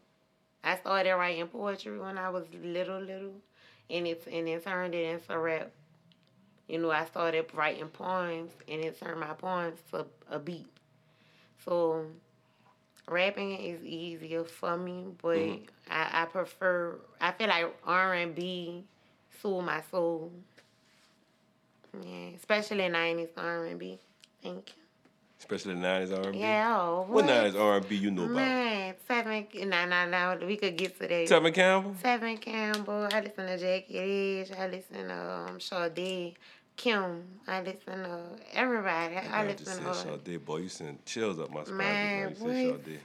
I 0.63 0.77
started 0.77 1.15
writing 1.15 1.47
poetry 1.47 1.99
when 1.99 2.19
I 2.19 2.29
was 2.29 2.45
little, 2.53 3.01
little, 3.01 3.41
and 3.89 4.07
it's 4.07 4.27
and 4.27 4.49
it 4.49 4.65
turned 4.65 4.95
it 4.95 5.05
into 5.15 5.39
rap. 5.39 5.71
You 6.69 6.79
know, 6.79 6.91
I 6.91 7.05
started 7.07 7.47
writing 7.55 7.89
poems, 7.89 8.53
and 8.69 8.81
it 8.81 8.99
turned 9.01 9.21
my 9.21 9.33
poems 9.35 9.81
to 9.91 10.07
a 10.31 10.39
beat. 10.39 10.69
So, 11.65 12.07
rapping 13.11 13.53
is 13.61 13.83
easier 13.85 14.45
for 14.45 14.77
me, 14.77 15.05
but 15.21 15.37
Mm-hmm. 15.37 15.65
I, 15.91 16.23
I 16.23 16.25
prefer. 16.27 16.97
I 17.21 17.33
feel 17.33 17.49
like 17.49 17.67
R 17.85 18.15
and 18.15 18.35
B 18.35 18.85
soothe 19.43 19.65
my 19.65 19.83
soul. 19.91 20.31
Yeah, 22.01 22.29
especially 22.37 22.89
nineties 22.89 23.29
R 23.37 23.65
and 23.67 23.79
B. 23.79 23.99
Thank 24.43 24.69
you. 24.69 24.75
Especially 25.41 25.75
nineties 25.75 26.13
R 26.13 26.23
and 26.23 26.33
B. 26.33 26.39
Yeah. 26.39 26.77
Oh, 26.79 27.07
What 27.09 27.25
nineties 27.27 27.57
R 27.57 27.79
and 27.79 27.89
B 27.89 27.97
you 27.97 28.11
know 28.13 28.25
about? 28.25 28.35
Man, 28.37 28.95
seven. 29.09 29.47
Nah, 29.69 29.87
nah, 29.87 30.07
nah. 30.07 30.37
We 30.47 30.57
could 30.57 30.77
get 30.77 30.95
to 31.01 31.09
that. 31.09 31.27
Tevin 31.29 31.53
Campbell. 31.53 31.97
Tevin 32.03 32.41
Campbell. 32.41 33.09
I 33.13 33.21
listen 33.21 33.47
to 33.47 33.59
Jagged 33.59 33.91
Edge. 33.95 34.53
I 34.57 34.69
listen 34.69 35.09
to 35.09 35.31
um, 35.49 35.59
Sade, 35.61 36.37
Kim. 36.81 37.25
I 37.47 37.61
listen 37.61 38.05
to 38.05 38.21
everybody. 38.55 39.17
I, 39.17 39.43
I 39.43 39.47
listen 39.47 39.85
to. 39.85 39.95
Sade, 39.95 40.43
boy. 40.43 40.57
You 40.59 40.69
sent 40.71 41.05
chills 41.05 41.39
up 41.39 41.51
my 41.51 41.63
spine. 41.65 41.77
Man, 41.77 42.31
just 42.31 42.43
you 42.43 42.55
said 42.55 42.71
what? 42.71 42.85
Sade. 42.87 43.01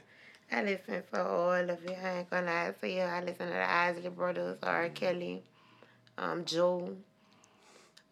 I 0.50 0.62
listen 0.62 1.02
to 1.12 1.26
all 1.26 1.52
of 1.52 1.84
it. 1.84 1.98
I 2.02 2.18
ain't 2.18 2.30
gonna 2.30 2.46
lie 2.46 2.74
to 2.80 2.88
you. 2.88 3.02
I 3.02 3.20
listen 3.20 3.46
to 3.48 3.52
the 3.52 3.70
Isley 3.70 4.08
Brothers, 4.08 4.58
R. 4.62 4.88
Kelly, 4.88 5.42
um, 6.16 6.46
Joe. 6.46 6.96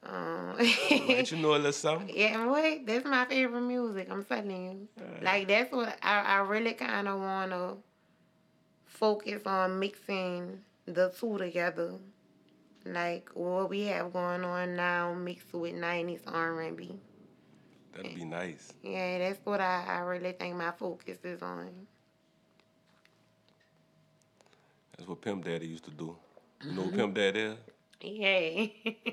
Um, 0.03 0.57
Let 0.59 1.31
you 1.33 1.39
know 1.39 1.55
a 1.55 1.57
little 1.57 1.73
something. 1.73 2.11
Yeah, 2.15 2.45
what? 2.47 2.85
That's 2.85 3.07
my 3.07 3.25
favorite 3.25 3.63
music. 3.63 4.09
I'm 4.11 4.23
telling 4.23 4.51
you. 4.51 5.05
Like 5.23 5.49
that's 5.49 5.73
what 5.73 5.97
I, 6.03 6.21
I 6.21 6.37
really 6.41 6.75
kind 6.75 7.09
of 7.09 7.21
wanna 7.21 7.77
focus 8.85 9.41
on 9.47 9.79
mixing 9.79 10.59
the 10.85 11.11
two 11.19 11.39
together. 11.39 11.95
Like 12.87 13.31
what 13.35 13.71
we 13.71 13.83
have 13.87 14.13
going 14.13 14.45
on 14.45 14.77
now, 14.77 15.15
mixed 15.15 15.53
with 15.55 15.75
'90s 15.75 16.21
R&B. 16.27 16.99
That'd 17.95 18.15
be 18.15 18.25
nice. 18.25 18.73
Yeah, 18.83 19.19
that's 19.19 19.41
what 19.45 19.61
I, 19.61 19.85
I 19.89 19.99
really 20.01 20.33
think 20.33 20.57
my 20.57 20.73
focus 20.73 21.19
is 21.25 21.43
on. 21.43 21.71
That's 24.97 25.09
what 25.09 25.21
Pimp 25.23 25.45
Daddy 25.45 25.67
used 25.67 25.85
to 25.85 25.91
do. 25.91 26.17
You 26.65 26.73
know 26.73 26.83
what 26.83 26.95
Pimp 26.95 27.15
Daddy 27.15 27.41
is? 27.41 27.57
Yeah. 28.01 28.93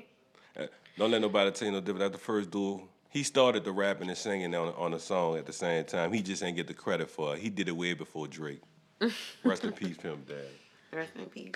Uh, 0.54 0.66
Don't 0.98 1.10
let 1.10 1.22
nobody 1.22 1.50
tell 1.50 1.64
you 1.64 1.72
no 1.72 1.80
different. 1.80 2.00
That's 2.00 2.12
the 2.12 2.18
first 2.18 2.50
dude. 2.50 2.82
He 3.08 3.22
started 3.22 3.64
the 3.64 3.72
rapping 3.72 4.10
and 4.10 4.18
singing 4.18 4.54
on 4.54 4.68
on 4.74 4.92
a 4.92 4.98
song 4.98 5.38
at 5.38 5.46
the 5.46 5.52
same 5.54 5.86
time. 5.86 6.12
He 6.12 6.20
just 6.20 6.42
ain't 6.42 6.56
get 6.58 6.66
the 6.66 6.74
credit 6.74 7.08
for 7.08 7.34
it. 7.34 7.40
He 7.40 7.48
did 7.48 7.68
it 7.68 7.72
way 7.74 7.94
before 7.94 8.28
Drake. 8.28 8.60
Rest 9.44 9.64
in 9.64 9.72
peace, 9.72 9.96
Pimp 9.96 10.28
Daddy. 10.28 10.42
Rest 10.92 11.12
in 11.16 11.24
peace. 11.24 11.54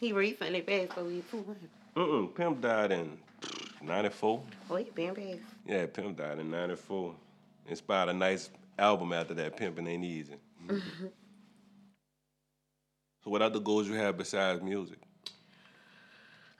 He 0.00 0.12
recently 0.12 0.62
passed 0.62 0.96
away 0.96 1.22
too. 1.30 1.56
Mm-mm. 1.96 2.34
Pimp 2.34 2.60
died 2.60 2.92
in 2.92 3.18
94. 3.82 4.42
Oh, 4.70 4.76
he 4.76 4.84
been 4.90 5.14
passed. 5.14 5.54
Yeah, 5.66 5.86
Pimp 5.86 6.16
died 6.16 6.38
in 6.38 6.50
94. 6.50 7.14
Inspired 7.66 8.10
a 8.10 8.12
nice 8.12 8.50
album 8.78 9.12
after 9.12 9.34
that, 9.34 9.56
Pimpin' 9.56 9.88
Ain't 9.88 10.04
Easy. 10.04 10.34
so 10.68 10.80
what 13.30 13.42
other 13.42 13.60
goals 13.60 13.88
you 13.88 13.94
have 13.94 14.16
besides 14.16 14.62
music? 14.62 14.98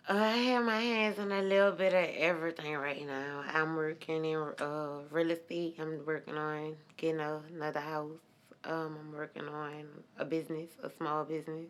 Uh, 0.09 0.12
I 0.14 0.37
have 0.37 0.64
my 0.64 0.80
hands 0.80 1.18
in 1.18 1.32
a 1.32 1.43
little 1.43 1.72
bit 1.72 1.93
of 1.95 2.14
everything 2.16 2.76
right 2.76 3.07
now. 3.07 3.43
I'm 3.53 3.76
working 3.76 4.24
in 4.24 4.37
uh, 4.61 5.01
real 5.11 5.30
estate. 5.30 5.76
I'm 5.78 6.05
working 6.07 6.37
on 6.37 6.76
getting 6.97 7.20
another 7.20 7.80
house. 7.80 8.18
Um, 8.64 8.97
I'm 9.01 9.12
working 9.12 9.49
on 9.49 9.85
a 10.18 10.24
business, 10.24 10.70
a 10.82 10.91
small 10.91 11.24
business. 11.24 11.68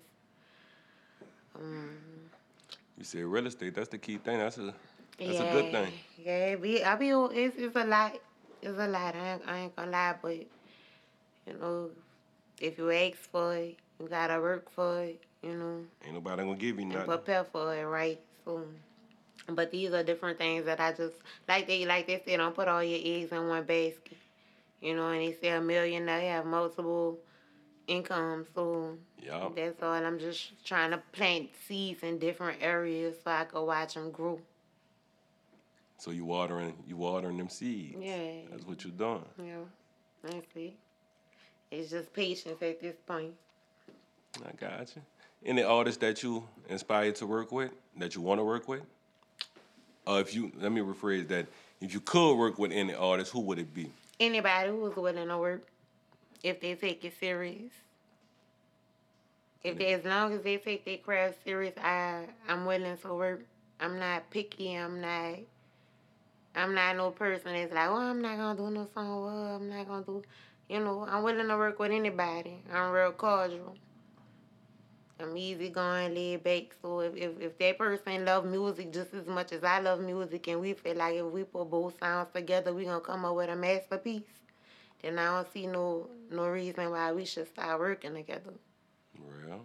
Um, 1.55 2.31
You 2.97 3.05
said 3.05 3.25
real 3.25 3.47
estate, 3.47 3.75
that's 3.75 3.89
the 3.89 3.99
key 3.99 4.19
thing. 4.19 4.39
That's 4.39 4.59
a 4.59 4.75
that's 5.25 5.39
yeah, 5.39 5.43
a 5.43 5.53
good 5.53 5.71
thing. 5.71 5.93
Yeah, 6.19 6.57
be 6.57 6.85
I 6.85 6.97
be 6.97 7.11
it's 7.11 7.57
it's 7.57 7.77
a 7.77 7.85
lot. 7.85 8.15
It's 8.63 8.79
a 8.79 8.87
lot. 8.89 9.15
I 9.15 9.33
ain't, 9.35 9.43
I 9.47 9.59
ain't 9.59 9.77
gonna 9.77 9.91
lie, 9.91 10.15
but 10.23 10.35
you 10.35 11.55
know, 11.61 11.91
if 12.61 12.79
you 12.79 12.91
ask 12.91 13.17
for 13.17 13.55
it, 13.57 13.77
you 14.01 14.09
gotta 14.09 14.41
work 14.41 14.71
for 14.71 15.03
it. 15.03 15.23
You 15.43 15.55
know. 15.57 15.81
Ain't 16.05 16.15
nobody 16.15 16.43
gonna 16.43 16.57
give 16.57 16.79
you 16.79 16.87
nothing. 16.87 17.05
prepare 17.07 17.45
for 17.45 17.75
it, 17.75 17.85
right? 17.85 18.21
So, 18.45 18.63
but 19.49 19.71
these 19.71 19.93
are 19.93 20.03
different 20.03 20.39
things 20.39 20.65
that 20.67 20.81
I 20.81 20.93
just 20.93 21.17
like. 21.49 21.67
They 21.67 21.85
like 21.87 22.07
they 22.07 22.21
say, 22.25 22.37
don't 22.37 22.55
put 22.55 22.69
all 22.69 22.83
your 22.83 23.01
eggs 23.03 23.33
in 23.33 23.49
one 23.49 23.65
basket. 23.65 24.19
You 24.81 24.95
know, 24.97 25.09
and 25.11 25.21
they 25.21 25.33
say 25.33 25.49
a 25.51 25.61
million 25.61 26.07
they 26.07 26.27
have 26.27 26.47
multiple 26.47 27.19
incomes. 27.87 28.47
So 28.55 28.97
Yup. 29.23 29.57
that's 29.57 29.83
all. 29.83 29.93
I'm 29.93 30.19
just 30.19 30.65
trying 30.65 30.91
to 30.91 30.99
plant 31.13 31.51
seeds 31.67 32.03
in 32.03 32.19
different 32.19 32.59
areas 32.63 33.17
so 33.23 33.31
I 33.31 33.45
can 33.45 33.67
watch 33.67 33.95
them 33.95 34.11
grow. 34.11 34.41
So 35.99 36.11
you 36.11 36.25
watering 36.25 36.75
you 36.87 36.97
watering 36.97 37.39
them 37.39 37.49
seeds. 37.49 37.97
Yeah. 38.01 38.43
That's 38.51 38.67
what 38.67 38.85
you're 38.85 38.93
doing. 38.93 39.25
Yeah. 39.39 39.55
that's 40.23 40.47
it. 40.57 40.75
It's 41.71 41.91
just 41.91 42.13
patience 42.13 42.61
at 42.63 42.81
this 42.81 42.97
point. 43.07 43.35
I 44.45 44.53
got 44.53 44.95
you. 44.95 45.03
Any 45.45 45.63
artists 45.63 46.01
that 46.01 46.23
you 46.23 46.45
inspired 46.69 47.17
to 47.17 47.27
work 47.27 47.53
with, 47.53 47.71
that 47.99 48.15
you 48.15 48.21
want 48.21 48.41
to 48.41 48.45
work 48.45 48.69
with? 48.69 48.83
Or 50.07 50.21
if 50.21 50.35
you 50.35 50.53
let 50.57 50.73
me 50.73 50.81
rephrase 50.81 51.29
that, 51.29 51.47
if 51.81 51.93
you 51.93 52.01
could 52.01 52.35
work 52.35 52.59
with 52.59 52.73
any 52.73 52.95
artist, 52.95 53.33
who 53.33 53.41
would 53.41 53.59
it 53.59 53.73
be? 53.73 53.91
Anybody 54.21 54.71
who's 54.71 54.95
willing 54.97 55.29
to 55.29 55.39
work, 55.39 55.67
if 56.45 56.61
they 56.61 56.75
take 56.75 57.05
it 57.05 57.15
serious. 57.19 57.73
If 59.65 59.79
they, 59.79 59.95
as 59.95 60.05
long 60.05 60.35
as 60.35 60.43
they 60.43 60.59
take 60.59 60.85
their 60.85 60.99
craft 60.99 61.43
serious, 61.43 61.75
I 61.79 62.27
I'm 62.47 62.67
willing 62.67 62.99
to 62.99 63.15
work. 63.15 63.47
I'm 63.81 63.99
not 63.99 64.31
picky. 64.31 64.77
I'm 64.77 65.01
not. 65.01 65.39
I'm 66.55 66.75
not 66.75 66.97
no 66.97 67.11
person 67.11 67.55
that's 67.55 67.73
like, 67.73 67.89
oh, 67.89 67.97
I'm 67.97 68.21
not 68.21 68.37
gonna 68.37 68.57
do 68.57 68.71
no 68.71 68.87
song. 68.95 69.25
Well, 69.25 69.57
I'm 69.57 69.69
not 69.71 69.89
gonna 69.89 70.05
do. 70.05 70.23
You 70.69 70.81
know, 70.81 71.07
I'm 71.09 71.23
willing 71.23 71.49
to 71.49 71.57
work 71.57 71.79
with 71.79 71.91
anybody. 71.91 72.63
I'm 72.73 72.93
real 72.93 73.13
cordial. 73.13 73.75
I'm 75.19 75.37
easy 75.37 75.71
going, 75.71 76.15
laid 76.15 76.45
back. 76.45 76.65
So 76.83 77.01
if, 77.01 77.17
if, 77.17 77.41
if 77.41 77.59
that 77.59 77.79
person 77.79 78.25
love 78.25 78.45
music 78.45 78.93
just 78.93 79.15
as 79.15 79.27
much 79.27 79.53
as 79.53 79.65
I 79.65 79.81
love 79.81 80.01
music, 80.01 80.47
and 80.49 80.61
we 80.61 80.75
feel 80.75 80.97
like 80.97 81.15
if 81.15 81.25
we 81.25 81.45
put 81.45 81.71
both 81.71 81.99
sounds 81.99 82.29
together, 82.35 82.75
we 82.75 82.85
gonna 82.85 83.01
come 83.01 83.25
up 83.25 83.35
with 83.35 83.49
a 83.49 83.57
masterpiece. 83.57 84.23
Then 85.05 85.19
I 85.19 85.27
don't 85.27 85.53
see 85.53 85.67
no 85.67 86.07
no 86.31 86.49
reason 86.49 86.91
why 86.91 87.13
we 87.13 87.27
should 87.27 87.47
start 87.47 87.79
working 87.79 88.15
together. 88.15 88.55
Real. 89.19 89.61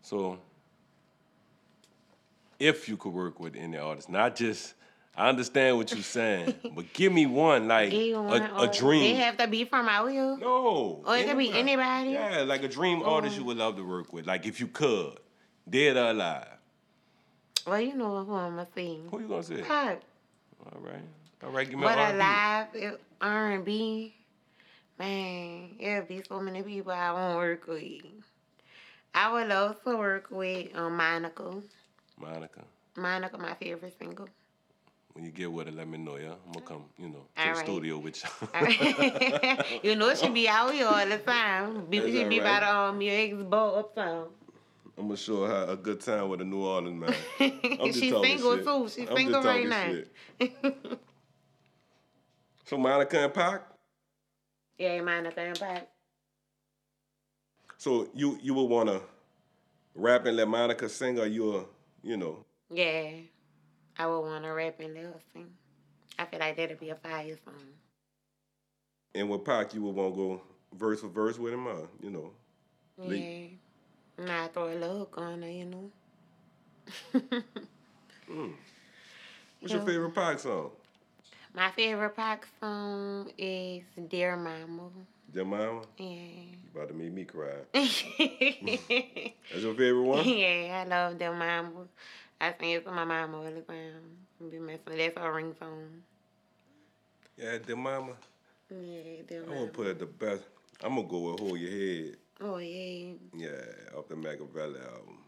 So, 0.00 0.38
if 2.58 2.88
you 2.88 2.96
could 2.96 3.12
work 3.12 3.38
with 3.38 3.54
any 3.54 3.76
artist, 3.76 4.08
not 4.08 4.34
just, 4.34 4.72
I 5.14 5.28
understand 5.28 5.76
what 5.76 5.92
you're 5.92 6.00
saying, 6.00 6.54
but 6.74 6.90
give 6.94 7.12
me 7.12 7.26
one 7.26 7.68
like 7.68 7.92
one 7.92 8.40
a, 8.40 8.62
a 8.62 8.66
dream. 8.72 9.02
They 9.02 9.20
have 9.20 9.36
to 9.36 9.46
be 9.46 9.64
from 9.66 9.90
out 9.90 10.10
here. 10.10 10.38
no. 10.38 11.02
Or 11.06 11.16
it 11.18 11.26
could 11.26 11.36
be 11.36 11.52
anybody? 11.52 12.12
Yeah, 12.12 12.44
like 12.46 12.62
a 12.62 12.68
dream 12.68 13.02
artist 13.02 13.36
you 13.36 13.44
would 13.44 13.58
love 13.58 13.76
to 13.76 13.86
work 13.86 14.10
with, 14.10 14.26
like 14.26 14.46
if 14.46 14.58
you 14.58 14.68
could, 14.68 15.18
dead 15.68 15.98
or 15.98 16.12
alive. 16.12 16.48
Well, 17.66 17.78
you 17.82 17.94
know 17.94 18.24
who 18.24 18.34
I'm 18.34 18.56
gonna. 18.56 18.66
Who 19.10 19.20
you 19.20 19.28
gonna 19.28 19.42
say? 19.42 19.60
Pac. 19.60 20.00
All 20.64 20.80
right, 20.80 21.04
Give 21.40 21.52
me 21.74 21.82
But 21.82 21.98
R&B. 21.98 22.14
alive, 22.16 22.66
R&B, 23.20 24.14
man, 24.98 25.70
it'll 25.78 26.06
be 26.06 26.22
so 26.28 26.40
many 26.40 26.62
people 26.62 26.92
I 26.92 27.12
won't 27.12 27.36
work 27.36 27.66
with. 27.66 28.02
I 29.14 29.32
would 29.32 29.48
love 29.48 29.82
to 29.84 29.96
work 29.96 30.28
with 30.30 30.74
um, 30.76 30.96
Monica. 30.96 31.54
Monica. 32.20 32.62
Monica, 32.96 33.38
my 33.38 33.54
favorite 33.54 33.94
single. 33.98 34.28
When 35.12 35.24
you 35.24 35.30
get 35.30 35.50
with 35.50 35.68
it, 35.68 35.74
let 35.74 35.88
me 35.88 35.98
know, 35.98 36.16
yeah. 36.16 36.34
I'm 36.46 36.52
gonna 36.52 36.66
come, 36.66 36.84
you 36.98 37.08
know, 37.08 37.26
to 37.36 37.42
All 37.42 37.48
the 37.48 37.50
right. 37.50 37.64
studio 37.66 37.98
with 37.98 38.22
you. 38.22 39.80
you 39.90 39.96
know 39.96 40.14
she 40.14 40.28
be 40.28 40.48
out 40.48 40.72
here 40.72 40.86
all 40.86 41.06
the 41.06 41.18
time. 41.18 41.86
Be, 41.86 42.00
she 42.00 42.24
be 42.24 42.40
right. 42.40 42.60
the 42.60 42.68
um, 42.68 43.00
your 43.00 43.14
ex 43.14 43.34
ball 43.42 43.76
uptown. 43.76 44.26
I'm 44.96 45.06
gonna 45.06 45.16
show 45.16 45.46
her 45.46 45.66
a 45.68 45.76
good 45.76 46.00
time 46.00 46.28
with 46.28 46.40
a 46.40 46.44
New 46.44 46.64
Orleans 46.64 47.00
man. 47.00 47.14
I'm 47.40 47.86
just 47.86 48.00
She's 48.00 48.12
single 48.20 48.56
shit. 48.56 48.64
too. 48.64 48.88
She's 48.88 49.08
I'm 49.08 49.16
single 49.16 49.42
right 49.42 49.68
now. 50.40 50.48
So 52.68 52.76
Monica 52.76 53.18
and 53.18 53.32
Pac. 53.32 53.62
yeah, 54.76 55.00
Monica 55.00 55.40
and 55.40 55.58
Pac. 55.58 55.88
So 57.78 58.10
you 58.14 58.38
you 58.42 58.52
would 58.52 58.64
wanna 58.64 59.00
rap 59.94 60.26
and 60.26 60.36
let 60.36 60.48
Monica 60.48 60.86
sing, 60.86 61.18
or 61.18 61.26
you'll 61.26 61.66
you 62.02 62.18
know 62.18 62.44
Yeah, 62.70 63.12
I 63.96 64.06
would 64.06 64.20
want 64.20 64.44
to 64.44 64.50
rap 64.50 64.80
and 64.80 64.92
let 64.92 65.04
her 65.04 65.20
sing. 65.32 65.48
I 66.18 66.26
feel 66.26 66.40
like 66.40 66.56
that'd 66.58 66.78
be 66.78 66.90
a 66.90 66.94
fire 66.94 67.38
song. 67.42 67.54
and 69.14 69.30
with 69.30 69.46
Pac 69.46 69.72
you 69.72 69.80
would 69.84 69.94
want 69.94 70.12
to 70.12 70.16
go 70.18 70.42
verse 70.74 71.00
for 71.00 71.08
verse 71.08 71.38
with 71.38 71.54
him, 71.54 71.66
or 71.66 71.88
you 72.02 72.10
know. 72.10 72.32
Yeah. 72.98 73.08
Lee. 73.08 73.58
Nah, 74.18 74.48
throw 74.48 74.66
a 74.66 74.76
hook 74.76 75.14
on 75.16 75.40
her, 75.40 75.48
you 75.48 75.64
know. 75.64 75.90
Hmm. 78.28 78.50
What's 79.60 79.72
your 79.72 79.86
favorite 79.86 80.14
Pac 80.14 80.38
song? 80.38 80.70
My 81.54 81.70
favorite 81.72 82.14
Pac 82.16 82.46
song 82.60 83.30
is 83.36 83.82
Dear 84.08 84.36
Mama. 84.36 84.90
Jemima. 85.34 85.82
Yeah. 85.98 86.06
You 86.06 86.56
about 86.74 86.88
to 86.88 86.94
make 86.94 87.12
me 87.12 87.24
cry. 87.24 87.48
That's 87.72 88.02
your 89.62 89.74
favorite 89.74 90.02
one? 90.02 90.24
Yeah, 90.28 90.84
I 90.84 90.88
love 90.88 91.18
Dear 91.18 91.32
Mama. 91.34 91.70
I 92.40 92.54
sing 92.58 92.70
it 92.70 92.84
to 92.84 92.92
my 92.92 93.04
mama 93.04 93.36
all 93.38 93.44
the 93.44 93.60
time. 93.62 94.50
Be 94.50 94.58
messing. 94.58 94.80
That's 94.96 95.18
her 95.18 95.32
ringtone. 95.32 96.00
Yeah, 97.36 97.58
Jemima. 97.58 98.12
Yeah, 98.70 99.22
Dear 99.26 99.40
Mama. 99.42 99.52
I 99.52 99.54
Mama. 99.54 99.60
want 99.60 99.72
to 99.72 99.76
put 99.76 99.86
it 99.88 99.98
the 99.98 100.06
best. 100.06 100.44
I'm 100.82 100.94
gonna 100.94 101.08
go 101.08 101.18
with 101.32 101.40
Hold 101.40 101.58
Your 101.58 101.70
Head. 101.70 102.16
Oh 102.40 102.58
yeah. 102.58 103.14
Yeah, 103.34 103.96
off 103.98 104.08
the 104.08 104.14
Makaveli 104.14 104.80
album. 104.84 105.18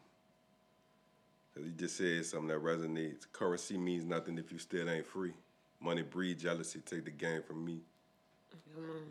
Cause 1.55 1.65
he 1.65 1.73
just 1.73 1.97
said 1.97 2.25
something 2.25 2.47
that 2.49 2.63
resonates. 2.63 3.27
Currency 3.33 3.77
means 3.77 4.05
nothing 4.05 4.39
if 4.39 4.53
you 4.53 4.59
still 4.59 4.89
ain't 4.89 5.05
free. 5.07 5.33
Money 5.81 6.03
breed 6.03 6.39
jealousy, 6.39 6.81
take 6.81 7.05
the 7.05 7.11
game 7.11 7.43
from 7.43 7.65
me. 7.65 7.81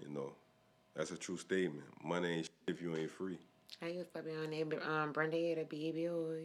You 0.01 0.09
know, 0.09 0.33
that's 0.95 1.11
a 1.11 1.17
true 1.17 1.37
statement. 1.37 1.85
Money 2.03 2.29
ain't 2.29 2.45
shit 2.45 2.75
if 2.75 2.81
you 2.81 2.95
ain't 2.95 3.11
free. 3.11 3.37
I 3.81 3.87
used 3.87 4.13
to 4.13 4.21
be 4.21 4.31
on 4.31 4.49
that 4.69 4.89
um 4.89 5.11
Brenda 5.11 5.37
had 5.37 5.57
a 5.57 5.65
baby 5.65 6.07
boy. 6.07 6.43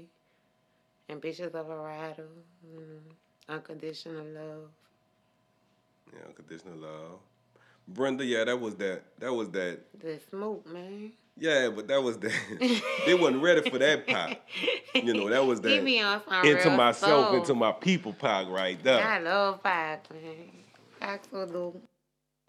Ambitious 1.11 1.55
of 1.55 1.69
a 1.69 1.77
rider. 1.77 2.27
Mm, 2.67 3.01
unconditional 3.49 4.25
love. 4.25 4.71
Yeah, 6.13 6.27
unconditional 6.27 6.77
love. 6.79 7.19
Brenda, 7.87 8.25
yeah, 8.25 8.45
that 8.45 8.59
was 8.59 8.75
that. 8.77 9.03
That 9.19 9.33
was 9.33 9.51
that. 9.51 9.81
The 10.01 10.19
smoke, 10.31 10.67
man. 10.67 11.13
Yeah, 11.37 11.71
but 11.71 11.89
that 11.89 12.01
was 12.03 12.17
that. 12.19 12.33
they 13.07 13.15
wasn't 13.15 13.43
ready 13.43 13.69
for 13.69 13.79
that 13.79 14.07
Pac. 14.07 14.41
You 14.95 15.13
know, 15.15 15.29
that 15.29 15.45
was 15.45 15.61
that. 15.63 15.85
be 15.85 16.01
on 16.01 16.23
some 16.29 16.45
Into 16.47 16.71
myself, 16.71 17.29
soul. 17.31 17.37
into 17.41 17.55
my 17.55 17.73
people 17.73 18.13
Pac 18.13 18.49
right 18.49 18.81
there. 18.85 19.03
I 19.05 19.19
love 19.19 19.63
Pac. 19.63 20.09
man. 20.13 20.21
Pac 21.01 21.23
so 21.31 21.45
dope. 21.47 21.83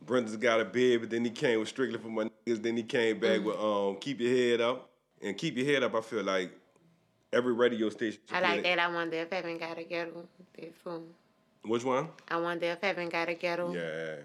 Brenda's 0.05 0.37
got 0.37 0.59
a 0.59 0.65
bid, 0.65 1.01
but 1.01 1.09
then 1.09 1.25
he 1.25 1.31
came 1.31 1.57
with 1.59 1.67
strictly 1.69 1.97
for 1.97 2.09
my 2.09 2.25
niggas. 2.45 2.61
Then 2.61 2.77
he 2.77 2.83
came 2.83 3.19
back 3.19 3.39
Mm. 3.39 3.43
with 3.45 3.57
um, 3.57 3.95
keep 3.99 4.19
your 4.21 4.31
head 4.31 4.61
up 4.61 4.87
and 5.21 5.35
keep 5.35 5.57
your 5.57 5.65
head 5.65 5.81
up. 5.81 5.95
I 5.95 6.01
feel 6.01 6.21
like 6.23 6.51
every 7.33 7.53
radio 7.53 7.89
station. 7.89 8.19
I 8.31 8.39
like 8.39 8.61
that. 8.63 8.77
I 8.77 8.87
wonder 8.93 9.17
if 9.17 9.31
heaven 9.31 9.57
got 9.57 9.79
a 9.79 9.83
ghetto. 9.83 10.27
Which 11.63 11.83
one? 11.83 12.09
I 12.27 12.37
wonder 12.37 12.67
if 12.67 12.81
heaven 12.81 13.09
got 13.09 13.29
a 13.29 13.33
ghetto. 13.33 13.73
Yeah, 13.73 14.17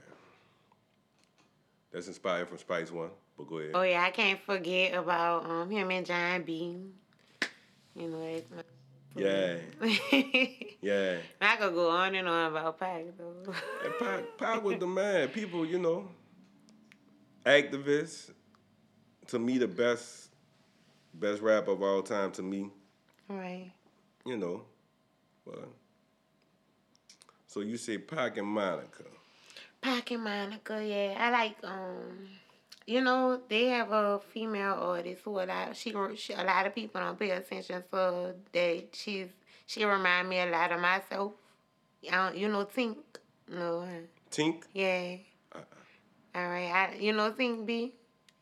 that's 1.90 2.08
inspired 2.08 2.48
from 2.48 2.58
Spice 2.58 2.90
One. 2.92 3.08
But 3.40 3.48
go 3.48 3.58
ahead. 3.58 3.70
Oh 3.72 3.82
yeah, 3.82 4.02
I 4.02 4.10
can't 4.10 4.38
forget 4.40 4.92
about 4.92 5.46
um 5.48 5.70
him 5.70 5.90
and 5.90 6.04
John 6.04 6.42
B. 6.42 6.76
You 7.94 8.08
know, 8.08 8.34
that's 8.34 8.50
my. 8.50 8.62
Yeah, 9.16 9.56
yeah. 10.82 11.16
I 11.40 11.56
could 11.56 11.74
go 11.74 11.88
on 11.90 12.14
and 12.14 12.28
on 12.28 12.52
about 12.52 12.78
Pac 12.78 13.04
though. 13.16 13.52
And 13.84 13.94
Pac, 13.98 14.24
Pac 14.38 14.62
was 14.62 14.78
the 14.78 14.86
man. 14.86 15.28
People, 15.28 15.64
you 15.64 15.78
know, 15.78 16.08
activists. 17.46 18.30
To 19.28 19.38
me, 19.38 19.56
the 19.56 19.68
best 19.68 20.28
best 21.14 21.40
rapper 21.40 21.70
of 21.70 21.82
all 21.82 22.02
time 22.02 22.32
to 22.32 22.42
me. 22.42 22.70
Right. 23.26 23.70
You 24.26 24.36
know, 24.36 24.64
but 25.46 25.66
so 27.46 27.60
you 27.60 27.78
say 27.78 27.96
Pac 27.96 28.36
and 28.36 28.46
Monica. 28.46 29.04
Pac 29.80 30.10
and 30.10 30.24
Monica, 30.24 30.84
yeah. 30.84 31.16
I 31.18 31.30
like 31.30 31.56
um 31.64 32.28
you 32.90 33.00
know, 33.00 33.40
they 33.48 33.66
have 33.66 33.92
a 33.92 34.18
female 34.18 34.74
artist 34.74 35.22
who 35.24 35.38
a 35.38 35.46
lot 35.46 35.76
she, 35.76 35.94
she 36.16 36.32
a 36.32 36.42
lot 36.42 36.66
of 36.66 36.74
people 36.74 37.00
don't 37.00 37.16
pay 37.16 37.30
attention 37.30 37.84
so 37.88 38.34
that 38.52 38.84
she's 38.92 39.28
she 39.64 39.84
remind 39.84 40.28
me 40.28 40.40
a 40.40 40.46
lot 40.46 40.72
of 40.72 40.80
myself. 40.80 41.32
I 42.10 42.32
you 42.32 42.48
know 42.48 42.64
Tink. 42.64 42.96
No. 43.48 43.82
Uh, 43.82 43.86
Tink? 44.32 44.64
Yeah. 44.74 45.18
Uh-uh. 45.54 46.34
All 46.34 46.48
right. 46.48 46.72
I 46.72 46.96
you 46.98 47.12
know 47.12 47.30
Tink 47.30 47.64
B? 47.64 47.94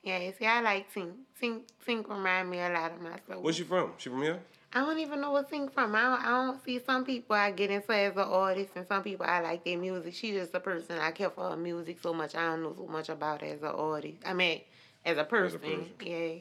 Yeah, 0.03 0.31
see 0.39 0.47
I 0.47 0.63
like 0.63 0.95
Tink. 0.95 1.13
Tink 1.41 1.65
Tink 1.87 2.09
remind 2.09 2.49
me 2.49 2.59
a 2.61 2.71
lot 2.71 2.93
of 2.93 3.03
myself. 3.03 3.43
Where's 3.43 3.57
she 3.57 3.65
from? 3.65 3.93
She 3.99 4.09
from 4.09 4.23
here? 4.23 4.41
I 4.73 4.81
don't 4.81 4.99
even 4.99 5.21
know 5.23 5.31
what 5.31 5.51
Tink 5.51 5.73
from. 5.73 5.95
I 5.95 6.03
don't, 6.03 6.27
I 6.27 6.29
don't 6.47 6.63
see 6.63 6.79
some 6.79 7.05
people 7.05 7.35
I 7.35 7.51
get 7.53 7.71
into 7.71 7.91
as 7.93 8.13
an 8.13 8.19
artist 8.19 8.73
and 8.77 8.87
some 8.87 9.03
people 9.03 9.25
I 9.27 9.41
like 9.41 9.65
their 9.65 9.79
music. 9.79 10.15
She's 10.15 10.35
just 10.35 10.55
a 10.55 10.61
person. 10.61 10.99
I 10.99 11.11
care 11.11 11.31
for 11.31 11.51
her 11.51 11.57
music 11.57 11.99
so 12.03 12.13
much. 12.13 12.35
I 12.35 12.51
don't 12.51 12.63
know 12.63 12.75
so 12.77 12.87
much 12.87 13.09
about 13.09 13.41
her 13.41 13.47
as 13.47 13.63
an 13.63 13.69
artist. 13.69 14.19
I 14.27 14.35
mean, 14.35 14.61
as 15.07 15.17
a 15.17 15.25
person. 15.25 15.47
As 15.47 15.55
a 15.55 15.59
person. 15.59 15.93
Yeah. 16.05 16.35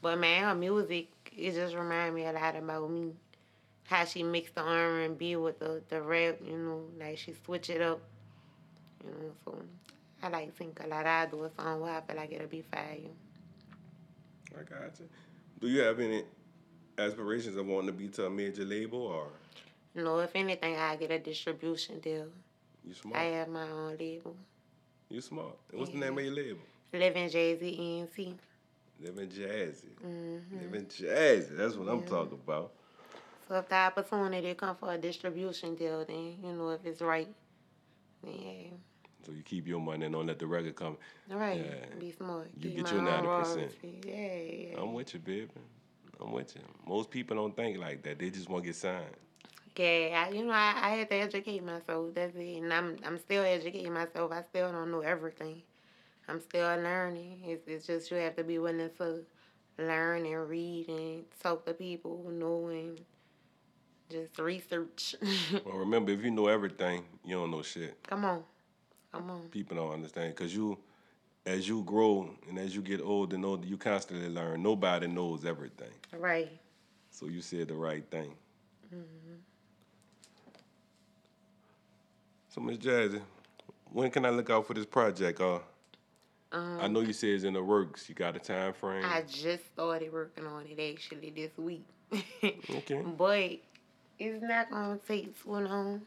But 0.00 0.18
man, 0.18 0.44
her 0.44 0.54
music, 0.54 1.08
it 1.36 1.54
just 1.54 1.74
remind 1.74 2.14
me 2.14 2.24
a 2.24 2.32
lot 2.32 2.54
about 2.54 2.88
me. 2.88 3.12
How 3.84 4.04
she 4.04 4.22
mixed 4.22 4.54
the 4.54 4.62
R 4.62 5.00
and 5.00 5.18
B 5.18 5.36
with 5.36 5.58
the, 5.58 5.82
the 5.88 6.02
rap, 6.02 6.38
you 6.44 6.56
know, 6.56 6.82
like 6.98 7.18
she 7.18 7.34
switch 7.44 7.70
it 7.70 7.80
up. 7.80 8.00
You 9.04 9.10
know, 9.10 9.32
so 9.44 9.58
I 10.22 10.28
like 10.28 10.56
think 10.56 10.80
a 10.84 10.86
lot. 10.86 11.06
I 11.06 11.26
do 11.26 11.44
a 11.44 11.50
song 11.50 11.80
where 11.80 11.94
I 11.94 12.00
feel 12.00 12.16
like 12.16 12.32
it'll 12.32 12.46
be 12.46 12.62
fire. 12.62 12.96
I 14.52 14.62
got 14.62 14.98
you. 14.98 15.08
Do 15.60 15.68
you 15.68 15.80
have 15.80 16.00
any 16.00 16.24
aspirations 16.98 17.56
of 17.56 17.66
wanting 17.66 17.88
to 17.88 17.92
be 17.92 18.08
to 18.08 18.26
a 18.26 18.30
major 18.30 18.64
label 18.64 19.02
or? 19.02 19.28
No, 19.94 20.18
if 20.18 20.34
anything, 20.34 20.76
I 20.76 20.96
get 20.96 21.10
a 21.10 21.18
distribution 21.18 22.00
deal. 22.00 22.26
You 22.84 22.94
smart. 22.94 23.16
I 23.16 23.24
have 23.24 23.48
my 23.48 23.68
own 23.68 23.96
label. 23.98 24.36
You 25.08 25.20
smart. 25.20 25.56
And 25.70 25.80
what's 25.80 25.92
yeah. 25.92 26.00
the 26.00 26.06
name 26.06 26.18
of 26.18 26.24
your 26.24 26.34
label? 26.34 26.60
Living 26.92 27.28
Jazzy 27.28 28.00
ENT. 28.00 28.38
Living 29.00 29.28
Jazzy. 29.28 29.90
Mm-hmm. 30.04 30.58
Living 30.60 30.86
Jazzy. 30.86 31.56
That's 31.56 31.74
what 31.74 31.86
yeah. 31.86 31.92
I'm 31.92 32.02
talking 32.02 32.38
about. 32.42 32.72
So 33.48 33.54
if 33.56 33.68
the 33.68 33.76
opportunity 33.76 34.54
come 34.54 34.76
for 34.76 34.92
a 34.92 34.98
distribution 34.98 35.76
deal, 35.76 36.04
then 36.04 36.36
you 36.42 36.52
know 36.52 36.70
if 36.70 36.84
it's 36.84 37.00
right, 37.00 37.28
then 38.22 38.34
yeah. 38.34 38.70
So 39.24 39.32
you 39.32 39.42
keep 39.42 39.66
your 39.66 39.80
money 39.80 40.06
and 40.06 40.14
don't 40.14 40.26
let 40.26 40.38
the 40.38 40.46
record 40.46 40.76
come. 40.76 40.96
Right. 41.28 41.64
Yeah. 41.64 41.98
Be 41.98 42.12
smart. 42.12 42.48
You 42.58 42.70
keep 42.70 42.78
get 42.78 42.92
your 42.92 43.02
ninety 43.02 43.26
percent. 43.26 43.72
Yeah, 43.82 44.14
yeah. 44.14 44.80
I'm 44.80 44.92
with 44.92 45.14
you, 45.14 45.20
baby. 45.20 45.50
I'm 46.20 46.32
with 46.32 46.54
you. 46.56 46.62
Most 46.86 47.10
people 47.10 47.36
don't 47.36 47.54
think 47.54 47.78
like 47.78 48.02
that. 48.04 48.18
They 48.18 48.30
just 48.30 48.48
want 48.48 48.64
to 48.64 48.68
get 48.68 48.76
signed. 48.76 49.04
Yeah, 49.76 50.26
I, 50.26 50.32
you 50.32 50.44
know, 50.44 50.52
I, 50.52 50.74
I 50.82 50.88
had 50.90 51.10
to 51.10 51.16
educate 51.16 51.62
myself. 51.62 52.14
That's 52.14 52.34
it, 52.34 52.62
and 52.62 52.72
I'm 52.72 52.96
I'm 53.04 53.18
still 53.18 53.44
educating 53.44 53.92
myself. 53.92 54.32
I 54.32 54.42
still 54.42 54.72
don't 54.72 54.90
know 54.90 55.00
everything. 55.00 55.62
I'm 56.28 56.40
still 56.40 56.66
learning. 56.76 57.40
It's 57.44 57.68
it's 57.68 57.86
just 57.86 58.10
you 58.10 58.16
have 58.16 58.36
to 58.36 58.44
be 58.44 58.58
willing 58.58 58.90
to 58.98 59.24
learn 59.78 60.24
and 60.24 60.48
read 60.48 60.88
and 60.88 61.24
talk 61.42 61.66
to 61.66 61.74
people 61.74 62.22
who 62.24 62.32
know 62.32 62.68
and 62.68 63.00
just 64.10 64.38
research. 64.38 65.14
well, 65.64 65.76
remember, 65.76 66.12
if 66.12 66.24
you 66.24 66.30
know 66.30 66.46
everything, 66.46 67.04
you 67.24 67.36
don't 67.36 67.50
know 67.50 67.62
shit. 67.62 68.02
Come 68.06 68.24
on, 68.24 68.42
come 69.12 69.30
on. 69.30 69.42
People 69.50 69.76
don't 69.76 69.92
understand 69.92 70.34
because 70.34 70.54
you 70.54 70.78
as 71.46 71.68
you 71.68 71.82
grow 71.84 72.28
and 72.48 72.58
as 72.58 72.74
you 72.74 72.82
get 72.82 73.00
older 73.00 73.36
and 73.36 73.44
older, 73.44 73.66
you 73.66 73.76
constantly 73.76 74.28
learn. 74.28 74.62
Nobody 74.62 75.06
knows 75.06 75.44
everything. 75.44 75.92
Right. 76.18 76.50
So 77.10 77.26
you 77.26 77.40
said 77.40 77.68
the 77.68 77.74
right 77.74 78.04
thing. 78.10 78.34
Mm-hmm. 78.92 79.34
So, 82.48 82.60
Miss 82.60 82.78
Jazzy, 82.78 83.20
when 83.92 84.10
can 84.10 84.24
I 84.24 84.30
look 84.30 84.50
out 84.50 84.66
for 84.66 84.74
this 84.74 84.86
project? 84.86 85.40
Uh, 85.40 85.58
um, 86.52 86.78
I 86.80 86.88
know 86.88 87.00
you 87.00 87.12
said 87.12 87.30
it's 87.30 87.44
in 87.44 87.52
the 87.52 87.62
works. 87.62 88.08
You 88.08 88.14
got 88.14 88.34
a 88.34 88.38
time 88.38 88.72
frame? 88.72 89.04
I 89.04 89.22
just 89.22 89.66
started 89.72 90.12
working 90.12 90.46
on 90.46 90.64
it 90.66 90.94
actually 90.94 91.30
this 91.30 91.50
week. 91.58 91.84
okay. 92.42 93.02
But 93.16 93.58
it's 94.18 94.42
not 94.42 94.70
gonna 94.70 94.98
take 95.06 95.42
too 95.42 95.50
long. 95.50 96.02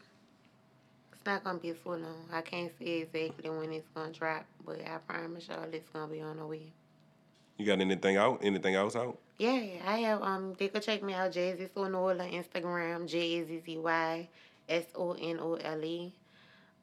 Not 1.30 1.44
gonna 1.44 1.58
be 1.60 1.72
so 1.84 1.90
long. 1.90 2.26
I 2.32 2.40
can't 2.40 2.72
say 2.76 3.02
exactly 3.02 3.48
when 3.50 3.72
it's 3.72 3.86
gonna 3.94 4.10
drop, 4.10 4.44
but 4.66 4.80
I 4.80 4.98
promise 4.98 5.46
y'all 5.46 5.72
it's 5.72 5.88
gonna 5.90 6.08
be 6.08 6.20
on 6.20 6.38
the 6.38 6.44
way. 6.44 6.72
You 7.56 7.64
got 7.64 7.80
anything 7.80 8.16
out? 8.16 8.40
Anything 8.42 8.74
else 8.74 8.96
out? 8.96 9.16
Yeah, 9.38 9.62
I 9.86 9.98
have. 9.98 10.22
Um, 10.22 10.54
they 10.58 10.66
could 10.66 10.82
check 10.82 11.04
me 11.04 11.12
out, 11.12 11.30
Jazzy 11.30 11.70
Sonole, 11.70 12.18
Instagram, 12.34 13.06
J 13.06 13.38
A 13.38 13.46
Z 13.46 13.62
Z 13.64 13.78
Y 13.78 14.28
S 14.68 14.86
O 14.96 15.12
N 15.12 15.38
O 15.38 15.54
L 15.54 15.84
E. 15.84 16.12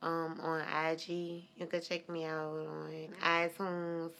Um, 0.01 0.39
on 0.41 0.61
IG, 0.61 1.09
you 1.57 1.65
could 1.69 1.83
check 1.83 2.07
me 2.07 2.23
out 2.23 2.55
on 2.55 3.09
iTunes, 3.21 4.11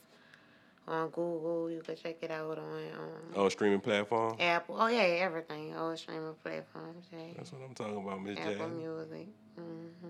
on 0.87 1.09
Google. 1.09 1.69
You 1.69 1.81
could 1.81 2.01
check 2.01 2.17
it 2.21 2.31
out 2.31 2.57
on 2.57 2.83
um, 2.97 3.33
oh 3.35 3.49
streaming 3.49 3.79
platform. 3.79 4.35
Apple. 4.39 4.77
Oh 4.79 4.87
yeah, 4.87 4.99
everything. 4.99 5.75
All 5.75 5.95
streaming 5.97 6.33
platforms. 6.41 7.05
Yeah. 7.11 7.19
That's 7.35 7.51
what 7.51 7.61
I'm 7.67 7.75
talking 7.75 7.97
about, 7.97 8.23
Miss 8.23 8.37
J. 8.37 8.53
Apple 8.53 8.69
Music. 8.69 9.27
Mm-hmm. 9.59 10.09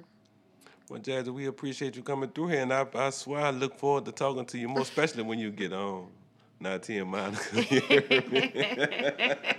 Well, 0.90 1.02
Jazzy, 1.02 1.34
we 1.34 1.48
appreciate 1.48 1.98
you 1.98 2.04
coming 2.04 2.30
through 2.30 2.48
here, 2.48 2.62
and 2.62 2.74
I, 2.74 2.86
I 2.96 3.10
swear 3.10 3.42
I 3.42 3.52
look 3.52 3.78
forward 3.78 4.06
to 4.06 4.14
talking 4.14 4.46
to 4.46 4.58
you, 4.58 4.70
more 4.70 4.82
especially 4.82 5.24
when 5.24 5.40
you 5.40 5.52
get 5.52 5.74
on. 5.74 6.08
Na'Tee 6.62 7.02
and 7.02 7.12
Monica. 7.12 7.56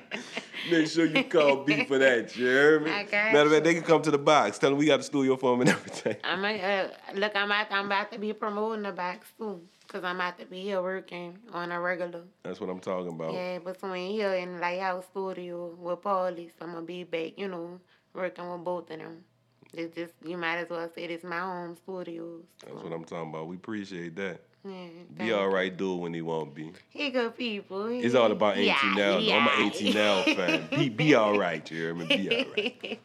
Make 0.70 0.88
sure 0.88 1.06
you 1.06 1.24
call 1.24 1.64
B 1.64 1.84
for 1.84 1.98
that, 1.98 2.36
you 2.36 2.46
hear 2.46 2.80
me? 2.80 2.90
I 2.90 3.04
got 3.04 3.32
Matter 3.32 3.46
of 3.46 3.52
fact, 3.52 3.64
they 3.64 3.74
can 3.74 3.84
come 3.84 4.02
to 4.02 4.10
the 4.10 4.18
box. 4.18 4.58
Tell 4.58 4.70
them 4.70 4.78
we 4.78 4.86
got 4.86 5.00
a 5.00 5.04
studio 5.04 5.36
for 5.36 5.52
them 5.52 5.60
and 5.60 5.70
everything. 5.70 6.16
I'm 6.24 6.44
a, 6.44 6.60
uh, 6.60 6.88
look, 7.14 7.36
I'm 7.36 7.46
about, 7.46 7.70
I'm 7.70 7.86
about 7.86 8.10
to 8.12 8.18
be 8.18 8.32
promoting 8.32 8.82
the 8.82 8.90
box 8.92 9.28
too. 9.38 9.60
Cause 9.88 10.04
I'm 10.04 10.16
about 10.16 10.38
to 10.38 10.44
be 10.44 10.60
here 10.60 10.82
working 10.82 11.38
on 11.50 11.72
a 11.72 11.80
regular. 11.80 12.24
That's 12.42 12.60
what 12.60 12.68
I'm 12.68 12.78
talking 12.78 13.08
about. 13.08 13.32
Yeah, 13.32 13.58
between 13.58 14.12
here 14.12 14.34
and 14.34 14.60
Lighthouse 14.60 15.06
Studio 15.10 15.74
with 15.80 16.02
Paulie, 16.02 16.50
so 16.58 16.66
I'm 16.66 16.74
gonna 16.74 16.84
be 16.84 17.04
back, 17.04 17.38
you 17.38 17.48
know, 17.48 17.80
working 18.12 18.50
with 18.52 18.64
both 18.64 18.90
of 18.90 18.98
them. 18.98 19.24
It's 19.72 19.96
just 19.96 20.12
you 20.22 20.36
might 20.36 20.58
as 20.58 20.68
well 20.68 20.90
say 20.94 21.04
it's 21.04 21.24
my 21.24 21.38
home 21.38 21.74
studios. 21.74 22.42
That's 22.66 22.82
what 22.82 22.92
I'm 22.92 23.04
talking 23.04 23.30
about. 23.30 23.48
We 23.48 23.56
appreciate 23.56 24.14
that. 24.16 24.42
Yeah, 24.62 24.88
be 25.16 25.32
all 25.32 25.48
right, 25.48 25.74
do 25.74 25.94
it 25.94 25.96
when 25.96 26.12
he 26.12 26.20
won't 26.20 26.54
be. 26.54 26.70
He 26.90 27.08
good 27.08 27.34
people. 27.34 27.86
It's 27.86 28.14
all 28.14 28.30
about 28.30 28.58
yeah, 28.58 28.76
now. 28.94 29.16
Yeah. 29.16 29.36
I'm 29.36 29.64
an 29.64 29.72
18 29.72 29.94
now 29.94 30.22
fan. 30.22 30.68
Be 30.70 30.90
be 30.90 31.14
all 31.14 31.38
right, 31.38 31.68
you 31.70 31.76
hear 31.78 31.94
me? 31.94 32.04
Be 32.04 32.36
all 32.36 32.44
right. 32.54 33.00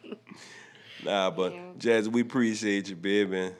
nah, 1.04 1.30
but 1.30 1.54
yeah. 1.54 1.62
Jazz, 1.78 2.10
we 2.10 2.20
appreciate 2.20 2.90
you, 2.90 2.96
baby. 2.96 3.52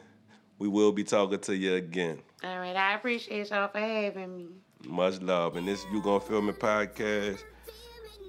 We 0.59 0.68
will 0.68 0.93
be 0.93 1.05
talking 1.05 1.41
to 1.41 1.57
you 1.57 1.75
again. 1.77 2.20
All 2.45 2.59
right, 2.59 2.76
I 2.76 2.92
appreciate 2.92 3.49
y'all 3.49 3.68
for 3.68 3.78
having 3.78 4.36
me. 4.36 4.49
Much 4.86 5.18
love, 5.22 5.57
and 5.57 5.66
this 5.66 5.86
you 5.90 6.03
gonna 6.03 6.20
film 6.20 6.51
a 6.51 6.53
podcast. 6.53 7.42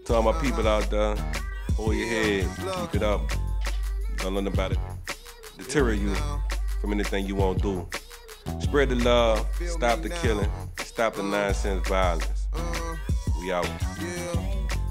To 0.05 0.13
all 0.13 0.23
my 0.23 0.31
people 0.41 0.65
out 0.65 0.89
there, 0.89 1.17
hold 1.75 1.95
your 1.95 2.07
head, 2.07 2.47
keep 2.55 2.95
it 2.95 3.03
up. 3.03 3.29
Don't 4.19 4.35
let 4.35 4.45
nobody 4.45 4.77
deter 5.57 5.91
you 5.91 6.15
from 6.79 6.93
anything 6.93 7.25
you 7.25 7.35
won't 7.35 7.61
do. 7.61 7.85
Spread 8.61 8.87
the 8.87 8.95
love, 8.95 9.45
stop 9.67 10.01
the 10.01 10.07
killing, 10.07 10.49
stop 10.77 11.15
the 11.15 11.23
nonsense 11.23 11.85
violence. 11.85 12.47
We 13.41 13.51
out. 13.51 13.69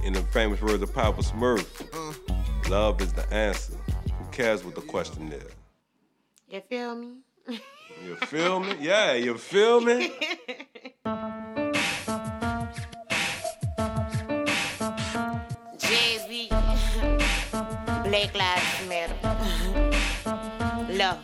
In 0.02 0.12
the 0.12 0.20
famous 0.32 0.60
words 0.60 0.82
of 0.82 0.92
Papa 0.92 1.22
Smurf, 1.22 1.64
love 2.68 3.00
is 3.00 3.14
the 3.14 3.26
answer. 3.32 3.72
Who 4.18 4.30
cares 4.32 4.62
what 4.62 4.74
the 4.74 4.82
question 4.82 5.32
is? 5.32 5.50
You 6.46 6.60
feel 6.68 6.94
me? 6.94 7.20
you 8.02 8.16
feel 8.16 8.60
me? 8.60 8.74
Yeah, 8.80 9.12
you 9.14 9.36
feel 9.38 9.80
me? 9.80 10.12
Black 18.04 18.34
Lives 18.34 18.88
Matter. 18.88 19.16
Love. 20.92 21.18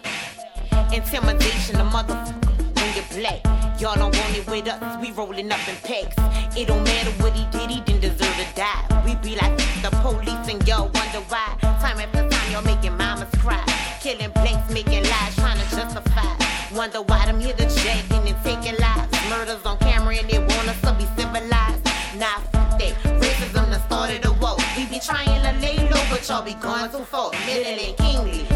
Intimidation, 0.93 1.77
the 1.77 1.85
motherfucker 1.85 2.75
when 2.77 2.95
you're 2.97 3.05
black. 3.21 3.81
Y'all 3.81 3.95
don't 3.95 4.16
want 4.16 4.37
it 4.37 4.47
with 4.51 4.68
us, 4.68 5.01
we 5.01 5.12
rolling 5.12 5.53
up 5.53 5.61
in 5.68 5.77
packs. 5.77 6.16
It 6.57 6.66
don't 6.66 6.83
matter 6.83 7.11
what 7.23 7.33
he 7.33 7.47
did, 7.57 7.71
he 7.71 7.81
didn't 7.83 8.01
deserve 8.01 8.37
to 8.37 8.47
die. 8.57 9.03
We 9.07 9.14
be 9.16 9.37
like 9.37 9.57
the 9.83 9.91
police 10.03 10.53
and 10.53 10.66
y'all 10.66 10.91
wonder 10.93 11.21
why. 11.29 11.57
Time 11.61 12.01
after 12.01 12.29
time, 12.29 12.53
y'all 12.53 12.62
making 12.62 12.97
mamas 12.97 13.31
cry. 13.39 13.64
Killing 14.03 14.31
blacks, 14.33 14.73
making 14.73 15.05
lies, 15.05 15.35
trying 15.37 15.59
to 15.59 15.77
justify. 15.77 16.39
Wonder 16.75 17.03
why 17.03 17.27
them 17.27 17.41
here 17.41 17.53
to 17.55 17.68
check 17.83 17.99
and 18.12 18.25
then 18.25 18.37
taking 18.45 18.79
lives. 18.79 19.11
Murders 19.29 19.66
on 19.66 19.77
camera 19.79 20.14
and 20.14 20.31
they 20.31 20.39
want 20.39 20.68
us 20.68 20.81
to 20.83 20.93
be 20.95 21.05
civilized. 21.21 21.85
Nah, 22.16 22.39
fuck 22.53 22.79
that. 22.79 22.95
Racism 23.18 23.68
done 23.71 23.81
started 23.87 24.25
a 24.25 24.33
woke. 24.35 24.61
We 24.77 24.87
be 24.87 25.01
trying 25.01 25.27
to 25.27 25.53
lay 25.59 25.79
low, 25.91 26.01
but 26.09 26.29
y'all 26.29 26.45
be 26.45 26.55
going 26.55 26.89
too 26.93 27.03
far. 27.03 27.33
Middle 27.45 27.75
and 27.75 27.97
kingly. 27.97 28.47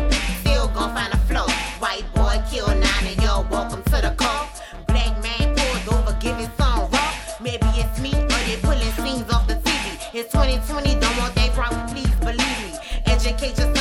Still 0.41 0.69
gon' 0.69 0.95
find 0.95 1.12
a 1.12 1.17
flow. 1.27 1.49
White 1.83 2.07
boy 2.15 2.41
kill 2.49 2.69
nine 2.69 3.05
and 3.05 3.21
y'all 3.21 3.47
welcome 3.51 3.83
to 3.83 4.01
the 4.01 4.15
call. 4.17 4.49
Black 4.87 5.21
man 5.21 5.57
pulled 5.57 5.99
over, 5.99 6.17
giving 6.21 6.49
song 6.57 6.89
raw. 6.93 7.15
Maybe 7.41 7.67
it's 7.75 7.99
me 7.99 8.15
or 8.15 8.41
they 8.47 8.57
pulling 8.62 8.93
scenes 9.03 9.29
off 9.33 9.49
the 9.49 9.55
TV. 9.55 10.15
It's 10.15 10.31
2020, 10.31 11.01
don't 11.01 11.19
want 11.19 11.35
they 11.35 11.49
problem, 11.49 11.85
please 11.89 12.15
believe 12.21 12.59
me. 12.62 12.79
Educate 13.07 13.59
yourself. 13.59 13.74